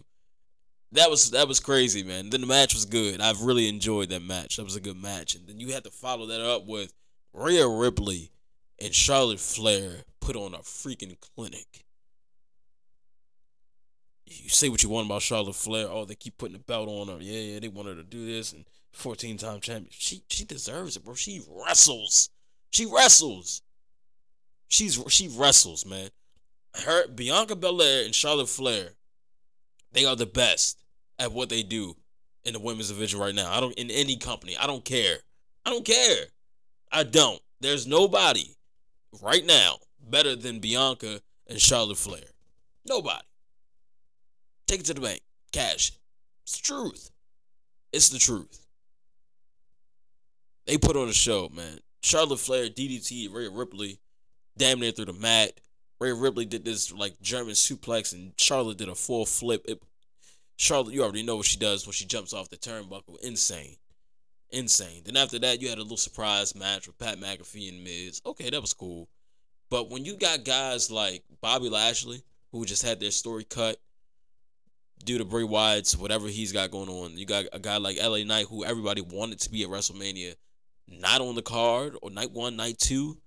That 0.92 1.10
was 1.10 1.32
that 1.32 1.48
was 1.48 1.60
crazy, 1.60 2.04
man. 2.04 2.30
Then 2.30 2.42
the 2.42 2.48
match 2.48 2.74
was 2.74 2.86
good. 2.86 3.20
I've 3.22 3.42
really 3.42 3.68
enjoyed 3.68 4.10
that 4.10 4.22
match. 4.22 4.58
That 4.58 4.64
was 4.64 4.76
a 4.76 4.82
good 4.82 5.02
match. 5.02 5.36
And 5.36 5.48
then 5.48 5.60
you 5.60 5.74
had 5.74 5.84
to 5.86 5.92
follow 5.92 6.28
that 6.28 6.42
up 6.42 6.66
with 6.68 6.94
Rhea 7.34 7.68
Ripley 7.68 8.32
and 8.80 8.94
Charlotte 8.94 9.40
Flair 9.40 10.04
put 10.20 10.36
on 10.36 10.54
a 10.54 10.60
freaking 10.60 11.18
clinic. 11.36 11.83
You 14.26 14.50
say 14.50 14.70
what 14.70 14.84
you 14.84 14.90
want 14.90 15.08
about 15.08 15.22
Charlotte 15.22 15.56
Flair. 15.56 15.88
Oh, 15.90 16.06
they 16.06 16.16
keep 16.16 16.38
putting 16.38 16.54
the 16.54 16.60
belt 16.60 16.88
on 16.88 17.08
her. 17.08 17.18
Yeah, 17.22 17.40
yeah, 17.40 17.60
they 17.60 17.68
want 17.68 17.90
her 17.90 17.96
to 17.96 18.04
do 18.04 18.26
this 18.26 18.54
and 18.54 18.66
14 18.94 19.38
time 19.38 19.60
champion. 19.60 19.90
She 19.92 20.24
she 20.30 20.46
deserves 20.46 20.96
it, 20.96 21.04
bro. 21.04 21.16
She 21.16 21.42
wrestles. 21.50 22.30
She 22.72 22.86
wrestles. 22.86 23.62
She's 24.68 25.04
she 25.10 25.28
wrestles, 25.28 25.86
man. 25.86 26.10
Her 26.86 27.08
Bianca 27.08 27.56
Belair 27.56 28.06
and 28.06 28.16
Charlotte 28.16 28.50
Flair, 28.50 28.90
they 29.92 30.06
are 30.06 30.16
the 30.16 30.26
best 30.26 30.80
at 31.20 31.32
what 31.32 31.50
they 31.50 31.64
do 31.64 31.96
in 32.44 32.54
the 32.54 32.60
women's 32.60 32.90
division 32.90 33.20
right 33.20 33.36
now. 33.36 33.52
I 33.52 33.60
don't 33.60 33.74
in 33.76 33.92
any 33.92 34.18
company. 34.18 34.56
I 34.58 34.68
don't 34.68 34.86
care. 34.86 35.18
I 35.66 35.70
don't 35.70 35.86
care. 35.86 36.26
I 36.92 37.04
don't. 37.04 37.42
There's 37.60 37.88
nobody 37.88 38.56
right 39.22 39.46
now 39.46 39.78
better 40.10 40.36
than 40.36 40.60
Bianca 40.60 41.22
and 41.48 41.60
Charlotte 41.60 41.98
Flair. 41.98 42.26
Nobody. 42.86 43.24
Take 44.74 44.80
it 44.80 44.86
to 44.88 44.96
the 44.96 45.02
bank. 45.02 45.22
Cash. 45.52 45.92
It's 46.42 46.58
the 46.58 46.64
truth. 46.64 47.12
It's 47.92 48.10
the 48.10 48.18
truth. 48.18 48.66
They 50.66 50.80
put 50.80 50.98
on 50.98 51.10
a 51.10 51.14
show, 51.14 51.48
man. 51.54 51.78
Charlotte 52.02 52.40
Flair, 52.40 52.70
DDT, 52.70 53.32
Rhea 53.32 53.52
Ripley, 53.52 54.00
damn 54.58 54.80
near 54.80 54.90
through 54.90 55.06
the 55.06 55.14
mat. 55.14 55.52
Rhea 56.00 56.16
Ripley 56.16 56.46
did 56.46 56.66
this 56.66 56.92
like 56.92 57.22
German 57.22 57.54
suplex, 57.54 58.14
and 58.14 58.34
Charlotte 58.40 58.80
did 58.80 58.90
a 58.90 58.96
full 58.96 59.28
flip. 59.28 59.64
It, 59.68 59.80
Charlotte, 60.58 60.96
you 60.96 61.04
already 61.04 61.22
know 61.22 61.36
what 61.36 61.46
she 61.46 61.60
does 61.60 61.86
when 61.86 61.94
she 61.94 62.06
jumps 62.06 62.34
off 62.34 62.50
the 62.50 62.58
turnbuckle. 62.58 63.22
Insane, 63.22 63.76
insane. 64.50 65.04
Then 65.06 65.18
after 65.18 65.38
that, 65.38 65.62
you 65.62 65.70
had 65.70 65.78
a 65.78 65.84
little 65.84 65.98
surprise 65.98 66.56
match 66.56 66.88
with 66.88 66.98
Pat 66.98 67.20
McAfee 67.20 67.70
and 67.70 67.84
Miz. 67.84 68.24
Okay, 68.26 68.50
that 68.50 68.62
was 68.62 68.74
cool. 68.74 69.08
But 69.70 69.92
when 69.92 70.04
you 70.04 70.18
got 70.18 70.44
guys 70.44 70.90
like 70.90 71.22
Bobby 71.42 71.70
Lashley, 71.70 72.24
who 72.52 72.66
just 72.66 72.82
had 72.82 73.00
their 73.00 73.12
story 73.12 73.44
cut 73.44 73.78
due 75.04 75.18
to 75.18 75.26
Bray 75.26 75.44
Wyatt's 75.44 75.98
whatever 75.98 76.28
he's 76.28 76.52
got 76.52 76.72
going 76.72 76.90
on, 76.90 77.18
you 77.18 77.26
got 77.26 77.46
a 77.54 77.60
guy 77.60 77.78
like 77.78 78.02
LA 78.02 78.24
Knight, 78.24 78.48
who 78.50 78.64
everybody 78.64 79.02
wanted 79.02 79.40
to 79.42 79.50
be 79.50 79.64
at 79.64 79.70
WrestleMania, 79.70 80.36
not 80.88 81.22
on 81.22 81.36
the 81.36 81.42
card 81.42 81.96
or 82.02 82.10
night 82.10 82.32
one, 82.32 82.56
night 82.56 82.78
two. 82.78 83.18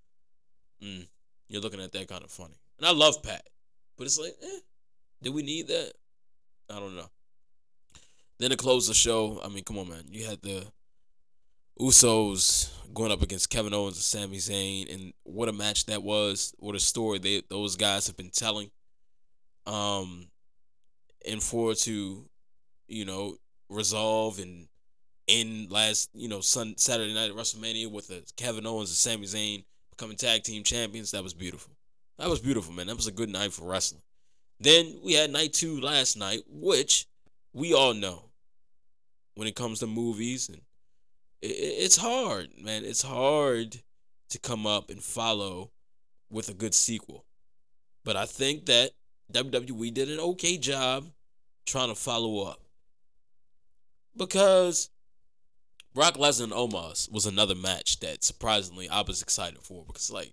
Mm, 0.83 1.07
you're 1.49 1.63
looking 1.63 1.81
at 1.81 1.93
that 1.93 2.09
kind 2.09 2.25
of 2.25 2.31
funny. 2.31 2.55
And 2.79 2.87
I 2.87 2.93
love 2.93 3.23
Pat, 3.23 3.47
but 3.97 4.05
it's 4.05 4.19
like, 4.19 4.35
eh, 4.43 4.59
did 5.23 5.35
we 5.35 5.43
need 5.43 5.69
that? 5.69 5.93
I 6.71 6.79
don't 6.79 6.97
know. 6.97 7.11
Then 8.39 8.51
to 8.51 8.57
close 8.57 8.87
the 8.87 8.95
show, 8.95 9.41
I 9.43 9.49
mean, 9.49 9.65
come 9.65 9.79
on, 9.79 9.89
man. 9.89 10.05
You 10.11 10.27
had 10.27 10.43
the 10.43 10.67
Usos 11.81 12.71
going 12.93 13.13
up 13.13 13.23
against 13.23 13.51
Kevin 13.51 13.75
Owens 13.75 13.97
and 13.97 14.03
Sami 14.03 14.39
Zayn, 14.39 14.93
and 14.93 15.13
what 15.23 15.49
a 15.49 15.53
match 15.53 15.87
that 15.87 16.03
was! 16.03 16.55
What 16.59 16.75
a 16.75 16.81
story 16.81 17.19
they 17.19 17.43
those 17.49 17.77
guys 17.77 18.07
have 18.07 18.17
been 18.17 18.31
telling. 18.31 18.71
Um, 19.67 20.29
and 21.27 21.43
for 21.43 21.75
to, 21.75 22.25
you 22.89 23.05
know, 23.05 23.37
resolve 23.69 24.39
and 24.39 24.69
in 25.27 25.67
last, 25.71 26.11
you 26.15 26.29
know, 26.29 26.41
Sun 26.41 26.77
Saturday 26.77 27.13
night 27.13 27.31
at 27.31 27.37
WrestleMania 27.37 27.91
with 27.91 28.09
the 28.09 28.23
Kevin 28.37 28.67
Owens 28.67 28.91
and 28.91 28.97
Sami 28.97 29.27
Zayn 29.27 29.65
becoming 29.91 30.17
tag 30.17 30.43
team 30.43 30.63
champions. 30.63 31.11
That 31.11 31.23
was 31.23 31.35
beautiful. 31.35 31.73
That 32.19 32.31
was 32.31 32.41
beautiful, 32.41 32.73
man. 32.73 32.87
That 32.87 32.97
was 32.97 33.09
a 33.09 33.13
good 33.13 33.29
night 33.29 33.53
for 33.53 33.65
wrestling. 33.65 34.03
Then 34.61 34.99
we 35.05 35.15
had 35.15 35.31
night 35.31 35.53
two 35.53 35.81
last 35.81 36.17
night, 36.17 36.43
which 36.49 37.07
we 37.53 37.75
all 37.75 37.93
know 37.93 38.31
when 39.35 39.49
it 39.49 39.57
comes 39.57 39.81
to 39.81 39.87
movies 39.87 40.49
and 40.49 40.61
it's 41.43 41.97
hard, 41.97 42.49
man. 42.59 42.85
It's 42.85 43.03
hard 43.03 43.77
to 44.31 44.39
come 44.39 44.67
up 44.67 44.91
and 44.91 45.03
follow 45.03 45.71
with 46.31 46.49
a 46.49 46.55
good 46.55 46.75
sequel. 46.75 47.25
But 48.05 48.17
I 48.17 48.27
think 48.27 48.67
that 48.67 48.93
WWE 49.33 49.93
did 49.93 50.11
an 50.11 50.21
okay 50.21 50.57
job 50.57 51.07
trying 51.67 51.89
to 51.89 51.95
follow 51.95 52.45
up. 52.45 52.61
Because 54.17 54.91
Brock 55.95 56.15
Lesnar 56.15 56.45
and 56.45 56.53
Omos 56.53 57.11
was 57.13 57.27
another 57.27 57.55
match 57.55 58.01
that 58.01 58.25
surprisingly 58.25 58.89
I 58.89 59.03
was 59.03 59.23
excited 59.23 59.61
for 59.61 59.85
because 59.87 60.11
like 60.11 60.33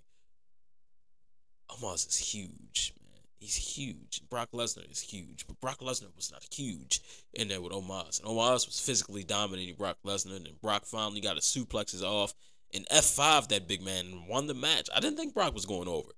Omos 1.70 2.08
is 2.08 2.18
huge, 2.18 2.94
man. 3.02 3.22
He's 3.40 3.56
huge. 3.56 4.22
Brock 4.30 4.50
Lesnar 4.54 4.90
is 4.90 5.02
huge, 5.02 5.46
but 5.48 5.60
Brock 5.60 5.80
Lesnar 5.80 6.16
was 6.16 6.32
not 6.32 6.46
huge 6.50 7.02
in 7.34 7.50
there 7.50 7.62
with 7.62 7.74
Omos. 7.74 8.20
And 8.20 8.30
Omos 8.30 8.66
was 8.66 8.80
physically 8.80 9.24
dominating 9.24 9.76
Brock 9.76 9.98
Lesnar, 10.06 10.38
and 10.38 10.62
Brock 10.62 10.86
finally 10.86 11.20
got 11.20 11.36
his 11.36 11.46
suplexes 11.46 12.04
off 12.04 12.34
and 12.74 12.88
F5 12.90 13.50
that 13.50 13.68
big 13.68 13.82
man 13.82 14.06
and 14.06 14.28
won 14.28 14.48
the 14.48 14.54
match. 14.54 14.90
I 14.96 15.00
didn't 15.00 15.18
think 15.18 15.34
Brock 15.34 15.54
was 15.54 15.66
going 15.66 15.88
over. 15.88 16.10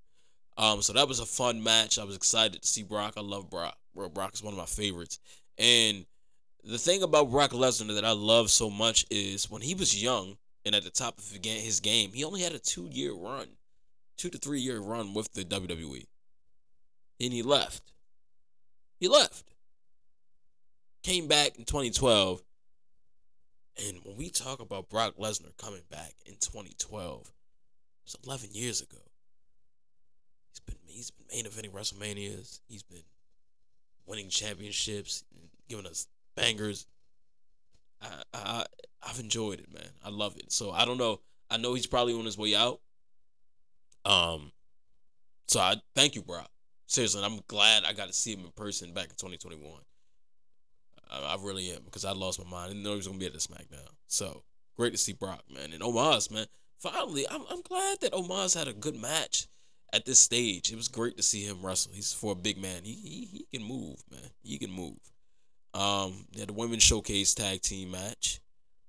Um, 0.58 0.82
so 0.82 0.94
that 0.94 1.08
was 1.08 1.20
a 1.20 1.26
fun 1.26 1.62
match. 1.62 2.00
I 2.00 2.06
was 2.06 2.16
excited 2.16 2.62
to 2.62 2.68
see 2.68 2.84
Brock. 2.84 3.16
I 3.18 3.22
love 3.22 3.50
Brock. 3.50 3.78
Bro, 3.96 4.10
Brock 4.10 4.34
is 4.34 4.44
one 4.44 4.54
of 4.54 4.60
my 4.60 4.66
favorites. 4.66 5.20
And 5.58 6.06
the 6.64 6.78
thing 6.78 7.02
about 7.02 7.32
Brock 7.32 7.52
Lesnar 7.52 7.96
that 7.96 8.06
I 8.06 8.12
love 8.12 8.52
so 8.52 8.70
much 8.70 9.06
is 9.10 9.50
when 9.50 9.62
he 9.62 9.74
was 9.74 10.02
young 10.02 10.38
and 10.66 10.76
at 10.76 10.84
the 10.84 10.90
top 10.90 11.18
of 11.18 11.32
his 11.44 11.80
game, 11.80 12.12
he 12.14 12.24
only 12.24 12.42
had 12.42 12.54
a 12.54 12.60
two 12.60 12.90
year 12.92 13.14
run, 13.14 13.48
two 14.18 14.30
to 14.30 14.38
three 14.38 14.60
year 14.60 14.80
run 14.80 15.14
with 15.14 15.32
the 15.34 15.44
WWE. 15.46 16.06
And 17.22 17.32
he 17.32 17.44
left. 17.44 17.94
He 19.00 19.08
left. 19.08 19.54
Came 21.04 21.28
back 21.28 21.58
in 21.58 21.66
2012. 21.66 22.42
And 23.88 24.00
when 24.04 24.18
we 24.18 24.30
talk 24.30 24.60
about 24.60 24.90
Brock 24.90 25.16
Lesnar 25.20 25.56
coming 25.58 25.84
back 25.92 26.14
in 26.26 26.34
2012, 26.34 27.32
it's 28.06 28.16
11 28.26 28.50
years 28.54 28.82
ago. 28.82 28.98
He's 30.52 30.60
been 30.60 30.76
he's 30.88 31.12
been 31.12 31.28
main 31.32 31.46
eventing 31.46 31.74
WrestleManias. 31.74 32.62
He's 32.68 32.84
been 32.84 33.04
winning 34.06 34.30
championships, 34.30 35.24
giving 35.68 35.86
us 35.86 36.08
bangers. 36.36 36.86
I, 38.02 38.08
I 38.34 38.66
I've 39.04 39.20
enjoyed 39.20 39.60
it, 39.60 39.72
man. 39.74 39.90
I 40.04 40.10
love 40.10 40.36
it. 40.38 40.52
So 40.52 40.72
I 40.72 40.86
don't 40.86 40.98
know. 40.98 41.22
I 41.50 41.58
know 41.58 41.74
he's 41.74 41.88
probably 41.88 42.14
on 42.14 42.26
his 42.26 42.38
way 42.38 42.56
out. 42.56 42.80
Um, 44.04 44.52
so 45.48 45.60
I 45.60 45.76
thank 45.96 46.16
you, 46.16 46.22
Brock. 46.22 46.50
Seriously, 46.88 47.24
I'm 47.24 47.40
glad 47.48 47.84
I 47.86 47.94
got 47.94 48.08
to 48.08 48.14
see 48.14 48.34
him 48.34 48.46
in 48.46 48.52
person 48.52 48.94
back 48.94 49.06
in 49.06 49.16
2021. 49.16 49.82
I, 51.12 51.34
I 51.34 51.38
really 51.42 51.70
am 51.72 51.82
because 51.86 52.06
I 52.06 52.12
lost 52.12 52.44
my 52.44 52.50
mind. 52.50 52.66
I 52.66 52.68
didn't 52.70 52.84
know 52.84 52.92
he 52.92 52.98
was 52.98 53.08
gonna 53.08 53.20
be 53.20 53.26
at 53.26 53.34
the 53.34 53.40
SmackDown. 53.40 53.90
So 54.08 54.44
great 54.76 54.92
to 54.92 54.98
see 54.98 55.14
Brock, 55.14 55.44
man, 55.54 55.74
and 55.74 55.82
Omos, 55.82 56.32
man. 56.32 56.46
Finally, 56.80 57.28
I'm 57.30 57.44
I'm 57.50 57.62
glad 57.62 58.02
that 58.02 58.14
Omos 58.14 58.58
had 58.58 58.68
a 58.68 58.74
good 58.74 58.96
match 58.96 59.48
at 59.96 60.06
this 60.06 60.20
stage. 60.20 60.72
It 60.72 60.76
was 60.76 60.90
great 60.90 61.16
to 61.18 61.24
see 61.24 61.44
him 61.44 61.66
wrestle. 61.66 61.94
He's 61.94 62.14
for 62.14 62.34
a 62.34 62.36
big 62.36 62.62
man. 62.62 62.84
He 62.84 62.94
he, 62.94 63.46
he 63.50 63.58
can 63.58 63.68
move, 63.68 64.04
man. 64.12 64.30
He 64.44 64.58
can 64.58 64.72
move. 64.72 64.98
Um, 65.74 66.26
they 66.34 66.42
had 66.42 66.50
the 66.50 66.54
women's 66.54 66.84
showcase 66.84 67.34
tag 67.34 67.62
team 67.62 67.92
match, 67.92 68.42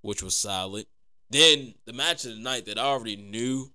which 0.03 0.23
was 0.23 0.37
solid. 0.37 0.87
Then 1.31 1.75
the 1.85 1.93
match 1.93 2.25
of 2.25 2.33
the 2.33 2.43
night 2.43 2.67
that 2.67 2.79
I 2.79 2.83
already 2.83 3.17
knew 3.17 3.71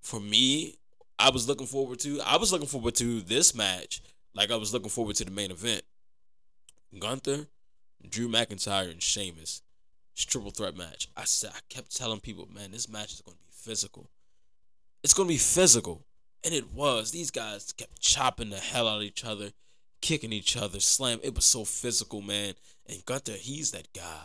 for 0.00 0.20
me, 0.20 0.76
I 1.18 1.30
was 1.30 1.48
looking 1.48 1.66
forward 1.66 1.98
to. 2.00 2.20
I 2.20 2.36
was 2.36 2.52
looking 2.52 2.68
forward 2.68 2.94
to 2.96 3.20
this 3.22 3.54
match 3.54 4.02
like 4.34 4.50
I 4.50 4.56
was 4.56 4.72
looking 4.72 4.90
forward 4.90 5.16
to 5.16 5.24
the 5.24 5.30
main 5.30 5.50
event. 5.50 5.82
Gunther, 6.98 7.46
Drew 8.08 8.28
McIntyre, 8.28 8.90
and 8.90 9.02
Sheamus. 9.02 9.62
It's 10.12 10.24
triple 10.24 10.50
threat 10.50 10.76
match. 10.76 11.08
I 11.16 11.24
said 11.24 11.52
I 11.54 11.60
kept 11.68 11.96
telling 11.96 12.20
people, 12.20 12.48
man, 12.52 12.72
this 12.72 12.88
match 12.88 13.12
is 13.12 13.22
gonna 13.22 13.36
be 13.36 13.52
physical. 13.52 14.10
It's 15.02 15.14
gonna 15.14 15.28
be 15.28 15.38
physical. 15.38 16.04
And 16.44 16.54
it 16.54 16.72
was. 16.72 17.10
These 17.10 17.30
guys 17.30 17.72
kept 17.72 18.00
chopping 18.00 18.50
the 18.50 18.56
hell 18.56 18.88
out 18.88 18.98
of 18.98 19.02
each 19.02 19.24
other, 19.24 19.50
kicking 20.00 20.32
each 20.32 20.56
other, 20.56 20.80
slam. 20.80 21.20
It 21.22 21.34
was 21.34 21.44
so 21.44 21.64
physical, 21.64 22.22
man. 22.22 22.54
And 22.86 23.04
Gunther, 23.04 23.32
he's 23.32 23.72
that 23.72 23.92
guy. 23.94 24.24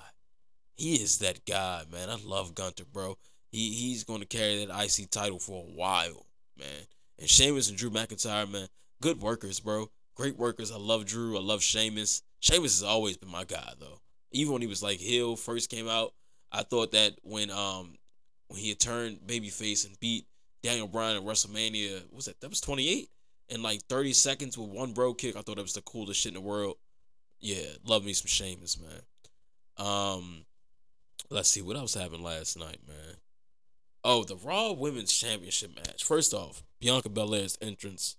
He 0.76 0.95
is 0.95 1.19
that 1.19 1.45
guy, 1.45 1.84
man. 1.91 2.09
I 2.09 2.17
love 2.26 2.55
Gunther, 2.55 2.86
bro. 2.91 3.17
He 3.51 3.73
he's 3.73 4.03
gonna 4.03 4.26
carry 4.26 4.65
that 4.65 4.84
IC 4.84 5.09
title 5.09 5.39
for 5.39 5.63
a 5.63 5.71
while, 5.71 6.26
man. 6.57 6.88
And 7.19 7.30
Sheamus 7.30 7.69
and 7.69 7.78
Drew 7.78 7.89
McIntyre, 7.89 8.49
man, 8.49 8.67
good 9.01 9.21
workers, 9.21 9.59
bro. 9.59 9.89
Great 10.15 10.38
workers. 10.38 10.71
I 10.71 10.78
love 10.78 11.05
Drew. 11.05 11.38
I 11.38 11.41
love 11.41 11.61
Sheamus. 11.61 12.21
Sheamus 12.39 12.80
has 12.80 12.84
always 12.84 13.17
been 13.17 13.30
my 13.30 13.43
guy, 13.43 13.73
though. 13.80 13.99
Even 14.32 14.53
when 14.53 14.61
he 14.61 14.67
was 14.67 14.84
like 14.84 14.99
Hill 14.99 15.36
first 15.36 15.69
came 15.69 15.88
out, 15.88 16.13
I 16.51 16.63
thought 16.63 16.91
that 16.91 17.13
when 17.23 17.49
um 17.49 17.95
when 18.47 18.59
he 18.59 18.69
had 18.69 18.80
turned 18.80 19.19
babyface 19.26 19.86
and 19.86 19.99
beat 19.99 20.26
Daniel 20.66 20.88
Bryan 20.88 21.18
at 21.18 21.24
WrestleMania, 21.24 22.01
what 22.05 22.16
was 22.16 22.26
that 22.26 22.41
that 22.41 22.49
was 22.49 22.59
28 22.59 23.07
in 23.49 23.61
like 23.61 23.84
30 23.84 24.13
seconds 24.13 24.57
with 24.57 24.68
one 24.68 24.93
bro 24.93 25.13
kick. 25.13 25.36
I 25.36 25.41
thought 25.41 25.57
that 25.57 25.61
was 25.61 25.74
the 25.74 25.82
coolest 25.82 26.22
shit 26.22 26.32
in 26.32 26.34
the 26.34 26.41
world. 26.41 26.78
Yeah, 27.39 27.68
love 27.86 28.03
me 28.03 28.13
some 28.13 28.26
Sheamus, 28.26 28.80
man. 28.82 29.01
Um, 29.78 30.45
let's 31.30 31.49
see 31.49 31.61
what 31.61 31.76
else 31.76 31.93
happened 31.93 32.24
last 32.24 32.57
night, 32.57 32.80
man. 32.88 33.18
Oh, 34.03 34.24
the 34.24 34.38
Raw 34.38 34.72
Women's 34.72 35.13
Championship 35.13 35.76
match. 35.76 36.03
First 36.03 36.34
off, 36.34 36.63
Bianca 36.82 37.09
Belair's 37.09 37.59
entrance 37.61 38.16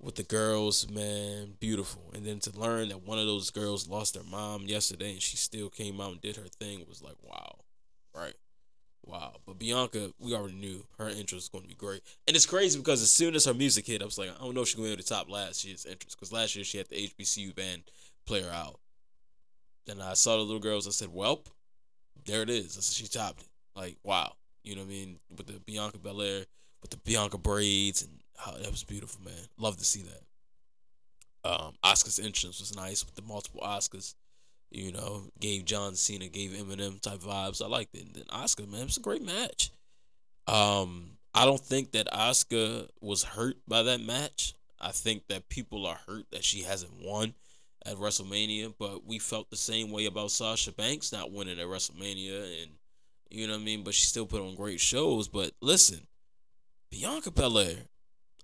with 0.00 0.16
the 0.16 0.24
girls, 0.24 0.90
man, 0.90 1.54
beautiful. 1.60 2.10
And 2.14 2.26
then 2.26 2.40
to 2.40 2.58
learn 2.58 2.88
that 2.88 3.06
one 3.06 3.20
of 3.20 3.26
those 3.26 3.50
girls 3.50 3.88
lost 3.88 4.14
their 4.14 4.24
mom 4.24 4.62
yesterday 4.62 5.12
and 5.12 5.22
she 5.22 5.36
still 5.36 5.70
came 5.70 6.00
out 6.00 6.12
and 6.12 6.20
did 6.20 6.34
her 6.34 6.48
thing 6.48 6.84
was 6.88 7.00
like, 7.00 7.16
wow, 7.22 7.60
right? 8.12 8.34
Wow. 9.06 9.34
But 9.46 9.58
Bianca, 9.58 10.12
we 10.18 10.34
already 10.34 10.54
knew 10.54 10.84
her 10.98 11.08
entrance 11.08 11.32
was 11.32 11.48
going 11.48 11.62
to 11.62 11.68
be 11.68 11.74
great. 11.74 12.02
And 12.26 12.34
it's 12.34 12.46
crazy 12.46 12.78
because 12.78 13.02
as 13.02 13.10
soon 13.10 13.34
as 13.34 13.44
her 13.44 13.54
music 13.54 13.86
hit, 13.86 14.02
I 14.02 14.04
was 14.04 14.18
like, 14.18 14.30
I 14.30 14.42
don't 14.42 14.54
know 14.54 14.62
if 14.62 14.68
she's 14.68 14.76
going 14.76 14.86
to 14.86 14.90
be 14.90 14.92
able 14.94 15.02
to 15.02 15.08
top 15.08 15.30
last 15.30 15.64
year's 15.64 15.84
entrance 15.84 16.14
because 16.14 16.32
last 16.32 16.56
year 16.56 16.64
she 16.64 16.78
had 16.78 16.88
the 16.88 16.96
HBCU 16.96 17.54
band 17.54 17.82
play 18.26 18.42
her 18.42 18.50
out. 18.50 18.80
Then 19.86 20.00
I 20.00 20.14
saw 20.14 20.36
the 20.36 20.42
little 20.42 20.60
girls. 20.60 20.86
I 20.86 20.90
said, 20.90 21.08
"Welp, 21.08 21.46
there 22.24 22.42
it 22.42 22.48
is." 22.48 22.78
I 22.78 22.80
said, 22.80 22.94
she 22.94 23.06
topped 23.06 23.42
it. 23.42 23.48
Like, 23.76 23.96
wow. 24.02 24.32
You 24.62 24.74
know 24.74 24.80
what 24.80 24.88
I 24.88 24.90
mean? 24.90 25.18
With 25.36 25.46
the 25.46 25.60
Bianca 25.60 25.98
Belair, 25.98 26.46
with 26.80 26.90
the 26.90 26.96
Bianca 26.96 27.36
braids, 27.36 28.02
and 28.02 28.20
oh, 28.46 28.56
that 28.58 28.70
was 28.70 28.82
beautiful, 28.82 29.22
man. 29.22 29.34
Love 29.58 29.76
to 29.76 29.84
see 29.84 30.02
that. 30.02 31.50
Um, 31.50 31.74
Asuka's 31.84 32.18
entrance 32.18 32.60
was 32.60 32.74
nice 32.74 33.04
with 33.04 33.14
the 33.14 33.22
multiple 33.22 33.60
Asukas. 33.62 34.14
You 34.74 34.92
know, 34.92 35.24
gave 35.38 35.64
John 35.64 35.94
Cena, 35.94 36.26
gave 36.26 36.50
Eminem 36.50 37.00
type 37.00 37.20
vibes. 37.20 37.62
I 37.62 37.68
liked 37.68 37.94
it. 37.94 38.06
And 38.06 38.14
then 38.14 38.24
Asuka, 38.24 38.68
man, 38.68 38.82
it 38.82 38.86
was 38.86 38.96
a 38.96 39.00
great 39.00 39.22
match. 39.22 39.70
Um, 40.48 41.12
I 41.32 41.44
don't 41.44 41.60
think 41.60 41.92
that 41.92 42.08
Asuka 42.12 42.88
was 43.00 43.22
hurt 43.22 43.56
by 43.68 43.84
that 43.84 44.00
match. 44.00 44.54
I 44.80 44.90
think 44.90 45.28
that 45.28 45.48
people 45.48 45.86
are 45.86 45.98
hurt 46.06 46.24
that 46.32 46.44
she 46.44 46.62
hasn't 46.62 46.92
won 47.02 47.34
at 47.86 47.96
WrestleMania, 47.96 48.74
but 48.78 49.06
we 49.06 49.18
felt 49.18 49.50
the 49.50 49.56
same 49.56 49.90
way 49.90 50.06
about 50.06 50.30
Sasha 50.30 50.72
Banks 50.72 51.12
not 51.12 51.30
winning 51.30 51.60
at 51.60 51.66
WrestleMania, 51.66 52.62
and 52.62 52.72
you 53.30 53.46
know 53.46 53.54
what 53.54 53.60
I 53.60 53.64
mean. 53.64 53.84
But 53.84 53.94
she 53.94 54.06
still 54.06 54.26
put 54.26 54.42
on 54.42 54.56
great 54.56 54.80
shows. 54.80 55.28
But 55.28 55.52
listen, 55.60 56.06
Bianca 56.90 57.30
Belair, 57.30 57.76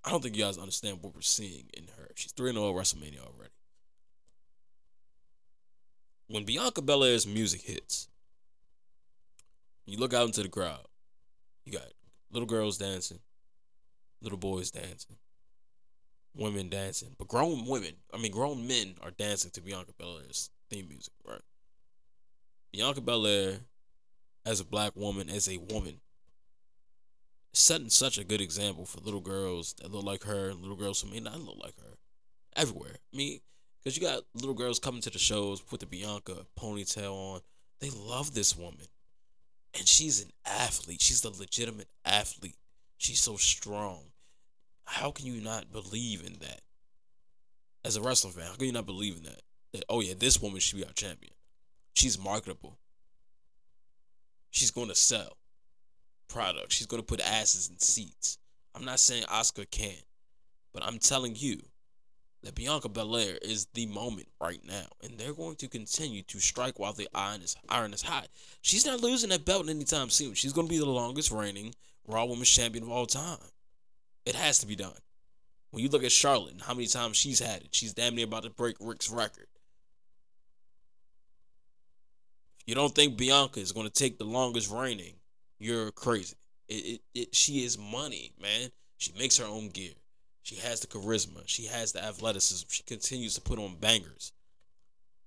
I 0.04 0.10
don't 0.10 0.22
think 0.22 0.36
you 0.36 0.44
guys 0.44 0.58
understand 0.58 0.98
what 1.02 1.14
we're 1.14 1.22
seeing 1.22 1.66
in 1.74 1.84
her. 1.96 2.10
She's 2.14 2.32
three 2.32 2.52
0 2.52 2.72
WrestleMania 2.72 3.20
already. 3.20 3.50
When 6.30 6.44
Bianca 6.44 6.80
Belair's 6.80 7.26
music 7.26 7.62
hits, 7.62 8.06
you 9.84 9.98
look 9.98 10.14
out 10.14 10.26
into 10.26 10.44
the 10.44 10.48
crowd. 10.48 10.86
You 11.64 11.72
got 11.72 11.88
little 12.30 12.46
girls 12.46 12.78
dancing, 12.78 13.18
little 14.22 14.38
boys 14.38 14.70
dancing, 14.70 15.16
women 16.32 16.68
dancing, 16.68 17.16
but 17.18 17.26
grown 17.26 17.66
women, 17.66 17.94
I 18.14 18.18
mean 18.18 18.30
grown 18.30 18.68
men 18.68 18.94
are 19.02 19.10
dancing 19.10 19.50
to 19.50 19.60
Bianca 19.60 19.90
Belair's 19.98 20.50
theme 20.70 20.86
music, 20.88 21.12
right? 21.26 21.42
Bianca 22.72 23.00
Belair 23.00 23.62
as 24.46 24.60
a 24.60 24.64
black 24.64 24.94
woman, 24.94 25.28
as 25.28 25.48
a 25.48 25.56
woman, 25.56 26.00
setting 27.52 27.90
such 27.90 28.18
a 28.18 28.24
good 28.24 28.40
example 28.40 28.86
for 28.86 29.00
little 29.00 29.20
girls 29.20 29.74
that 29.80 29.90
look 29.90 30.04
like 30.04 30.22
her, 30.22 30.54
little 30.54 30.76
girls 30.76 31.00
who 31.00 31.10
may 31.10 31.18
not 31.18 31.40
look 31.40 31.58
like 31.60 31.76
her, 31.78 31.96
everywhere. 32.54 32.98
I 33.12 33.16
mean, 33.16 33.40
because 33.82 33.96
you 33.96 34.06
got 34.06 34.22
little 34.34 34.54
girls 34.54 34.78
coming 34.78 35.00
to 35.02 35.10
the 35.10 35.18
shows, 35.18 35.60
put 35.60 35.80
the 35.80 35.86
Bianca 35.86 36.46
ponytail 36.58 37.12
on. 37.12 37.40
They 37.80 37.90
love 37.90 38.34
this 38.34 38.56
woman. 38.56 38.86
And 39.76 39.86
she's 39.86 40.22
an 40.22 40.30
athlete. 40.44 41.00
She's 41.00 41.24
a 41.24 41.30
legitimate 41.30 41.88
athlete. 42.04 42.56
She's 42.98 43.20
so 43.20 43.36
strong. 43.36 44.00
How 44.84 45.10
can 45.10 45.26
you 45.26 45.40
not 45.40 45.72
believe 45.72 46.24
in 46.26 46.34
that? 46.40 46.60
As 47.84 47.96
a 47.96 48.02
wrestling 48.02 48.34
fan, 48.34 48.44
how 48.46 48.54
can 48.54 48.66
you 48.66 48.72
not 48.72 48.84
believe 48.84 49.16
in 49.16 49.22
that? 49.22 49.40
That, 49.72 49.84
oh 49.88 50.00
yeah, 50.00 50.14
this 50.18 50.42
woman 50.42 50.60
should 50.60 50.78
be 50.78 50.84
our 50.84 50.92
champion. 50.92 51.32
She's 51.94 52.18
marketable. 52.18 52.78
She's 54.50 54.70
going 54.70 54.88
to 54.88 54.94
sell 54.94 55.38
product. 56.28 56.72
She's 56.72 56.86
going 56.86 57.02
to 57.02 57.06
put 57.06 57.20
asses 57.20 57.70
in 57.70 57.78
seats. 57.78 58.38
I'm 58.74 58.84
not 58.84 59.00
saying 59.00 59.22
Asuka 59.24 59.70
can't, 59.70 60.04
but 60.74 60.84
I'm 60.84 60.98
telling 60.98 61.34
you 61.36 61.60
that 62.42 62.54
Bianca 62.54 62.88
Belair 62.88 63.38
is 63.42 63.66
the 63.74 63.86
moment 63.86 64.28
right 64.40 64.60
now, 64.64 64.86
and 65.02 65.18
they're 65.18 65.34
going 65.34 65.56
to 65.56 65.68
continue 65.68 66.22
to 66.22 66.40
strike 66.40 66.78
while 66.78 66.92
the 66.92 67.08
iron 67.14 67.42
is 67.42 67.56
iron 67.68 67.92
is 67.92 68.02
hot. 68.02 68.28
She's 68.62 68.86
not 68.86 69.02
losing 69.02 69.30
that 69.30 69.44
belt 69.44 69.68
anytime 69.68 70.10
soon. 70.10 70.34
She's 70.34 70.52
going 70.52 70.66
to 70.66 70.72
be 70.72 70.78
the 70.78 70.86
longest 70.86 71.30
reigning 71.30 71.74
Raw 72.06 72.24
Women's 72.24 72.48
Champion 72.48 72.84
of 72.84 72.90
all 72.90 73.06
time. 73.06 73.38
It 74.24 74.34
has 74.34 74.58
to 74.60 74.66
be 74.66 74.76
done. 74.76 74.92
When 75.70 75.82
you 75.82 75.88
look 75.88 76.04
at 76.04 76.12
Charlotte 76.12 76.52
and 76.52 76.62
how 76.62 76.74
many 76.74 76.86
times 76.86 77.16
she's 77.16 77.40
had 77.40 77.62
it, 77.62 77.68
she's 77.72 77.92
damn 77.92 78.14
near 78.14 78.24
about 78.24 78.42
to 78.42 78.50
break 78.50 78.76
Ric's 78.80 79.10
record. 79.10 79.46
If 82.60 82.64
you 82.66 82.74
don't 82.74 82.94
think 82.94 83.16
Bianca 83.16 83.60
is 83.60 83.72
going 83.72 83.86
to 83.86 83.92
take 83.92 84.18
the 84.18 84.24
longest 84.24 84.70
reigning, 84.70 85.14
you're 85.58 85.92
crazy. 85.92 86.36
It, 86.68 86.74
it, 86.74 87.00
it, 87.14 87.34
she 87.34 87.64
is 87.64 87.78
money, 87.78 88.32
man. 88.40 88.70
She 88.98 89.12
makes 89.18 89.38
her 89.38 89.46
own 89.46 89.68
gear. 89.68 89.92
She 90.50 90.56
has 90.56 90.80
the 90.80 90.88
charisma. 90.88 91.44
She 91.46 91.66
has 91.66 91.92
the 91.92 92.02
athleticism. 92.02 92.66
She 92.70 92.82
continues 92.82 93.36
to 93.36 93.40
put 93.40 93.60
on 93.60 93.76
bangers. 93.76 94.32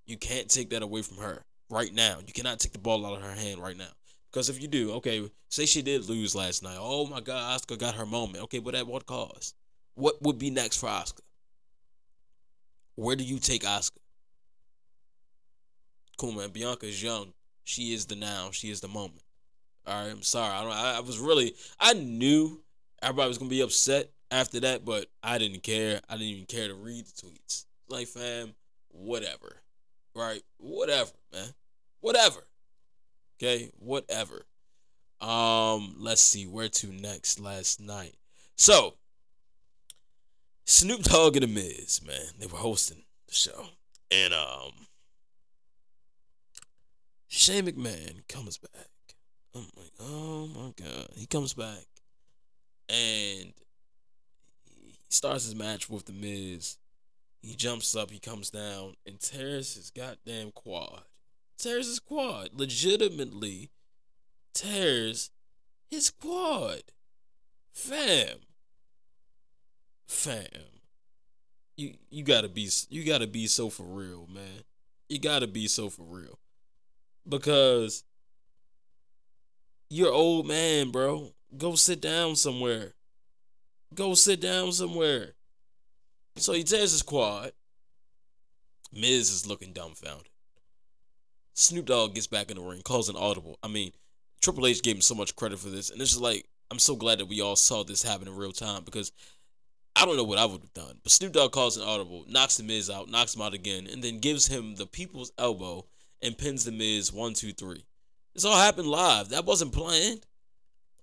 You 0.05 0.17
can't 0.17 0.49
take 0.49 0.71
that 0.71 0.83
away 0.83 1.01
from 1.01 1.15
her 1.19 1.45
right 1.69 1.93
now. 1.93 2.17
You 2.27 2.33
cannot 2.33 2.59
take 2.59 2.73
the 2.73 2.77
ball 2.77 3.05
out 3.05 3.15
of 3.15 3.23
her 3.23 3.31
hand 3.31 3.61
right 3.61 3.77
now. 3.77 3.93
Because 4.29 4.49
if 4.49 4.61
you 4.61 4.67
do, 4.67 4.91
okay, 4.95 5.31
say 5.47 5.65
she 5.65 5.81
did 5.81 6.09
lose 6.09 6.35
last 6.35 6.61
night. 6.61 6.75
Oh 6.77 7.07
my 7.07 7.21
God, 7.21 7.57
Asuka 7.57 7.79
got 7.79 7.95
her 7.95 8.05
moment. 8.05 8.43
Okay, 8.43 8.59
but 8.59 8.75
at 8.75 8.85
what 8.85 9.05
cost? 9.05 9.55
What 9.95 10.21
would 10.21 10.37
be 10.37 10.49
next 10.49 10.75
for 10.75 10.89
Asuka? 10.89 11.21
Where 12.95 13.15
do 13.15 13.23
you 13.23 13.39
take 13.39 13.63
Asuka? 13.63 13.99
Cool, 16.17 16.33
man. 16.33 16.49
Bianca 16.49 16.85
is 16.85 17.01
young. 17.01 17.31
She 17.63 17.93
is 17.93 18.07
the 18.07 18.17
now. 18.17 18.49
She 18.51 18.69
is 18.69 18.81
the 18.81 18.89
moment. 18.89 19.23
All 19.87 20.03
right, 20.03 20.11
I'm 20.11 20.21
sorry. 20.21 20.53
I 20.53 20.63
don't. 20.63 20.73
I, 20.73 20.97
I 20.97 20.99
was 20.99 21.17
really. 21.17 21.55
I 21.79 21.93
knew 21.93 22.61
everybody 23.01 23.29
was 23.29 23.37
gonna 23.37 23.49
be 23.49 23.61
upset 23.61 24.09
after 24.33 24.59
that, 24.61 24.83
but 24.83 25.05
I 25.21 25.37
didn't 25.37 25.63
care. 25.63 26.01
I 26.09 26.13
didn't 26.13 26.27
even 26.27 26.45
care 26.45 26.67
to 26.67 26.73
read 26.73 27.05
the 27.05 27.27
tweets. 27.27 27.65
Like, 27.87 28.07
fam, 28.07 28.55
whatever. 28.89 29.57
Right? 30.15 30.41
Whatever, 30.57 31.11
man. 31.31 31.49
Whatever. 32.01 32.47
Okay? 33.37 33.69
Whatever. 33.77 34.45
Um, 35.21 35.95
let's 35.99 36.21
see 36.21 36.47
where 36.47 36.67
to 36.67 36.87
next 36.87 37.39
last 37.39 37.79
night. 37.79 38.15
So, 38.55 38.95
Snoop 40.65 41.03
Dogg 41.03 41.35
and 41.35 41.43
The 41.43 41.47
Miz, 41.47 42.01
man, 42.05 42.33
they 42.39 42.47
were 42.47 42.57
hosting 42.57 43.03
the 43.27 43.33
show. 43.33 43.67
And 44.11 44.33
um 44.33 44.71
Shane 47.27 47.65
McMahon 47.65 48.27
comes 48.27 48.57
back. 48.57 48.89
I'm 49.55 49.67
like, 49.75 49.91
oh 49.99 50.47
my 50.47 50.73
god. 50.83 51.07
He 51.15 51.25
comes 51.25 51.53
back 51.53 51.85
and 52.89 53.53
starts 55.13 55.45
his 55.45 55.55
match 55.55 55.89
with 55.89 56.05
the 56.05 56.13
Miz. 56.13 56.77
He 57.41 57.55
jumps 57.55 57.95
up, 57.95 58.09
he 58.09 58.19
comes 58.19 58.49
down, 58.49 58.95
and 59.05 59.19
tears 59.19 59.75
his 59.75 59.89
goddamn 59.89 60.51
quad. 60.51 61.03
Tears 61.57 61.87
his 61.87 61.99
quad. 61.99 62.49
Legitimately 62.53 63.69
tears 64.53 65.29
his 65.89 66.09
quad. 66.09 66.83
Fam. 67.73 68.37
Fam. 70.07 70.45
You 71.75 71.95
you 72.09 72.23
gotta 72.23 72.49
be 72.49 72.69
you 72.89 73.03
gotta 73.03 73.27
be 73.27 73.47
so 73.47 73.69
for 73.69 73.83
real, 73.83 74.27
man. 74.31 74.63
You 75.09 75.19
gotta 75.19 75.47
be 75.47 75.67
so 75.67 75.89
for 75.89 76.03
real. 76.03 76.39
Because 77.27 78.03
you're 79.89 80.11
old 80.11 80.47
man, 80.47 80.91
bro. 80.91 81.33
Go 81.57 81.75
sit 81.75 81.99
down 81.99 82.35
somewhere. 82.35 82.93
Go 83.93 84.13
sit 84.13 84.39
down 84.39 84.71
somewhere. 84.71 85.33
So 86.37 86.53
he 86.53 86.63
tears 86.63 86.91
his 86.91 87.01
quad. 87.01 87.51
Miz 88.91 89.29
is 89.29 89.47
looking 89.47 89.73
dumbfounded. 89.73 90.29
Snoop 91.53 91.85
Dogg 91.85 92.15
gets 92.15 92.27
back 92.27 92.49
in 92.49 92.57
the 92.57 92.63
ring, 92.63 92.81
calls 92.81 93.09
an 93.09 93.15
audible. 93.15 93.57
I 93.61 93.67
mean, 93.67 93.91
Triple 94.41 94.65
H 94.65 94.81
gave 94.81 94.95
him 94.95 95.01
so 95.01 95.15
much 95.15 95.35
credit 95.35 95.59
for 95.59 95.69
this, 95.69 95.89
and 95.89 96.01
it's 96.01 96.11
just 96.11 96.21
like 96.21 96.47
I'm 96.71 96.79
so 96.79 96.95
glad 96.95 97.19
that 97.19 97.27
we 97.27 97.41
all 97.41 97.55
saw 97.55 97.83
this 97.83 98.03
happen 98.03 98.27
in 98.27 98.35
real 98.35 98.51
time 98.51 98.83
because 98.83 99.11
I 99.95 100.05
don't 100.05 100.17
know 100.17 100.23
what 100.23 100.39
I 100.39 100.45
would 100.45 100.61
have 100.61 100.73
done. 100.73 100.97
But 101.03 101.11
Snoop 101.11 101.33
Dogg 101.33 101.51
calls 101.51 101.77
an 101.77 101.83
audible, 101.83 102.25
knocks 102.27 102.57
the 102.57 102.63
Miz 102.63 102.89
out, 102.89 103.09
knocks 103.09 103.35
him 103.35 103.43
out 103.43 103.53
again, 103.53 103.87
and 103.91 104.03
then 104.03 104.19
gives 104.19 104.47
him 104.47 104.75
the 104.75 104.87
people's 104.87 105.31
elbow 105.37 105.85
and 106.21 106.37
pins 106.37 106.65
the 106.65 106.71
Miz 106.71 107.13
one, 107.13 107.33
two, 107.33 107.53
three. 107.53 107.85
This 108.33 108.45
all 108.45 108.57
happened 108.57 108.87
live. 108.87 109.29
That 109.29 109.45
wasn't 109.45 109.73
planned. 109.73 110.25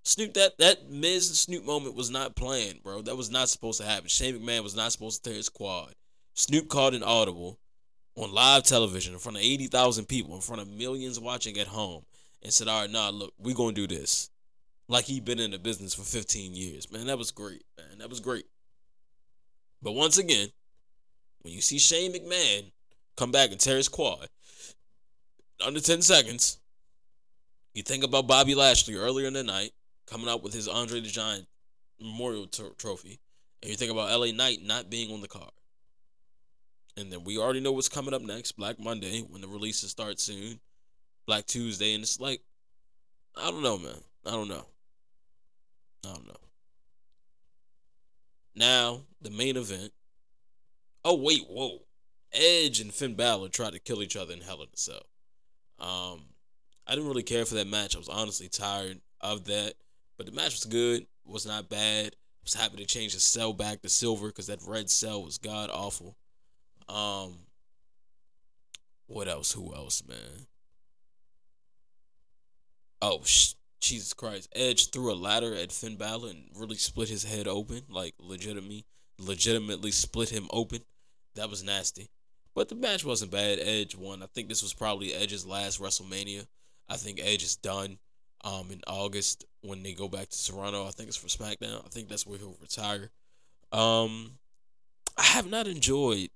Snoop, 0.03 0.34
that 0.34 0.59
that 0.59 0.90
Miz 0.90 1.38
Snoop 1.38 1.64
moment 1.64 1.94
was 1.94 2.11
not 2.11 2.34
planned, 2.34 2.82
bro. 2.82 3.03
That 3.03 3.16
was 3.16 3.30
not 3.30 3.48
supposed 3.48 3.80
to 3.80 3.86
happen. 3.86 4.09
Shane 4.09 4.38
McMahon 4.38 4.62
was 4.62 4.74
not 4.74 4.92
supposed 4.92 5.22
to 5.22 5.30
tear 5.30 5.36
his 5.36 5.48
quad. 5.48 5.94
Snoop 6.34 6.68
called 6.68 6.94
an 6.94 7.03
audible 7.03 7.59
on 8.16 8.32
live 8.32 8.62
television 8.62 9.12
in 9.12 9.18
front 9.18 9.36
of 9.36 9.44
80,000 9.44 10.07
people, 10.07 10.34
in 10.34 10.40
front 10.40 10.62
of 10.62 10.68
millions 10.68 11.20
watching 11.20 11.59
at 11.59 11.66
home, 11.66 12.05
and 12.42 12.53
said, 12.53 12.68
all 12.68 12.82
right, 12.82 12.90
nah, 12.90 13.11
look, 13.11 13.34
we 13.38 13.55
going 13.55 13.74
to 13.74 13.86
do 13.86 13.94
this. 13.94 14.30
Like 14.88 15.05
he 15.05 15.20
been 15.20 15.38
in 15.38 15.53
the 15.53 15.59
business 15.59 15.94
for 15.94 16.03
15 16.03 16.55
years. 16.55 16.90
Man, 16.90 17.07
that 17.07 17.18
was 17.18 17.30
great, 17.30 17.62
man. 17.78 17.98
That 17.98 18.11
was 18.11 18.20
great. 18.20 18.46
But 19.82 19.92
once 19.92 20.18
again, 20.18 20.48
when 21.42 21.55
you 21.55 21.61
see 21.61 21.78
Shane 21.78 22.12
McMahon 22.12 22.72
come 23.16 23.30
back 23.30 23.51
and 23.51 23.61
tear 23.61 23.76
his 23.76 23.88
quad 23.88 24.28
under 25.64 25.80
10 25.80 26.03
seconds, 26.03 26.59
you 27.74 27.82
think 27.82 28.03
about 28.03 28.26
Bobby 28.26 28.55
Lashley 28.55 28.96
earlier 28.96 29.26
in 29.26 29.34
the 29.34 29.44
night 29.44 29.70
coming 30.11 30.28
out 30.28 30.42
with 30.42 30.52
his 30.52 30.68
Andre 30.68 31.00
the 31.00 31.08
Giant 31.08 31.46
Memorial 32.00 32.46
t- 32.46 32.64
Trophy, 32.78 33.20
and 33.62 33.70
you 33.70 33.76
think 33.76 33.92
about 33.92 34.11
LA 34.11 34.32
Knight 34.32 34.62
not 34.62 34.90
being 34.90 35.12
on 35.12 35.20
the 35.20 35.28
card. 35.28 35.52
And 36.96 37.12
then 37.12 37.24
we 37.24 37.38
already 37.38 37.61
know 37.61 37.72
what's 37.72 37.88
coming 37.88 38.12
up 38.12 38.22
next 38.22 38.52
Black 38.52 38.78
Monday 38.80 39.20
when 39.20 39.40
the 39.40 39.48
releases 39.48 39.90
start 39.90 40.18
soon, 40.18 40.61
Black 41.26 41.46
Tuesday, 41.46 41.94
and 41.94 42.02
it's 42.02 42.20
like, 42.20 42.40
I 43.36 43.50
don't 43.50 43.62
know, 43.62 43.78
man. 43.78 44.00
I 44.26 44.32
don't 44.32 44.48
know. 44.48 44.66
I 46.04 46.12
don't 46.12 46.26
know. 46.26 46.34
Now, 48.54 49.02
the 49.22 49.30
main 49.30 49.56
event. 49.56 49.92
Oh, 51.04 51.14
wait, 51.14 51.42
whoa. 51.48 51.78
Edge 52.32 52.80
and 52.80 52.92
Finn 52.92 53.14
Balor 53.14 53.48
tried 53.48 53.72
to 53.72 53.78
kill 53.78 54.02
each 54.02 54.16
other 54.16 54.34
in 54.34 54.40
Hell 54.40 54.62
in 54.62 54.68
a 54.72 54.76
Cell. 54.76 55.02
Um, 55.78 56.22
I 56.86 56.94
didn't 56.94 57.08
really 57.08 57.22
care 57.22 57.44
for 57.44 57.54
that 57.54 57.66
match. 57.66 57.94
I 57.94 57.98
was 57.98 58.08
honestly 58.08 58.48
tired 58.48 59.00
of 59.20 59.44
that. 59.46 59.74
But 60.20 60.26
the 60.26 60.32
match 60.32 60.52
was 60.52 60.66
good. 60.66 61.06
Was 61.24 61.46
not 61.46 61.70
bad. 61.70 62.14
Was 62.44 62.52
happy 62.52 62.76
to 62.76 62.84
change 62.84 63.14
the 63.14 63.20
cell 63.20 63.54
back 63.54 63.80
to 63.80 63.88
silver 63.88 64.26
because 64.26 64.48
that 64.48 64.60
red 64.66 64.90
cell 64.90 65.24
was 65.24 65.38
god 65.38 65.70
awful. 65.72 66.14
Um, 66.90 67.36
what 69.06 69.28
else? 69.28 69.52
Who 69.52 69.74
else, 69.74 70.02
man? 70.06 70.46
Oh, 73.00 73.22
sh- 73.24 73.54
Jesus 73.80 74.12
Christ! 74.12 74.50
Edge 74.54 74.90
threw 74.90 75.10
a 75.10 75.14
ladder 75.14 75.54
at 75.54 75.72
Finn 75.72 75.96
Balor 75.96 76.28
and 76.28 76.50
really 76.54 76.76
split 76.76 77.08
his 77.08 77.24
head 77.24 77.48
open, 77.48 77.80
like 77.88 78.12
legitimately, 78.18 78.84
legitimately 79.18 79.90
split 79.90 80.28
him 80.28 80.48
open. 80.50 80.80
That 81.36 81.48
was 81.48 81.64
nasty. 81.64 82.10
But 82.54 82.68
the 82.68 82.74
match 82.74 83.06
wasn't 83.06 83.32
bad. 83.32 83.58
Edge 83.58 83.96
won. 83.96 84.22
I 84.22 84.26
think 84.26 84.50
this 84.50 84.62
was 84.62 84.74
probably 84.74 85.14
Edge's 85.14 85.46
last 85.46 85.80
WrestleMania. 85.80 86.46
I 86.90 86.98
think 86.98 87.20
Edge 87.22 87.42
is 87.42 87.56
done 87.56 87.96
um, 88.44 88.66
in 88.70 88.82
August 88.86 89.46
when 89.62 89.82
they 89.82 89.92
go 89.92 90.08
back 90.08 90.28
to 90.28 90.46
Toronto. 90.46 90.86
I 90.86 90.90
think 90.90 91.08
it's 91.08 91.16
for 91.16 91.28
SmackDown. 91.28 91.84
I 91.84 91.88
think 91.88 92.08
that's 92.08 92.26
where 92.26 92.38
he'll 92.38 92.56
retire. 92.61 93.11
Um, 93.72 94.38
I 95.16 95.22
have 95.22 95.48
not 95.48 95.66
enjoyed 95.66 96.30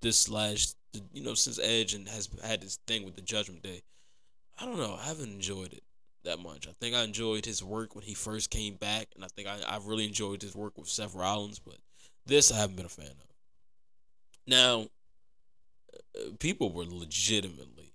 this 0.00 0.28
last, 0.28 0.76
you 1.12 1.22
know, 1.22 1.34
since 1.34 1.58
Edge 1.62 1.94
and 1.94 2.08
has 2.08 2.28
had 2.44 2.62
this 2.62 2.78
thing 2.86 3.04
with 3.04 3.14
the 3.14 3.22
Judgment 3.22 3.62
Day. 3.62 3.82
I 4.58 4.64
don't 4.64 4.78
know. 4.78 4.98
I 5.00 5.06
haven't 5.06 5.32
enjoyed 5.32 5.72
it 5.72 5.82
that 6.24 6.38
much. 6.38 6.68
I 6.68 6.72
think 6.80 6.94
I 6.94 7.02
enjoyed 7.02 7.44
his 7.44 7.62
work 7.62 7.94
when 7.94 8.04
he 8.04 8.14
first 8.14 8.50
came 8.50 8.74
back, 8.74 9.08
and 9.14 9.24
I 9.24 9.28
think 9.28 9.48
I, 9.48 9.58
I 9.66 9.78
really 9.84 10.06
enjoyed 10.06 10.42
his 10.42 10.54
work 10.54 10.76
with 10.76 10.88
Seth 10.88 11.14
Rollins, 11.14 11.58
but 11.58 11.76
this 12.26 12.52
I 12.52 12.58
haven't 12.58 12.76
been 12.76 12.86
a 12.86 12.90
fan 12.90 13.06
of. 13.06 13.32
Now, 14.46 14.86
uh, 16.16 16.30
people 16.38 16.72
were 16.72 16.84
legitimately 16.84 17.94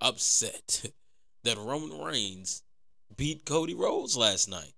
upset 0.00 0.86
that 1.44 1.58
Roman 1.58 2.00
Reigns 2.00 2.62
beat 3.16 3.44
Cody 3.44 3.74
Rhodes 3.74 4.16
last 4.16 4.48
night. 4.48 4.72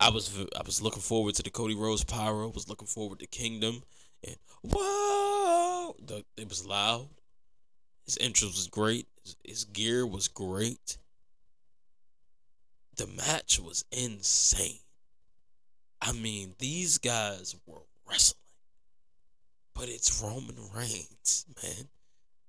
I 0.00 0.10
was 0.10 0.38
I 0.56 0.62
was 0.66 0.82
looking 0.82 1.02
forward 1.02 1.34
to 1.36 1.42
the 1.42 1.50
Cody 1.50 1.74
Rhodes 1.74 2.04
pyro. 2.04 2.48
Was 2.48 2.68
looking 2.68 2.88
forward 2.88 3.20
to 3.20 3.26
Kingdom, 3.26 3.82
and 4.26 4.36
whoa, 4.62 5.94
the, 6.04 6.24
it 6.36 6.48
was 6.48 6.66
loud. 6.66 7.08
His 8.04 8.18
entrance 8.20 8.54
was 8.54 8.66
great. 8.66 9.06
His, 9.22 9.36
his 9.44 9.64
gear 9.64 10.06
was 10.06 10.28
great. 10.28 10.98
The 12.96 13.06
match 13.06 13.58
was 13.58 13.84
insane. 13.90 14.78
I 16.02 16.12
mean, 16.12 16.54
these 16.58 16.98
guys 16.98 17.56
were 17.66 17.80
wrestling, 18.08 18.38
but 19.74 19.88
it's 19.88 20.22
Roman 20.22 20.56
Reigns, 20.74 21.46
man. 21.62 21.88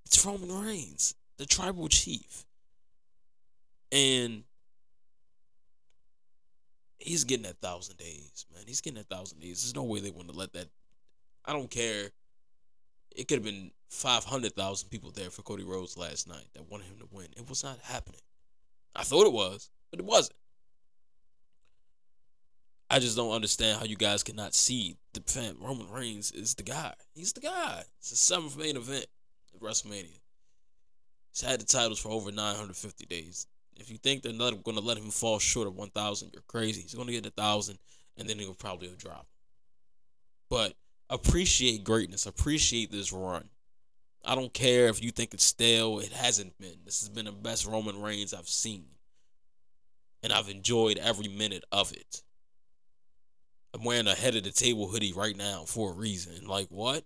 It's 0.06 0.24
Roman 0.26 0.66
Reigns, 0.66 1.16
the 1.38 1.46
tribal 1.46 1.88
chief. 1.88 2.46
And 3.92 4.44
he's 6.98 7.24
getting 7.24 7.46
a 7.46 7.54
thousand 7.54 7.98
days, 7.98 8.46
man. 8.54 8.64
He's 8.68 8.82
getting 8.82 9.00
a 9.00 9.04
thousand 9.04 9.40
days. 9.40 9.64
There's 9.64 9.76
no 9.76 9.84
way 9.84 10.00
they 10.00 10.12
want 10.12 10.30
to 10.30 10.38
let 10.38 10.54
that. 10.54 10.68
I 11.46 11.54
don't 11.54 11.70
care. 11.70 12.10
It 13.16 13.28
could 13.28 13.38
have 13.38 13.46
been 13.46 13.72
500,000 13.90 14.90
people 14.90 15.12
there 15.12 15.30
for 15.30 15.42
Cody 15.44 15.64
Rhodes 15.64 15.98
last 15.98 16.28
night 16.28 16.48
that 16.54 16.70
wanted 16.70 16.88
him 16.88 17.00
to 17.00 17.08
win. 17.12 17.28
It 17.38 17.48
was 17.48 17.64
not 17.64 17.80
happening. 17.84 18.22
I 18.96 19.04
thought 19.04 19.28
it 19.28 19.34
was, 19.34 19.70
but 19.92 20.00
it 20.00 20.06
wasn't. 20.06 20.38
I 22.90 23.00
just 23.00 23.18
don't 23.18 23.32
understand 23.32 23.80
how 23.80 23.86
you 23.86 23.96
guys 23.96 24.24
cannot 24.24 24.54
see 24.54 24.98
the 25.14 25.22
fan. 25.22 25.56
Roman 25.60 25.90
Reigns 25.90 26.32
is 26.32 26.54
the 26.56 26.64
guy. 26.64 26.94
He's 27.14 27.34
the 27.34 27.42
guy. 27.42 27.84
It's 28.00 28.12
the 28.12 28.16
seventh 28.16 28.58
main 28.58 28.78
event 28.78 29.08
at 29.54 29.62
WrestleMania. 29.62 30.20
He's 31.32 31.42
had 31.42 31.60
the 31.60 31.66
titles 31.66 32.00
for 32.00 32.10
over 32.10 32.32
950 32.32 33.06
days. 33.06 33.48
If 33.78 33.90
you 33.90 33.98
think 33.98 34.22
they're 34.22 34.34
not 34.34 34.64
going 34.64 34.78
to 34.78 34.84
let 34.84 34.98
him 34.98 35.10
fall 35.12 35.40
short 35.40 35.68
of 35.68 35.76
1,000, 35.76 36.32
you're 36.34 36.44
crazy. 36.48 36.82
He's 36.82 36.94
going 36.94 37.08
to 37.08 37.14
get 37.14 37.26
a 37.26 37.34
1,000, 37.36 37.78
and 38.18 38.30
then 38.30 38.40
he'll 38.40 38.54
probably 38.54 38.90
drop. 38.98 39.28
But 40.50 40.74
appreciate 41.10 41.84
greatness. 41.84 42.26
Appreciate 42.26 42.92
this 42.92 43.12
run. 43.12 43.50
I 44.24 44.36
don't 44.36 44.54
care 44.54 44.88
if 44.88 45.04
you 45.04 45.12
think 45.12 45.34
it's 45.34 45.46
stale. 45.46 46.00
It 46.00 46.12
hasn't 46.12 46.58
been. 46.58 46.80
This 46.86 47.02
has 47.02 47.10
been 47.10 47.26
the 47.26 47.32
best 47.32 47.66
Roman 47.66 48.02
Reigns 48.02 48.34
I've 48.34 48.50
seen. 48.50 48.86
And 50.24 50.34
I've 50.34 50.50
enjoyed 50.50 50.98
every 50.98 51.28
minute 51.28 51.64
of 51.72 51.92
it. 51.92 52.24
I'm 53.74 53.84
wearing 53.84 54.08
a 54.08 54.16
head 54.16 54.36
of 54.36 54.44
the 54.44 54.52
table 54.52 54.88
hoodie 54.88 55.14
right 55.14 55.36
now 55.36 55.66
for 55.66 55.92
a 55.92 55.94
reason. 55.94 56.48
Like, 56.48 56.68
what? 56.70 57.04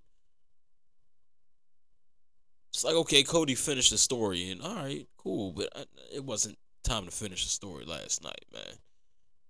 It's 2.74 2.84
like, 2.84 2.95
okay, 2.95 3.24
Cody 3.24 3.55
finished 3.55 3.91
the 3.91 3.97
story, 3.97 4.51
and 4.51 4.61
all 4.61 4.76
right, 4.76 5.07
cool, 5.17 5.51
but 5.51 5.70
I, 5.76 5.86
it 6.13 6.24
wasn't 6.24 6.57
time 6.84 7.05
to 7.05 7.11
finish 7.11 7.43
the 7.43 7.49
story 7.49 7.86
last 7.86 8.24
night, 8.24 8.45
man. 8.53 8.76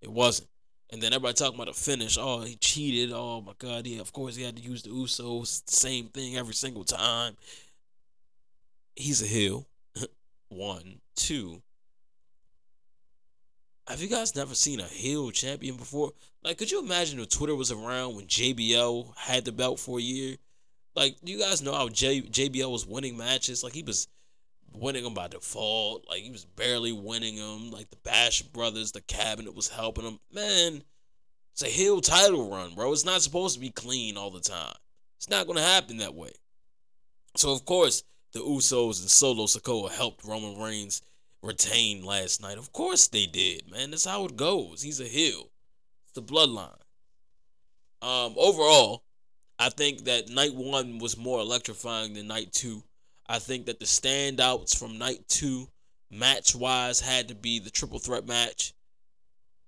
It 0.01 0.11
wasn't. 0.11 0.49
And 0.91 1.01
then 1.01 1.13
everybody 1.13 1.33
talking 1.33 1.55
about 1.55 1.67
the 1.67 1.79
finish. 1.79 2.17
Oh, 2.19 2.41
he 2.41 2.55
cheated. 2.55 3.11
Oh 3.13 3.41
my 3.41 3.53
God, 3.59 3.85
yeah, 3.85 4.01
of 4.01 4.11
course 4.11 4.35
he 4.35 4.43
had 4.43 4.55
to 4.55 4.61
use 4.61 4.81
the 4.81 4.89
Usos. 4.89 5.61
Same 5.69 6.07
thing 6.07 6.35
every 6.35 6.55
single 6.55 6.83
time. 6.83 7.35
He's 8.95 9.21
a 9.21 9.27
heel. 9.27 9.67
One, 10.49 11.01
two. 11.15 11.61
Have 13.87 14.01
you 14.01 14.07
guys 14.07 14.35
never 14.35 14.55
seen 14.55 14.79
a 14.79 14.85
heel 14.85 15.31
champion 15.31 15.75
before? 15.75 16.11
Like, 16.43 16.57
could 16.57 16.71
you 16.71 16.79
imagine 16.79 17.19
if 17.19 17.29
Twitter 17.29 17.55
was 17.55 17.71
around 17.71 18.15
when 18.15 18.25
JBL 18.25 19.15
had 19.17 19.45
the 19.45 19.51
belt 19.51 19.79
for 19.79 19.99
a 19.99 20.01
year? 20.01 20.37
Like, 20.99 21.15
do 21.23 21.31
you 21.31 21.39
guys 21.39 21.61
know 21.61 21.73
how 21.73 21.87
J- 21.87 22.21
JBL 22.21 22.71
was 22.71 22.85
winning 22.85 23.17
matches? 23.17 23.63
Like, 23.63 23.73
he 23.73 23.83
was 23.83 24.07
winning 24.73 25.03
them 25.03 25.13
by 25.13 25.27
default. 25.27 26.05
Like 26.07 26.21
he 26.21 26.31
was 26.31 26.45
barely 26.45 26.91
winning 26.91 27.35
them. 27.35 27.71
Like 27.71 27.89
the 27.89 27.97
Bash 27.97 28.41
brothers, 28.41 28.91
the 28.91 29.01
cabinet 29.01 29.55
was 29.55 29.69
helping 29.69 30.05
him. 30.05 30.19
Man, 30.31 30.83
it's 31.53 31.63
a 31.63 31.67
heel 31.67 32.01
title 32.01 32.49
run, 32.49 32.75
bro. 32.75 32.91
It's 32.91 33.05
not 33.05 33.21
supposed 33.21 33.55
to 33.55 33.61
be 33.61 33.71
clean 33.71 34.17
all 34.17 34.31
the 34.31 34.39
time. 34.39 34.75
It's 35.17 35.29
not 35.29 35.47
gonna 35.47 35.61
happen 35.61 35.97
that 35.97 36.15
way. 36.15 36.31
So 37.35 37.51
of 37.51 37.65
course, 37.65 38.03
the 38.33 38.39
Usos 38.39 39.01
and 39.01 39.09
Solo 39.09 39.45
Sikoa 39.45 39.91
helped 39.91 40.25
Roman 40.25 40.59
Reigns 40.59 41.01
retain 41.41 42.03
last 42.03 42.41
night. 42.41 42.57
Of 42.57 42.73
course 42.73 43.07
they 43.07 43.25
did, 43.25 43.69
man. 43.71 43.91
That's 43.91 44.05
how 44.05 44.25
it 44.25 44.35
goes. 44.35 44.81
He's 44.81 44.99
a 44.99 45.05
heel. 45.05 45.49
It's 46.03 46.13
the 46.13 46.21
bloodline. 46.21 46.75
Um, 48.01 48.33
overall, 48.37 49.03
I 49.59 49.69
think 49.69 50.05
that 50.05 50.29
night 50.29 50.55
one 50.55 50.99
was 50.99 51.17
more 51.17 51.41
electrifying 51.41 52.13
than 52.13 52.27
night 52.27 52.53
two. 52.53 52.81
I 53.27 53.39
think 53.39 53.65
that 53.65 53.79
the 53.79 53.85
standouts 53.85 54.77
from 54.77 54.97
night 54.97 55.27
two, 55.27 55.67
match 56.09 56.55
wise, 56.55 57.01
had 57.01 57.27
to 57.27 57.35
be 57.35 57.59
the 57.59 57.69
triple 57.69 57.99
threat 57.99 58.25
match. 58.25 58.73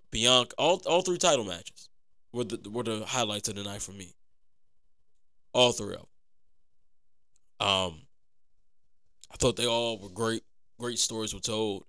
Bianca, 0.09 0.55
all 0.57 0.81
all 0.85 1.01
three 1.01 1.17
title 1.17 1.45
matches 1.45 1.89
were 2.31 2.45
the 2.45 2.69
were 2.69 2.83
the 2.83 3.05
highlights 3.05 3.49
of 3.49 3.55
the 3.55 3.63
night 3.63 3.81
for 3.81 3.91
me. 3.91 4.13
All 5.53 5.73
three 5.73 5.95
of 5.95 6.05
them. 7.59 7.67
Um, 7.67 8.01
I 9.31 9.35
thought 9.37 9.57
they 9.57 9.67
all 9.67 9.99
were 9.99 10.09
great. 10.09 10.43
Great 10.79 10.99
stories 10.99 11.33
were 11.33 11.41
told. 11.41 11.85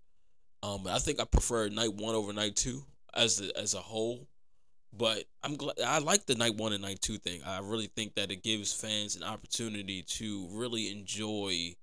Um, 0.62 0.82
but 0.84 0.92
I 0.92 0.98
think 0.98 1.20
I 1.20 1.24
prefer 1.24 1.68
night 1.68 1.94
one 1.94 2.14
over 2.14 2.32
night 2.32 2.56
two 2.56 2.84
as 3.14 3.36
the, 3.36 3.56
as 3.56 3.74
a 3.74 3.78
whole. 3.78 4.28
But 4.96 5.24
I'm 5.42 5.56
glad 5.56 5.80
I 5.84 5.98
like 5.98 6.26
the 6.26 6.34
night 6.34 6.56
one 6.56 6.72
and 6.72 6.82
night 6.82 7.00
two 7.00 7.16
thing. 7.16 7.40
I 7.46 7.60
really 7.60 7.86
think 7.86 8.14
that 8.14 8.30
it 8.30 8.42
gives 8.42 8.72
fans 8.72 9.16
an 9.16 9.22
opportunity 9.22 10.02
to 10.02 10.48
really 10.52 10.90
enjoy 10.90 11.76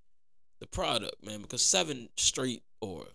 the 0.59 0.67
product, 0.67 1.25
man. 1.25 1.41
Because 1.41 1.63
seven 1.63 2.09
straight 2.17 2.61
or 2.81 3.05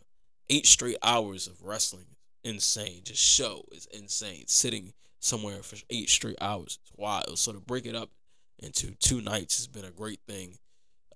eight 0.50 0.66
straight 0.66 0.98
hours 1.02 1.46
of 1.46 1.62
wrestling 1.62 2.06
is 2.42 2.54
insane. 2.54 3.02
Just 3.04 3.22
show 3.22 3.64
is 3.72 3.86
insane. 3.86 4.44
Sitting 4.48 4.92
somewhere 5.20 5.62
for 5.62 5.76
eight 5.90 6.10
straight 6.10 6.38
hours 6.40 6.78
is 6.84 6.92
wild. 6.96 7.38
So 7.38 7.52
to 7.52 7.60
break 7.60 7.86
it 7.86 7.94
up 7.94 8.10
into 8.58 8.94
two 8.98 9.20
nights 9.20 9.58
has 9.58 9.66
been 9.66 9.84
a 9.84 9.90
great 9.90 10.20
thing 10.26 10.58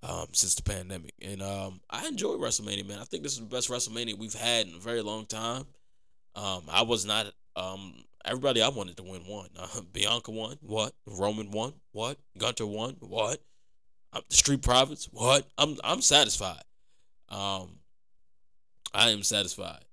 um, 0.03 0.26
since 0.33 0.55
the 0.55 0.62
pandemic. 0.62 1.14
And 1.20 1.43
um, 1.43 1.81
I 1.91 2.07
enjoy 2.07 2.35
WrestleMania, 2.35 2.87
man. 2.87 3.01
I 3.01 3.05
think 3.05 3.22
this 3.22 3.33
is 3.33 3.41
the 3.41 3.45
best 3.47 3.68
WrestleMania 3.68 4.16
we've 4.16 4.35
had 4.35 4.66
in 4.66 4.74
a 4.74 4.79
very 4.79 5.03
long 5.03 5.26
time. 5.26 5.64
Um, 6.35 6.62
I 6.70 6.83
was 6.83 7.05
not 7.05 7.26
um, 7.57 8.05
everybody 8.29 8.62
I 8.62 8.68
wanted 8.68 8.97
to 8.99 9.03
win 9.03 9.22
won. 9.26 9.49
Uh, 9.59 9.81
Bianca 9.93 10.31
won. 10.31 10.57
What? 10.61 10.93
Roman 11.07 11.51
won. 11.51 11.72
What? 11.93 12.18
Gunther 12.37 12.66
won. 12.66 12.97
What? 13.01 13.43
Uh, 14.12 14.20
the 14.29 14.37
Street 14.37 14.62
Profits. 14.62 15.09
What? 15.12 15.47
I'm 15.59 15.76
I'm 15.85 16.01
satisfied. 16.01 16.62
Um, 17.29 17.79
I 18.95 19.11
am 19.11 19.22
satisfied. 19.22 19.85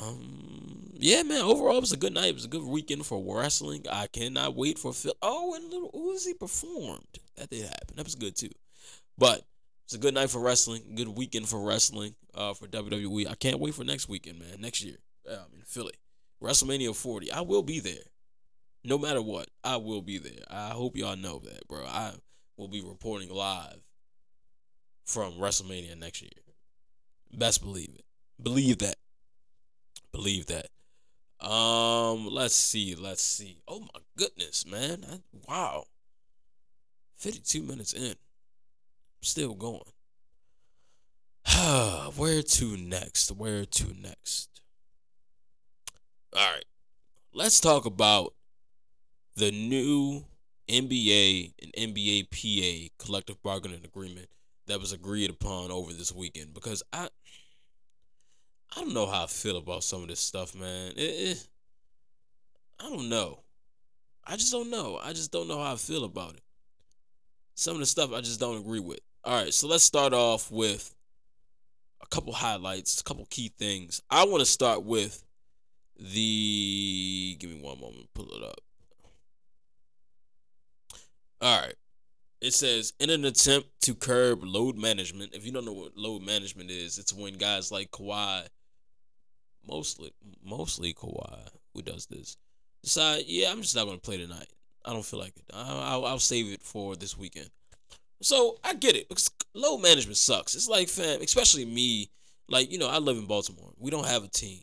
Um, 0.00 0.92
yeah, 0.94 1.22
man. 1.22 1.42
Overall, 1.42 1.76
it 1.76 1.82
was 1.82 1.92
a 1.92 1.98
good 1.98 2.14
night. 2.14 2.28
It 2.28 2.34
was 2.34 2.46
a 2.46 2.48
good 2.48 2.62
weekend 2.62 3.04
for 3.04 3.22
wrestling. 3.22 3.84
I 3.90 4.06
cannot 4.06 4.54
wait 4.54 4.78
for 4.78 4.92
Phil. 4.92 5.14
Oh, 5.22 5.54
and 5.54 5.70
Lil 5.70 5.90
Uzi 5.92 6.38
performed. 6.38 7.18
That 7.36 7.50
did 7.50 7.66
happen. 7.66 7.96
That 7.96 8.04
was 8.04 8.14
good 8.14 8.36
too. 8.36 8.50
But 9.18 9.42
it's 9.84 9.94
a 9.94 9.98
good 9.98 10.14
night 10.14 10.30
for 10.30 10.40
wrestling. 10.40 10.94
Good 10.94 11.08
weekend 11.08 11.48
for 11.48 11.60
wrestling. 11.60 12.14
Uh, 12.34 12.54
for 12.54 12.66
WWE. 12.66 13.28
I 13.28 13.34
can't 13.34 13.60
wait 13.60 13.74
for 13.74 13.84
next 13.84 14.08
weekend, 14.08 14.40
man. 14.40 14.60
Next 14.60 14.82
year, 14.82 14.96
um, 15.30 15.46
in 15.54 15.62
Philly. 15.62 15.92
WrestleMania 16.44 16.94
40. 16.94 17.32
I 17.32 17.40
will 17.40 17.62
be 17.62 17.80
there. 17.80 18.04
No 18.84 18.98
matter 18.98 19.22
what, 19.22 19.48
I 19.64 19.76
will 19.76 20.02
be 20.02 20.18
there. 20.18 20.44
I 20.50 20.68
hope 20.68 20.96
y'all 20.96 21.16
know 21.16 21.38
that, 21.38 21.66
bro. 21.68 21.84
I 21.86 22.12
will 22.58 22.68
be 22.68 22.82
reporting 22.82 23.30
live 23.30 23.78
from 25.06 25.32
WrestleMania 25.34 25.98
next 25.98 26.20
year. 26.20 26.30
Best 27.32 27.62
believe 27.62 27.94
it. 27.94 28.04
Believe 28.42 28.78
that. 28.78 28.96
Believe 30.12 30.46
that. 30.46 30.66
Um, 31.44 32.28
let's 32.30 32.54
see. 32.54 32.94
Let's 32.94 33.22
see. 33.22 33.62
Oh 33.66 33.80
my 33.80 34.00
goodness, 34.18 34.66
man. 34.66 35.04
I, 35.10 35.18
wow. 35.48 35.84
52 37.16 37.62
minutes 37.62 37.94
in. 37.94 38.14
Still 39.22 39.54
going. 39.54 39.80
Where 42.16 42.42
to 42.42 42.76
next? 42.76 43.32
Where 43.32 43.64
to 43.64 43.94
next? 43.98 44.54
All 46.34 46.52
right. 46.52 46.64
Let's 47.32 47.60
talk 47.60 47.86
about 47.86 48.34
the 49.36 49.52
new 49.52 50.24
NBA 50.68 51.52
and 51.62 51.94
NBA 51.94 52.30
PA 52.30 53.04
collective 53.04 53.40
bargaining 53.42 53.84
agreement 53.84 54.28
that 54.66 54.80
was 54.80 54.92
agreed 54.92 55.30
upon 55.30 55.70
over 55.70 55.92
this 55.92 56.12
weekend 56.12 56.54
because 56.54 56.82
I 56.92 57.08
I 58.76 58.80
don't 58.80 58.94
know 58.94 59.06
how 59.06 59.24
I 59.24 59.26
feel 59.26 59.56
about 59.56 59.84
some 59.84 60.02
of 60.02 60.08
this 60.08 60.18
stuff, 60.18 60.56
man. 60.56 60.92
It, 60.96 61.00
it, 61.00 61.48
I 62.80 62.88
don't 62.88 63.08
know. 63.08 63.40
I 64.26 64.36
just 64.36 64.50
don't 64.50 64.70
know. 64.70 64.98
I 65.00 65.12
just 65.12 65.30
don't 65.30 65.46
know 65.46 65.62
how 65.62 65.74
I 65.74 65.76
feel 65.76 66.04
about 66.04 66.34
it. 66.34 66.42
Some 67.54 67.74
of 67.74 67.80
the 67.80 67.86
stuff 67.86 68.12
I 68.12 68.20
just 68.20 68.40
don't 68.40 68.58
agree 68.58 68.80
with. 68.80 68.98
All 69.22 69.40
right, 69.40 69.54
so 69.54 69.68
let's 69.68 69.84
start 69.84 70.12
off 70.12 70.50
with 70.50 70.92
a 72.02 72.06
couple 72.06 72.32
highlights, 72.32 73.00
a 73.00 73.04
couple 73.04 73.24
key 73.30 73.52
things. 73.56 74.02
I 74.10 74.24
want 74.24 74.40
to 74.40 74.46
start 74.46 74.82
with 74.82 75.22
the 75.98 77.36
give 77.38 77.50
me 77.50 77.60
one 77.60 77.80
moment, 77.80 78.08
pull 78.14 78.28
it 78.30 78.42
up. 78.42 78.60
All 81.40 81.60
right. 81.60 81.74
It 82.40 82.52
says 82.52 82.92
in 83.00 83.10
an 83.10 83.24
attempt 83.24 83.68
to 83.82 83.94
curb 83.94 84.42
load 84.42 84.76
management. 84.76 85.34
If 85.34 85.46
you 85.46 85.52
don't 85.52 85.64
know 85.64 85.72
what 85.72 85.96
load 85.96 86.22
management 86.22 86.70
is, 86.70 86.98
it's 86.98 87.12
when 87.12 87.34
guys 87.34 87.72
like 87.72 87.90
Kawhi, 87.90 88.46
mostly 89.66 90.12
mostly 90.44 90.92
Kawhi, 90.94 91.48
who 91.72 91.82
does 91.82 92.06
this, 92.06 92.36
decide, 92.82 93.24
yeah, 93.26 93.50
I'm 93.50 93.62
just 93.62 93.74
not 93.74 93.86
gonna 93.86 93.98
play 93.98 94.18
tonight. 94.18 94.48
I 94.84 94.92
don't 94.92 95.04
feel 95.04 95.20
like 95.20 95.36
it. 95.36 95.44
I'll, 95.54 96.04
I'll 96.04 96.18
save 96.18 96.52
it 96.52 96.62
for 96.62 96.96
this 96.96 97.16
weekend. 97.16 97.48
So 98.20 98.58
I 98.62 98.74
get 98.74 98.96
it 98.96 99.06
load 99.54 99.78
management 99.78 100.16
sucks. 100.16 100.54
It's 100.54 100.68
like 100.68 100.88
fam, 100.88 101.22
especially 101.22 101.64
me. 101.64 102.10
Like 102.48 102.70
you 102.70 102.78
know, 102.78 102.88
I 102.88 102.98
live 102.98 103.16
in 103.16 103.26
Baltimore. 103.26 103.72
We 103.78 103.90
don't 103.90 104.06
have 104.06 104.24
a 104.24 104.28
team. 104.28 104.60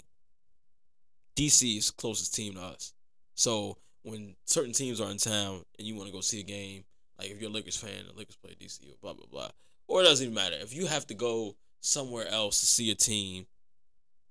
DC 1.36 1.78
is 1.78 1.92
closest 1.92 2.34
team 2.34 2.56
to 2.56 2.62
us. 2.62 2.94
So 3.36 3.78
when 4.04 4.36
certain 4.46 4.74
teams 4.74 5.00
are 5.00 5.10
in 5.10 5.18
town 5.18 5.64
and 5.78 5.88
you 5.88 5.96
want 5.96 6.08
to 6.08 6.14
go 6.14 6.22
see 6.22 6.40
a 6.40 6.44
game, 6.44 6.84
like 7.18 7.30
if 7.30 7.42
you're 7.42 7.50
a 7.50 7.54
Lakers 7.54 7.78
fan, 7.78 8.06
the 8.08 8.18
Lakers 8.18 8.36
play 8.36 8.56
DC 8.60 8.84
or 8.90 8.96
blah 9.02 9.14
blah 9.14 9.26
blah, 9.32 9.50
or 9.88 10.02
it 10.02 10.06
doesn't 10.06 10.26
even 10.26 10.36
matter. 10.36 10.58
If 10.60 10.74
you 10.74 10.88
have 10.88 11.08
to 11.08 11.14
go 11.14 11.56
somewhere 11.80 12.28
else 12.28 12.60
to 12.60 12.66
see 12.66 12.92
a 12.92 12.96
team 12.96 13.46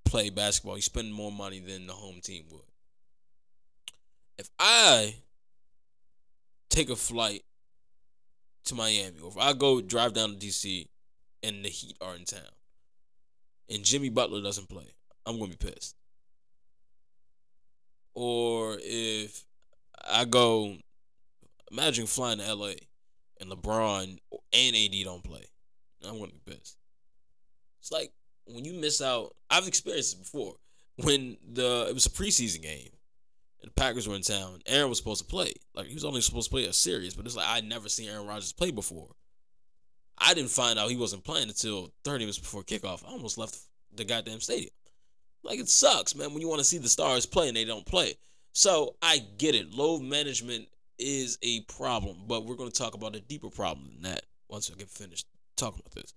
play 0.05 0.31
basketball, 0.31 0.77
you 0.77 0.83
spend 0.83 1.13
more 1.13 1.33
money 1.33 1.61
than 1.61 1.87
the 1.87 1.93
home 1.93 2.21
team 2.23 2.45
would. 2.51 2.63
If 4.39 4.51
I 4.59 5.17
take 6.69 6.91
a 6.91 6.97
flight 6.97 7.45
to 8.65 8.75
Miami, 8.75 9.21
or 9.23 9.29
if 9.29 9.39
I 9.39 9.53
go 9.53 9.81
drive 9.81 10.15
down 10.15 10.31
to 10.31 10.47
DC 10.47 10.87
and 11.43 11.65
the 11.65 11.69
Heat 11.69 11.97
are 12.01 12.17
in 12.17 12.25
town, 12.25 12.41
and 13.69 13.85
Jimmy 13.85 14.09
Butler 14.09 14.43
doesn't 14.43 14.69
play, 14.69 14.87
I'm 15.27 15.39
gonna 15.39 15.51
be 15.51 15.57
pissed 15.57 15.95
or 18.21 18.77
if 18.83 19.47
I 20.07 20.27
go, 20.27 20.77
imagine 21.73 22.05
flying 22.07 22.37
to 22.39 22.55
LA 22.55 22.73
and 23.41 23.51
LeBron 23.51 24.19
and 24.53 24.77
AD 24.77 25.05
don't 25.05 25.25
play. 25.25 25.47
I'm 26.05 26.19
gonna 26.19 26.33
be 26.33 26.53
pissed. 26.53 26.77
It's 27.79 27.91
like 27.91 28.13
when 28.45 28.67
you 28.67 28.75
miss 28.75 29.01
out. 29.01 29.35
I've 29.49 29.67
experienced 29.67 30.17
it 30.17 30.19
before. 30.21 30.57
When 30.97 31.39
the 31.51 31.87
it 31.89 31.95
was 31.95 32.05
a 32.05 32.11
preseason 32.11 32.61
game 32.61 32.91
and 33.63 33.71
the 33.71 33.75
Packers 33.75 34.07
were 34.07 34.17
in 34.17 34.21
town, 34.23 34.61
Aaron 34.67 34.91
was 34.91 34.99
supposed 34.99 35.23
to 35.23 35.27
play. 35.27 35.55
Like 35.75 35.87
he 35.87 35.95
was 35.95 36.05
only 36.05 36.21
supposed 36.21 36.51
to 36.51 36.55
play 36.55 36.67
a 36.67 36.75
series, 36.75 37.15
but 37.15 37.25
it's 37.25 37.37
like 37.37 37.49
I'd 37.49 37.65
never 37.65 37.89
seen 37.89 38.11
Aaron 38.11 38.27
Rodgers 38.27 38.53
play 38.53 38.71
before. 38.71 39.09
I 40.19 40.35
didn't 40.35 40.51
find 40.51 40.79
out 40.79 40.91
he 40.91 40.97
wasn't 40.97 41.25
playing 41.25 41.49
until 41.49 41.91
30 42.05 42.25
minutes 42.25 42.39
before 42.39 42.65
kickoff. 42.65 43.03
I 43.03 43.13
almost 43.13 43.39
left 43.39 43.57
the 43.95 44.05
goddamn 44.05 44.41
stadium. 44.41 44.73
Like 45.43 45.59
it 45.59 45.69
sucks, 45.69 46.15
man, 46.15 46.33
when 46.33 46.41
you 46.41 46.49
want 46.49 46.61
to 46.61 46.65
see 46.65 46.79
the 46.79 46.89
stars 46.89 47.27
play 47.27 47.49
and 47.49 47.57
they 47.57 47.65
don't 47.65 47.87
play. 47.87 48.15
So 48.53 48.97
I 49.01 49.23
get 49.39 49.55
it. 49.55 49.73
Load 49.73 50.03
management 50.03 50.69
is 50.99 51.39
a 51.43 51.63
problem, 51.63 52.19
but 52.27 52.45
we're 52.45 52.57
going 52.57 52.71
to 52.71 52.79
talk 52.79 52.95
about 52.95 53.17
a 53.17 53.21
deeper 53.21 53.49
problem 53.49 53.89
than 53.95 54.13
that 54.13 54.23
once 54.49 54.71
I 54.71 54.79
get 54.79 54.91
finished 54.91 55.27
talking 55.57 55.81
about 55.81 55.95
this. 55.95 56.15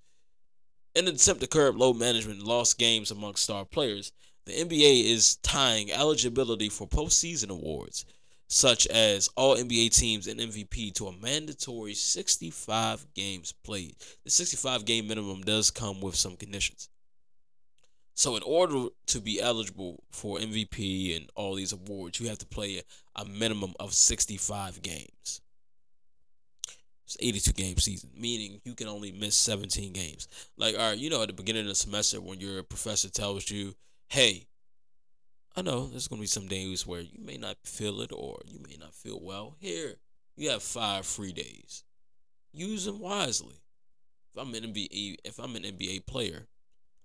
In 0.96 1.08
an 1.08 1.16
attempt 1.16 1.42
to 1.42 1.48
curb 1.48 1.78
load 1.78 1.98
management 1.98 2.40
and 2.40 2.48
lost 2.48 2.78
games 2.78 3.12
among 3.12 3.36
star 3.36 3.66
players, 3.66 4.12
the 4.46 4.54
NBA 4.54 5.06
is 5.06 5.38
tying 5.38 5.92
eligibility 5.92 6.70
for 6.70 6.88
postseason 6.88 7.50
awards, 7.50 8.06
such 8.48 8.86
as 8.88 9.30
all 9.36 9.56
NBA 9.56 9.96
teams 9.96 10.28
and 10.28 10.40
MVP, 10.40 10.94
to 10.96 11.08
a 11.08 11.18
mandatory 11.18 11.94
65 11.94 13.06
games 13.16 13.54
played. 13.64 13.96
The 14.24 14.30
65 14.30 14.86
game 14.86 15.08
minimum 15.08 15.42
does 15.42 15.72
come 15.72 16.02
with 16.02 16.16
some 16.16 16.36
conditions. 16.36 16.90
So, 18.16 18.36
in 18.36 18.44
order 18.44 18.90
to 19.08 19.20
be 19.20 19.42
eligible 19.42 20.04
for 20.12 20.38
MVP 20.38 21.18
and 21.18 21.30
all 21.36 21.56
these 21.56 21.74
awards, 21.74 22.20
you 22.20 22.30
have 22.30 22.38
to 22.40 22.46
play 22.46 22.82
a 23.16 23.26
minimum 23.26 23.74
of 23.80 23.94
65 23.94 24.82
games. 24.82 25.42
It's 27.06 27.18
82 27.20 27.52
game 27.54 27.78
season, 27.78 28.12
meaning 28.16 28.62
you 28.64 28.76
can 28.76 28.88
only 28.88 29.12
miss 29.12 29.36
17 29.36 29.94
games. 29.94 30.28
Like, 30.58 30.76
all 30.76 30.92
right, 30.92 30.98
you 30.98 31.10
know, 31.10 31.22
at 31.22 31.28
the 31.28 31.34
beginning 31.34 31.64
of 31.64 31.70
the 31.70 31.76
semester, 31.76 32.22
when 32.22 32.40
your 32.40 32.64
professor 32.64 33.10
tells 33.10 33.50
you, 33.50 33.74
hey, 34.10 34.48
I 35.56 35.62
know 35.62 35.88
there's 35.88 36.08
going 36.08 36.20
to 36.20 36.24
be 36.24 36.28
some 36.28 36.48
days 36.48 36.88
where 36.88 37.02
you 37.02 37.20
may 37.24 37.38
not 37.38 37.58
feel 37.64 38.02
it 38.02 38.12
or 38.14 38.40
you 38.46 38.60
may 38.68 38.78
not 38.80 38.94
feel 38.94 39.20
well. 39.22 39.56
Here, 39.60 39.96
you 40.36 40.50
have 40.50 40.64
five 40.64 41.06
free 41.06 41.34
days. 41.34 41.84
Use 42.54 42.86
them 42.86 43.00
wisely. 43.00 43.62
If 44.34 44.42
I'm 44.42 44.54
an 44.56 44.64
NBA, 44.64 45.18
if 45.24 45.40
I'm 45.40 45.56
an 45.56 45.64
NBA 45.64 46.08
player, 46.08 46.48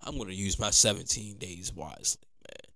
I'm 0.03 0.16
going 0.16 0.28
to 0.28 0.34
use 0.34 0.59
my 0.59 0.70
17 0.70 1.38
days 1.38 1.72
wisely, 1.74 2.22
man. 2.49 2.72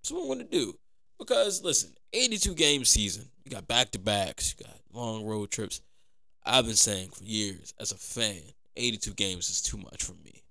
That's 0.00 0.12
what 0.12 0.20
I'm 0.22 0.26
going 0.26 0.38
to 0.38 0.44
do. 0.44 0.78
Because 1.18 1.62
listen, 1.62 1.90
82 2.12 2.54
game 2.54 2.84
season, 2.84 3.28
you 3.44 3.50
got 3.50 3.66
back 3.66 3.90
to 3.92 3.98
backs, 3.98 4.54
you 4.56 4.64
got 4.64 4.76
long 4.92 5.24
road 5.24 5.50
trips. 5.50 5.80
I've 6.44 6.66
been 6.66 6.76
saying 6.76 7.10
for 7.10 7.24
years 7.24 7.74
as 7.78 7.92
a 7.92 7.96
fan, 7.96 8.40
82 8.76 9.12
games 9.14 9.50
is 9.50 9.60
too 9.60 9.76
much 9.78 10.02
for 10.02 10.14
me. 10.24 10.42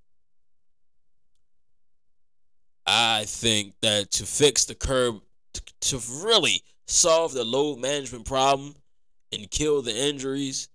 I 2.86 3.26
think 3.26 3.74
that 3.82 4.12
to 4.12 4.26
fix 4.26 4.66
the 4.66 4.76
curb, 4.76 5.22
to, 5.82 6.00
really 6.24 6.62
solve 6.88 7.34
the 7.34 7.44
load 7.44 7.80
management 7.80 8.26
problem 8.26 8.76
and 9.34 9.52
kill 9.52 9.82
the 9.82 9.96
injuries 9.96 10.70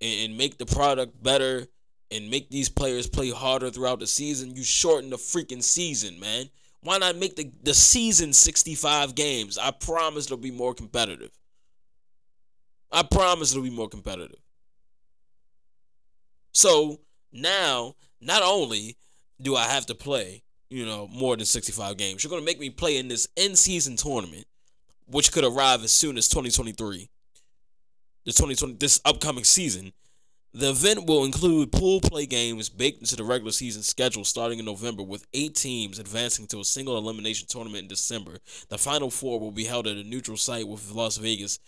and, 0.00 0.36
make 0.36 0.58
the 0.58 0.66
product 0.66 1.22
better 1.22 1.66
and 2.12 2.30
make 2.30 2.50
these 2.50 2.68
players 2.68 3.08
play 3.08 3.30
harder 3.30 3.70
throughout 3.70 4.00
the 4.00 4.06
season, 4.06 4.54
you 4.54 4.62
shorten 4.62 5.10
the 5.10 5.16
freaking 5.16 5.62
season, 5.62 6.20
man. 6.20 6.50
Why 6.82 6.98
not 6.98 7.16
make 7.16 7.36
the, 7.36 7.50
the 7.62 7.74
season 7.74 8.32
65 8.32 9.14
games? 9.14 9.56
I 9.56 9.70
promise 9.70 10.26
it'll 10.26 10.36
be 10.36 10.50
more 10.50 10.74
competitive. 10.74 11.30
I 12.90 13.02
promise 13.02 13.52
it'll 13.52 13.62
be 13.62 13.70
more 13.70 13.88
competitive. 13.88 14.40
So 16.52 17.00
now, 17.32 17.94
not 18.20 18.42
only 18.42 18.96
do 19.40 19.56
I 19.56 19.64
have 19.64 19.86
to 19.86 19.94
play, 19.94 20.42
you 20.68 20.84
know, 20.84 21.08
more 21.08 21.36
than 21.36 21.46
65 21.46 21.96
games, 21.96 22.22
you're 22.22 22.30
going 22.30 22.42
to 22.42 22.46
make 22.46 22.60
me 22.60 22.70
play 22.70 22.98
in 22.98 23.08
this 23.08 23.28
end 23.36 23.58
season 23.58 23.96
tournament, 23.96 24.44
which 25.06 25.32
could 25.32 25.44
arrive 25.44 25.82
as 25.84 25.92
soon 25.92 26.18
as 26.18 26.28
2023, 26.28 27.08
the 28.24 28.32
2020, 28.32 28.74
this 28.74 29.00
upcoming 29.04 29.44
season. 29.44 29.92
The 30.54 30.68
event 30.68 31.06
will 31.06 31.24
include 31.24 31.72
pool 31.72 32.02
play 32.02 32.26
games 32.26 32.68
baked 32.68 33.00
into 33.00 33.16
the 33.16 33.24
regular 33.24 33.52
season 33.52 33.82
schedule 33.82 34.22
starting 34.22 34.58
in 34.58 34.66
November, 34.66 35.02
with 35.02 35.26
eight 35.32 35.54
teams 35.54 35.98
advancing 35.98 36.46
to 36.48 36.60
a 36.60 36.64
single 36.64 36.98
elimination 36.98 37.46
tournament 37.48 37.84
in 37.84 37.88
December. 37.88 38.38
The 38.68 38.76
final 38.76 39.10
four 39.10 39.40
will 39.40 39.50
be 39.50 39.64
held 39.64 39.86
at 39.86 39.96
a 39.96 40.04
neutral 40.04 40.36
site 40.36 40.68
with 40.68 40.90
Las 40.92 41.16
Vegas 41.16 41.58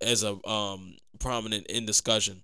as 0.00 0.24
a 0.24 0.38
um, 0.48 0.96
prominent 1.18 1.66
in 1.66 1.84
discussion. 1.84 2.42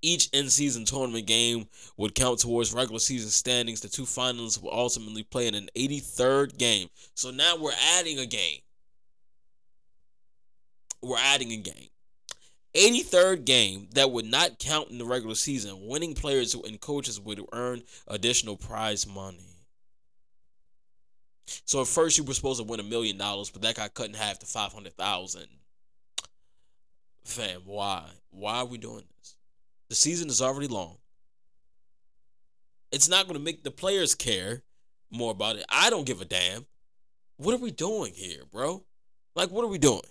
Each 0.00 0.28
in 0.32 0.48
season 0.48 0.84
tournament 0.84 1.26
game 1.26 1.66
would 1.96 2.14
count 2.14 2.38
towards 2.38 2.72
regular 2.72 3.00
season 3.00 3.30
standings. 3.30 3.80
The 3.80 3.88
two 3.88 4.02
finalists 4.02 4.62
will 4.62 4.72
ultimately 4.72 5.24
play 5.24 5.48
in 5.48 5.56
an 5.56 5.70
83rd 5.76 6.56
game. 6.56 6.88
So 7.14 7.32
now 7.32 7.56
we're 7.56 7.72
adding 7.98 8.20
a 8.20 8.26
game. 8.26 8.60
We're 11.02 11.18
adding 11.18 11.50
a 11.50 11.56
game. 11.56 11.88
83rd 12.74 13.44
game 13.44 13.88
that 13.94 14.10
would 14.10 14.24
not 14.24 14.58
count 14.58 14.90
in 14.90 14.98
the 14.98 15.04
regular 15.04 15.34
season. 15.34 15.86
Winning 15.86 16.14
players 16.14 16.54
and 16.54 16.80
coaches 16.80 17.20
would 17.20 17.44
earn 17.52 17.82
additional 18.08 18.56
prize 18.56 19.06
money. 19.06 19.44
So 21.66 21.82
at 21.82 21.86
first 21.86 22.16
you 22.16 22.24
were 22.24 22.34
supposed 22.34 22.60
to 22.60 22.66
win 22.66 22.80
a 22.80 22.84
million 22.84 23.18
dollars, 23.18 23.50
but 23.50 23.62
that 23.62 23.76
got 23.76 23.94
cut 23.94 24.08
in 24.08 24.14
half 24.14 24.38
to 24.38 24.46
500,000. 24.46 25.46
Fam, 27.24 27.62
why? 27.64 28.04
Why 28.30 28.58
are 28.58 28.66
we 28.66 28.78
doing 28.78 29.04
this? 29.18 29.36
The 29.88 29.94
season 29.94 30.28
is 30.28 30.40
already 30.40 30.68
long. 30.68 30.96
It's 32.90 33.08
not 33.08 33.26
going 33.26 33.38
to 33.38 33.44
make 33.44 33.64
the 33.64 33.70
players 33.70 34.14
care 34.14 34.62
more 35.10 35.30
about 35.30 35.56
it. 35.56 35.64
I 35.68 35.90
don't 35.90 36.06
give 36.06 36.20
a 36.20 36.24
damn. 36.24 36.66
What 37.36 37.54
are 37.54 37.62
we 37.62 37.70
doing 37.70 38.12
here, 38.14 38.42
bro? 38.50 38.84
Like, 39.34 39.50
what 39.50 39.64
are 39.64 39.68
we 39.68 39.78
doing? 39.78 40.02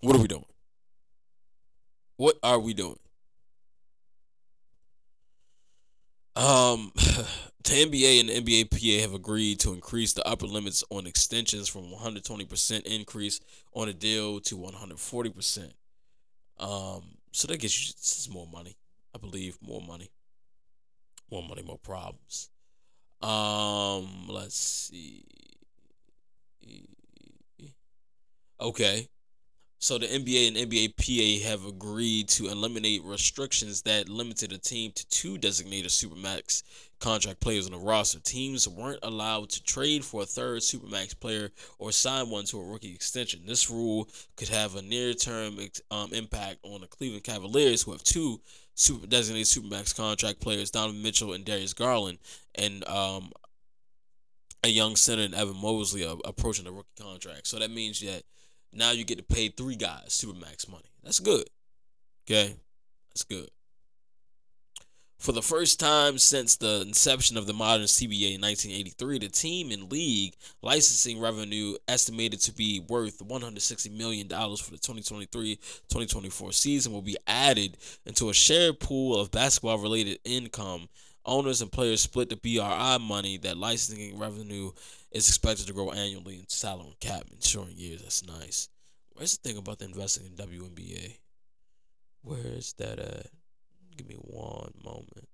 What 0.00 0.16
are 0.16 0.20
we 0.20 0.28
doing? 0.28 0.44
What 2.16 2.36
are 2.42 2.58
we 2.58 2.74
doing? 2.74 2.98
Um, 6.36 6.92
the 6.96 7.24
NBA 7.64 8.20
and 8.20 8.28
the 8.28 8.40
NBA 8.40 8.70
PA 8.70 9.02
have 9.02 9.14
agreed 9.14 9.60
to 9.60 9.72
increase 9.72 10.12
the 10.12 10.26
upper 10.26 10.46
limits 10.46 10.84
on 10.90 11.06
extensions 11.06 11.68
from 11.68 11.84
120% 11.90 12.82
increase 12.82 13.40
on 13.72 13.88
a 13.88 13.92
deal 13.92 14.40
to 14.40 14.56
140%. 14.56 15.72
Um, 16.58 17.02
so 17.32 17.48
that 17.48 17.58
gets 17.58 17.88
you 17.88 17.94
some 17.96 18.34
more 18.34 18.46
money. 18.46 18.76
I 19.14 19.18
believe 19.18 19.58
more 19.60 19.80
money. 19.80 20.10
More 21.30 21.42
money, 21.42 21.62
more 21.62 21.78
problems. 21.78 22.50
Um, 23.22 24.28
let's 24.28 24.56
see. 24.56 25.24
Okay. 28.60 29.08
So 29.78 29.98
the 29.98 30.06
NBA 30.06 30.48
and 30.48 30.56
NBA 30.56 30.96
PA 30.96 31.48
have 31.48 31.66
agreed 31.66 32.28
to 32.30 32.46
eliminate 32.46 33.04
restrictions 33.04 33.82
that 33.82 34.08
limited 34.08 34.52
a 34.52 34.58
team 34.58 34.92
to 34.92 35.06
two 35.08 35.36
designated 35.36 35.90
supermax 35.90 36.62
contract 37.00 37.40
players 37.40 37.66
on 37.66 37.72
the 37.72 37.78
roster. 37.78 38.18
Teams 38.20 38.66
weren't 38.66 39.00
allowed 39.02 39.50
to 39.50 39.62
trade 39.62 40.02
for 40.02 40.22
a 40.22 40.26
third 40.26 40.62
supermax 40.62 41.18
player 41.18 41.50
or 41.78 41.92
sign 41.92 42.30
one 42.30 42.44
to 42.46 42.58
a 42.58 42.64
rookie 42.64 42.94
extension. 42.94 43.42
This 43.46 43.68
rule 43.68 44.08
could 44.36 44.48
have 44.48 44.74
a 44.74 44.82
near-term 44.82 45.58
um, 45.90 46.14
impact 46.14 46.60
on 46.62 46.80
the 46.80 46.86
Cleveland 46.86 47.24
Cavaliers, 47.24 47.82
who 47.82 47.92
have 47.92 48.02
two 48.02 48.40
super 48.74 49.06
designated 49.06 49.46
supermax 49.46 49.94
contract 49.94 50.40
players, 50.40 50.70
Donovan 50.70 51.02
Mitchell 51.02 51.34
and 51.34 51.44
Darius 51.44 51.74
Garland, 51.74 52.18
and 52.54 52.88
um, 52.88 53.32
a 54.64 54.68
young 54.68 54.96
center 54.96 55.36
Evan 55.36 55.60
Mobley, 55.60 56.04
uh, 56.04 56.16
approaching 56.24 56.64
the 56.64 56.72
rookie 56.72 56.88
contract. 56.98 57.46
So 57.46 57.58
that 57.58 57.70
means 57.70 58.00
that 58.00 58.22
now 58.74 58.92
you 58.92 59.04
get 59.04 59.18
to 59.18 59.24
pay 59.24 59.48
three 59.48 59.76
guys 59.76 60.08
supermax 60.08 60.68
money. 60.70 60.90
That's 61.02 61.20
good. 61.20 61.48
Okay, 62.26 62.56
that's 63.10 63.24
good. 63.24 63.48
For 65.24 65.32
the 65.32 65.40
first 65.40 65.80
time 65.80 66.18
since 66.18 66.56
the 66.56 66.82
inception 66.82 67.38
of 67.38 67.46
the 67.46 67.54
modern 67.54 67.86
CBA 67.86 68.34
in 68.34 68.42
1983, 68.42 69.20
the 69.20 69.28
team 69.28 69.70
and 69.70 69.90
league 69.90 70.34
licensing 70.60 71.18
revenue 71.18 71.76
estimated 71.88 72.40
to 72.40 72.52
be 72.52 72.80
worth 72.80 73.26
$160 73.26 73.90
million 73.96 74.28
for 74.28 74.70
the 74.70 74.76
2023-2024 74.76 76.52
season 76.52 76.92
will 76.92 77.00
be 77.00 77.16
added 77.26 77.78
into 78.04 78.28
a 78.28 78.34
shared 78.34 78.80
pool 78.80 79.18
of 79.18 79.30
basketball-related 79.30 80.18
income. 80.26 80.90
Owners 81.24 81.62
and 81.62 81.72
players 81.72 82.02
split 82.02 82.28
the 82.28 82.36
BRI 82.36 82.98
money 83.00 83.38
that 83.38 83.56
licensing 83.56 84.18
revenue 84.18 84.72
is 85.14 85.28
expected 85.28 85.68
to 85.68 85.72
grow 85.72 85.92
annually 85.92 86.40
in 86.40 86.48
salary 86.48 86.88
and 86.88 87.00
cap 87.00 87.22
in 87.32 87.40
short 87.40 87.70
years. 87.70 88.02
That's 88.02 88.26
nice. 88.26 88.68
Where's 89.12 89.38
the 89.38 89.48
thing 89.48 89.56
about 89.56 89.78
the 89.78 89.84
investing 89.84 90.26
in 90.26 90.32
WNBA? 90.32 91.18
Where's 92.22 92.72
that 92.74 92.98
at? 92.98 93.26
Give 93.96 94.08
me 94.08 94.16
one 94.16 94.72
moment. 94.84 95.28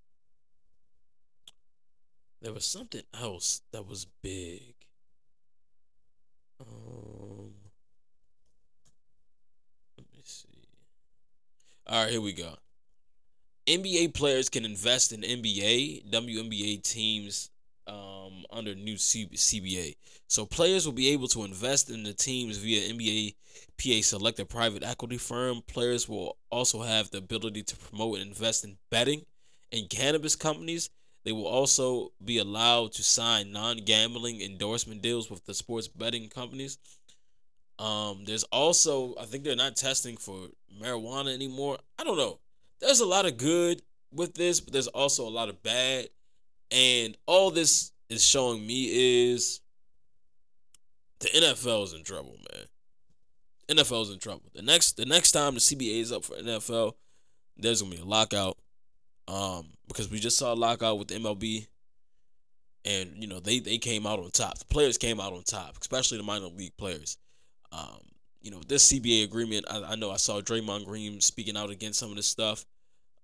There 2.43 2.53
was 2.53 2.66
something 2.66 3.03
else 3.18 3.62
that 3.72 3.89
was 3.89 4.07
big. 4.22 4.74
Um, 6.61 7.53
let 9.97 10.07
me 10.12 10.20
see. 10.24 10.49
All 11.87 12.03
right, 12.03 12.11
here 12.11 12.20
we 12.20 12.35
go. 12.35 12.57
NBA 13.66 14.12
players 14.12 14.51
can 14.51 14.66
invest 14.66 15.12
in 15.12 15.22
NBA, 15.22 16.11
WNBA 16.11 16.83
teams 16.83 17.50
um, 17.91 18.45
under 18.51 18.74
new 18.74 18.95
CBA. 18.95 19.97
So 20.28 20.47
players 20.47 20.86
will 20.86 20.93
be 20.93 21.09
able 21.09 21.28
to 21.28 21.45
invest 21.45 21.91
in 21.91 22.05
the 22.05 22.12
teams 22.12 22.59
via 22.59 22.93
NBA 22.93 23.34
PA 23.78 24.03
selected 24.03 24.49
private 24.49 24.82
equity 24.82 25.18
firm. 25.18 25.62
Players 25.66 26.09
will 26.09 26.36
also 26.51 26.82
have 26.82 27.11
the 27.11 27.18
ability 27.18 27.62
to 27.64 27.76
promote 27.76 28.18
and 28.18 28.28
invest 28.28 28.64
in 28.64 28.78
betting 28.91 29.22
and 29.72 29.91
cannabis 29.91 30.36
companies. 30.36 30.91
They 31.24 31.32
will 31.32 31.47
also 31.47 32.12
be 32.24 32.38
allowed 32.38 32.93
to 32.93 33.03
sign 33.03 33.53
non-gambling 33.53 34.41
endorsement 34.41 35.03
deals 35.03 35.30
with 35.30 35.45
the 35.45 35.55
sports 35.55 35.88
betting 35.88 36.28
companies. 36.28 36.78
Um, 37.78 38.24
there's 38.24 38.45
also 38.45 39.14
I 39.20 39.24
think 39.24 39.45
they're 39.45 39.57
not 39.57 39.76
testing 39.76 40.16
for 40.16 40.49
marijuana 40.80 41.34
anymore. 41.34 41.78
I 41.99 42.05
don't 42.05 42.18
know. 42.18 42.38
There's 42.80 43.01
a 43.01 43.07
lot 43.07 43.26
of 43.26 43.36
good 43.36 43.82
with 44.12 44.34
this, 44.34 44.61
but 44.61 44.72
there's 44.72 44.86
also 44.88 45.26
a 45.26 45.30
lot 45.30 45.49
of 45.49 45.62
bad. 45.62 46.09
And 46.71 47.16
all 47.27 47.51
this 47.51 47.93
is 48.09 48.25
showing 48.25 48.66
me 48.66 49.31
is 49.31 49.61
the 51.21 51.29
NFL 51.29 51.85
is 51.85 51.93
in 51.93 52.05
trouble, 52.05 52.37
man. 52.53 52.64
NFL 53.68 54.03
is 54.03 54.11
in 54.11 54.18
trouble. 54.18 54.43
The 54.55 54.62
next 54.62 54.97
the 54.97 55.07
next 55.07 55.33
time 55.33 55.55
the 55.55 55.61
CBA 55.61 56.01
is 56.01 56.12
up 56.12 56.25
for 56.25 56.35
NFL, 56.35 56.95
there's 57.57 57.83
gonna 57.83 57.95
be 57.95 58.01
a 58.01 58.05
lockout. 58.05 58.59
Um, 59.29 59.68
because 59.87 60.11
we 60.11 60.18
just 60.18 60.39
saw 60.39 60.53
a 60.53 60.57
lockout 60.57 60.99
with 60.99 61.09
MLB, 61.09 61.68
and 62.85 63.12
you 63.16 63.29
know 63.29 63.39
they 63.39 63.61
they 63.61 63.79
came 63.79 64.07
out 64.07 64.18
on 64.18 64.31
top. 64.31 64.59
The 64.59 64.64
players 64.64 64.99
came 64.99 65.21
out 65.21 65.33
on 65.33 65.43
top, 65.43 65.77
especially 65.81 66.18
the 66.18 66.25
minor 66.25 66.47
league 66.47 66.77
players. 66.77 67.16
Um, 67.71 68.01
you 68.43 68.51
know, 68.51 68.61
this 68.66 68.91
CBA 68.91 69.25
agreement, 69.25 69.66
I, 69.71 69.93
I 69.93 69.95
know 69.97 70.11
I 70.11 70.16
saw 70.16 70.41
Draymond 70.41 70.87
Green 70.87 71.21
speaking 71.21 71.57
out 71.57 71.71
against 71.71 71.99
some 71.99 72.11
of 72.11 72.16
this 72.16 72.27
stuff. 72.27 72.64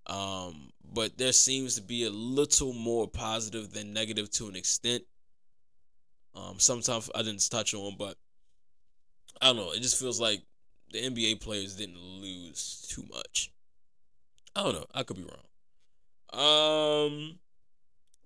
Um, 0.07 0.71
but 0.93 1.17
there 1.17 1.33
seems 1.33 1.75
to 1.75 1.81
be 1.81 2.05
a 2.05 2.09
little 2.09 2.73
more 2.73 3.07
positive 3.07 3.73
than 3.73 3.93
negative 3.93 4.31
to 4.31 4.47
an 4.47 4.55
extent. 4.55 5.03
Um, 6.33 6.59
sometimes 6.59 7.09
I 7.13 7.23
didn't 7.23 7.47
touch 7.49 7.73
on, 7.73 7.95
but 7.97 8.17
I 9.41 9.47
don't 9.47 9.57
know. 9.57 9.71
It 9.71 9.81
just 9.81 9.99
feels 9.99 10.19
like 10.19 10.41
the 10.91 10.99
NBA 10.99 11.41
players 11.41 11.75
didn't 11.75 11.99
lose 11.99 12.87
too 12.89 13.03
much. 13.11 13.51
I 14.55 14.63
don't 14.63 14.73
know. 14.73 14.85
I 14.93 15.03
could 15.03 15.17
be 15.17 15.23
wrong. 15.23 17.09
Um, 17.09 17.39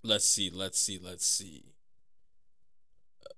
let's 0.04 0.28
see. 0.28 0.52
Let's 0.54 0.80
see. 0.80 1.00
Let's 1.04 1.26
see. 1.26 1.64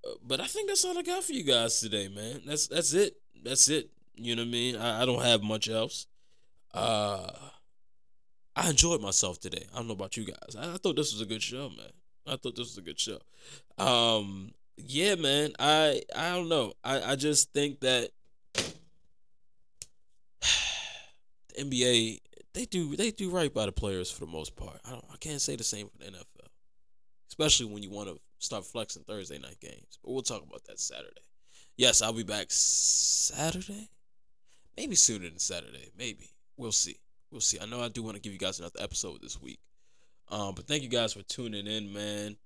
Uh, 0.06 0.12
but 0.22 0.40
I 0.40 0.46
think 0.46 0.68
that's 0.68 0.84
all 0.84 0.98
I 0.98 1.02
got 1.02 1.24
for 1.24 1.32
you 1.32 1.44
guys 1.44 1.80
today, 1.80 2.08
man. 2.08 2.42
That's 2.46 2.68
that's 2.68 2.92
it. 2.92 3.16
That's 3.42 3.68
it. 3.68 3.90
You 4.16 4.36
know 4.36 4.42
what 4.42 4.48
I 4.48 4.52
mean? 4.52 4.76
I, 4.76 5.02
I 5.02 5.06
don't 5.06 5.22
have 5.22 5.42
much 5.42 5.68
else. 5.68 6.06
Uh 6.72 7.30
I 8.56 8.70
enjoyed 8.70 9.00
myself 9.00 9.40
today. 9.40 9.66
I 9.72 9.78
don't 9.78 9.88
know 9.88 9.94
about 9.94 10.16
you 10.16 10.24
guys. 10.24 10.56
I, 10.56 10.74
I 10.74 10.76
thought 10.76 10.96
this 10.96 11.12
was 11.12 11.20
a 11.20 11.26
good 11.26 11.42
show, 11.42 11.68
man. 11.70 11.90
I 12.26 12.36
thought 12.36 12.56
this 12.56 12.68
was 12.68 12.78
a 12.78 12.82
good 12.82 12.98
show. 12.98 13.18
Um, 13.78 14.52
yeah, 14.76 15.14
man. 15.16 15.52
I 15.58 16.02
I 16.16 16.30
don't 16.30 16.48
know. 16.48 16.74
I 16.82 17.12
I 17.12 17.16
just 17.16 17.52
think 17.52 17.80
that 17.80 18.10
the 18.54 18.70
NBA 21.58 22.20
they 22.54 22.64
do 22.64 22.96
they 22.96 23.10
do 23.10 23.30
right 23.30 23.52
by 23.52 23.66
the 23.66 23.72
players 23.72 24.10
for 24.10 24.20
the 24.20 24.30
most 24.30 24.56
part. 24.56 24.80
I 24.84 24.90
don't 24.90 25.04
I 25.12 25.16
can't 25.16 25.40
say 25.40 25.56
the 25.56 25.64
same 25.64 25.88
for 25.88 25.98
the 25.98 26.10
NFL, 26.10 26.48
especially 27.28 27.66
when 27.66 27.82
you 27.82 27.90
want 27.90 28.08
to 28.08 28.18
start 28.38 28.64
flexing 28.64 29.04
Thursday 29.04 29.38
night 29.38 29.60
games. 29.60 29.98
But 30.02 30.12
we'll 30.12 30.22
talk 30.22 30.42
about 30.42 30.64
that 30.64 30.80
Saturday. 30.80 31.22
Yes, 31.76 32.02
I'll 32.02 32.12
be 32.12 32.22
back 32.22 32.46
Saturday. 32.50 33.90
Maybe 34.76 34.94
sooner 34.94 35.28
than 35.28 35.38
Saturday. 35.38 35.90
Maybe 35.96 36.30
we'll 36.56 36.72
see 36.72 36.96
we'll 37.34 37.40
see. 37.40 37.58
I 37.60 37.66
know 37.66 37.82
I 37.82 37.88
do 37.88 38.02
want 38.02 38.14
to 38.14 38.22
give 38.22 38.32
you 38.32 38.38
guys 38.38 38.60
another 38.60 38.78
episode 38.80 39.20
this 39.20 39.42
week. 39.42 39.58
Um, 40.30 40.54
but 40.54 40.66
thank 40.66 40.82
you 40.82 40.88
guys 40.88 41.12
for 41.12 41.22
tuning 41.22 41.66
in, 41.66 41.92
man. 41.92 42.36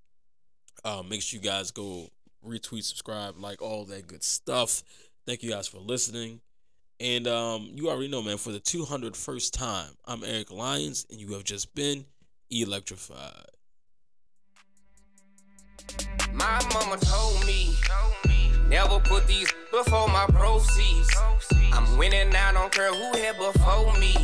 Uh, 0.84 1.02
make 1.08 1.22
sure 1.22 1.38
you 1.38 1.44
guys 1.44 1.70
go 1.70 2.08
retweet, 2.44 2.82
subscribe, 2.82 3.36
like 3.38 3.62
all 3.62 3.84
that 3.84 4.06
good 4.06 4.24
stuff. 4.24 4.82
Thank 5.26 5.42
you 5.42 5.50
guys 5.50 5.68
for 5.68 5.78
listening. 5.78 6.40
And 7.00 7.28
um, 7.28 7.70
you 7.74 7.88
already 7.90 8.08
know, 8.08 8.22
man, 8.22 8.38
for 8.38 8.50
the 8.50 8.60
201st 8.60 9.52
time, 9.52 9.90
I'm 10.06 10.24
Eric 10.24 10.50
Lyons, 10.50 11.06
and 11.10 11.20
you 11.20 11.34
have 11.34 11.44
just 11.44 11.74
been 11.74 12.06
electrified. 12.50 13.44
My 16.32 16.60
mama 16.72 16.96
told 16.96 17.46
me, 17.46 17.74
never 18.68 19.00
put 19.00 19.26
these 19.26 19.52
before 19.70 20.08
my 20.08 20.26
proceeds. 20.28 21.10
I'm 21.72 21.96
winning, 21.96 22.34
I 22.34 22.52
don't 22.52 22.72
care 22.72 22.92
who 22.92 23.16
here 23.16 23.34
before 23.34 23.92
me. 23.98 24.14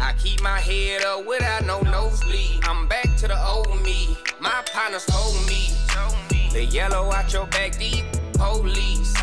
I 0.00 0.14
keep 0.18 0.42
my 0.42 0.58
head 0.58 1.02
up 1.02 1.26
without 1.26 1.64
no 1.64 1.80
nosebleed. 1.80 2.60
I'm 2.64 2.88
back 2.88 3.16
to 3.18 3.28
the 3.28 3.38
old 3.46 3.82
me. 3.82 4.16
My 4.40 4.62
partners 4.72 5.06
told 5.06 5.34
me. 5.46 5.68
The 6.52 6.64
yellow 6.64 7.12
out 7.12 7.32
your 7.32 7.46
back 7.46 7.78
deep, 7.78 8.04
police. 8.34 9.14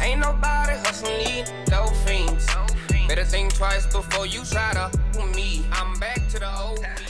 Ain't 0.00 0.20
nobody 0.20 0.76
hustling 0.84 1.46
no 1.70 1.86
fiends. 2.06 2.46
Better 3.08 3.24
think 3.24 3.54
twice 3.54 3.86
before 3.86 4.26
you 4.26 4.44
try 4.44 4.72
to 4.74 5.26
me. 5.34 5.64
I'm 5.72 5.98
back 5.98 6.20
to 6.30 6.38
the 6.38 6.58
old 6.58 6.80
me. 6.80 7.03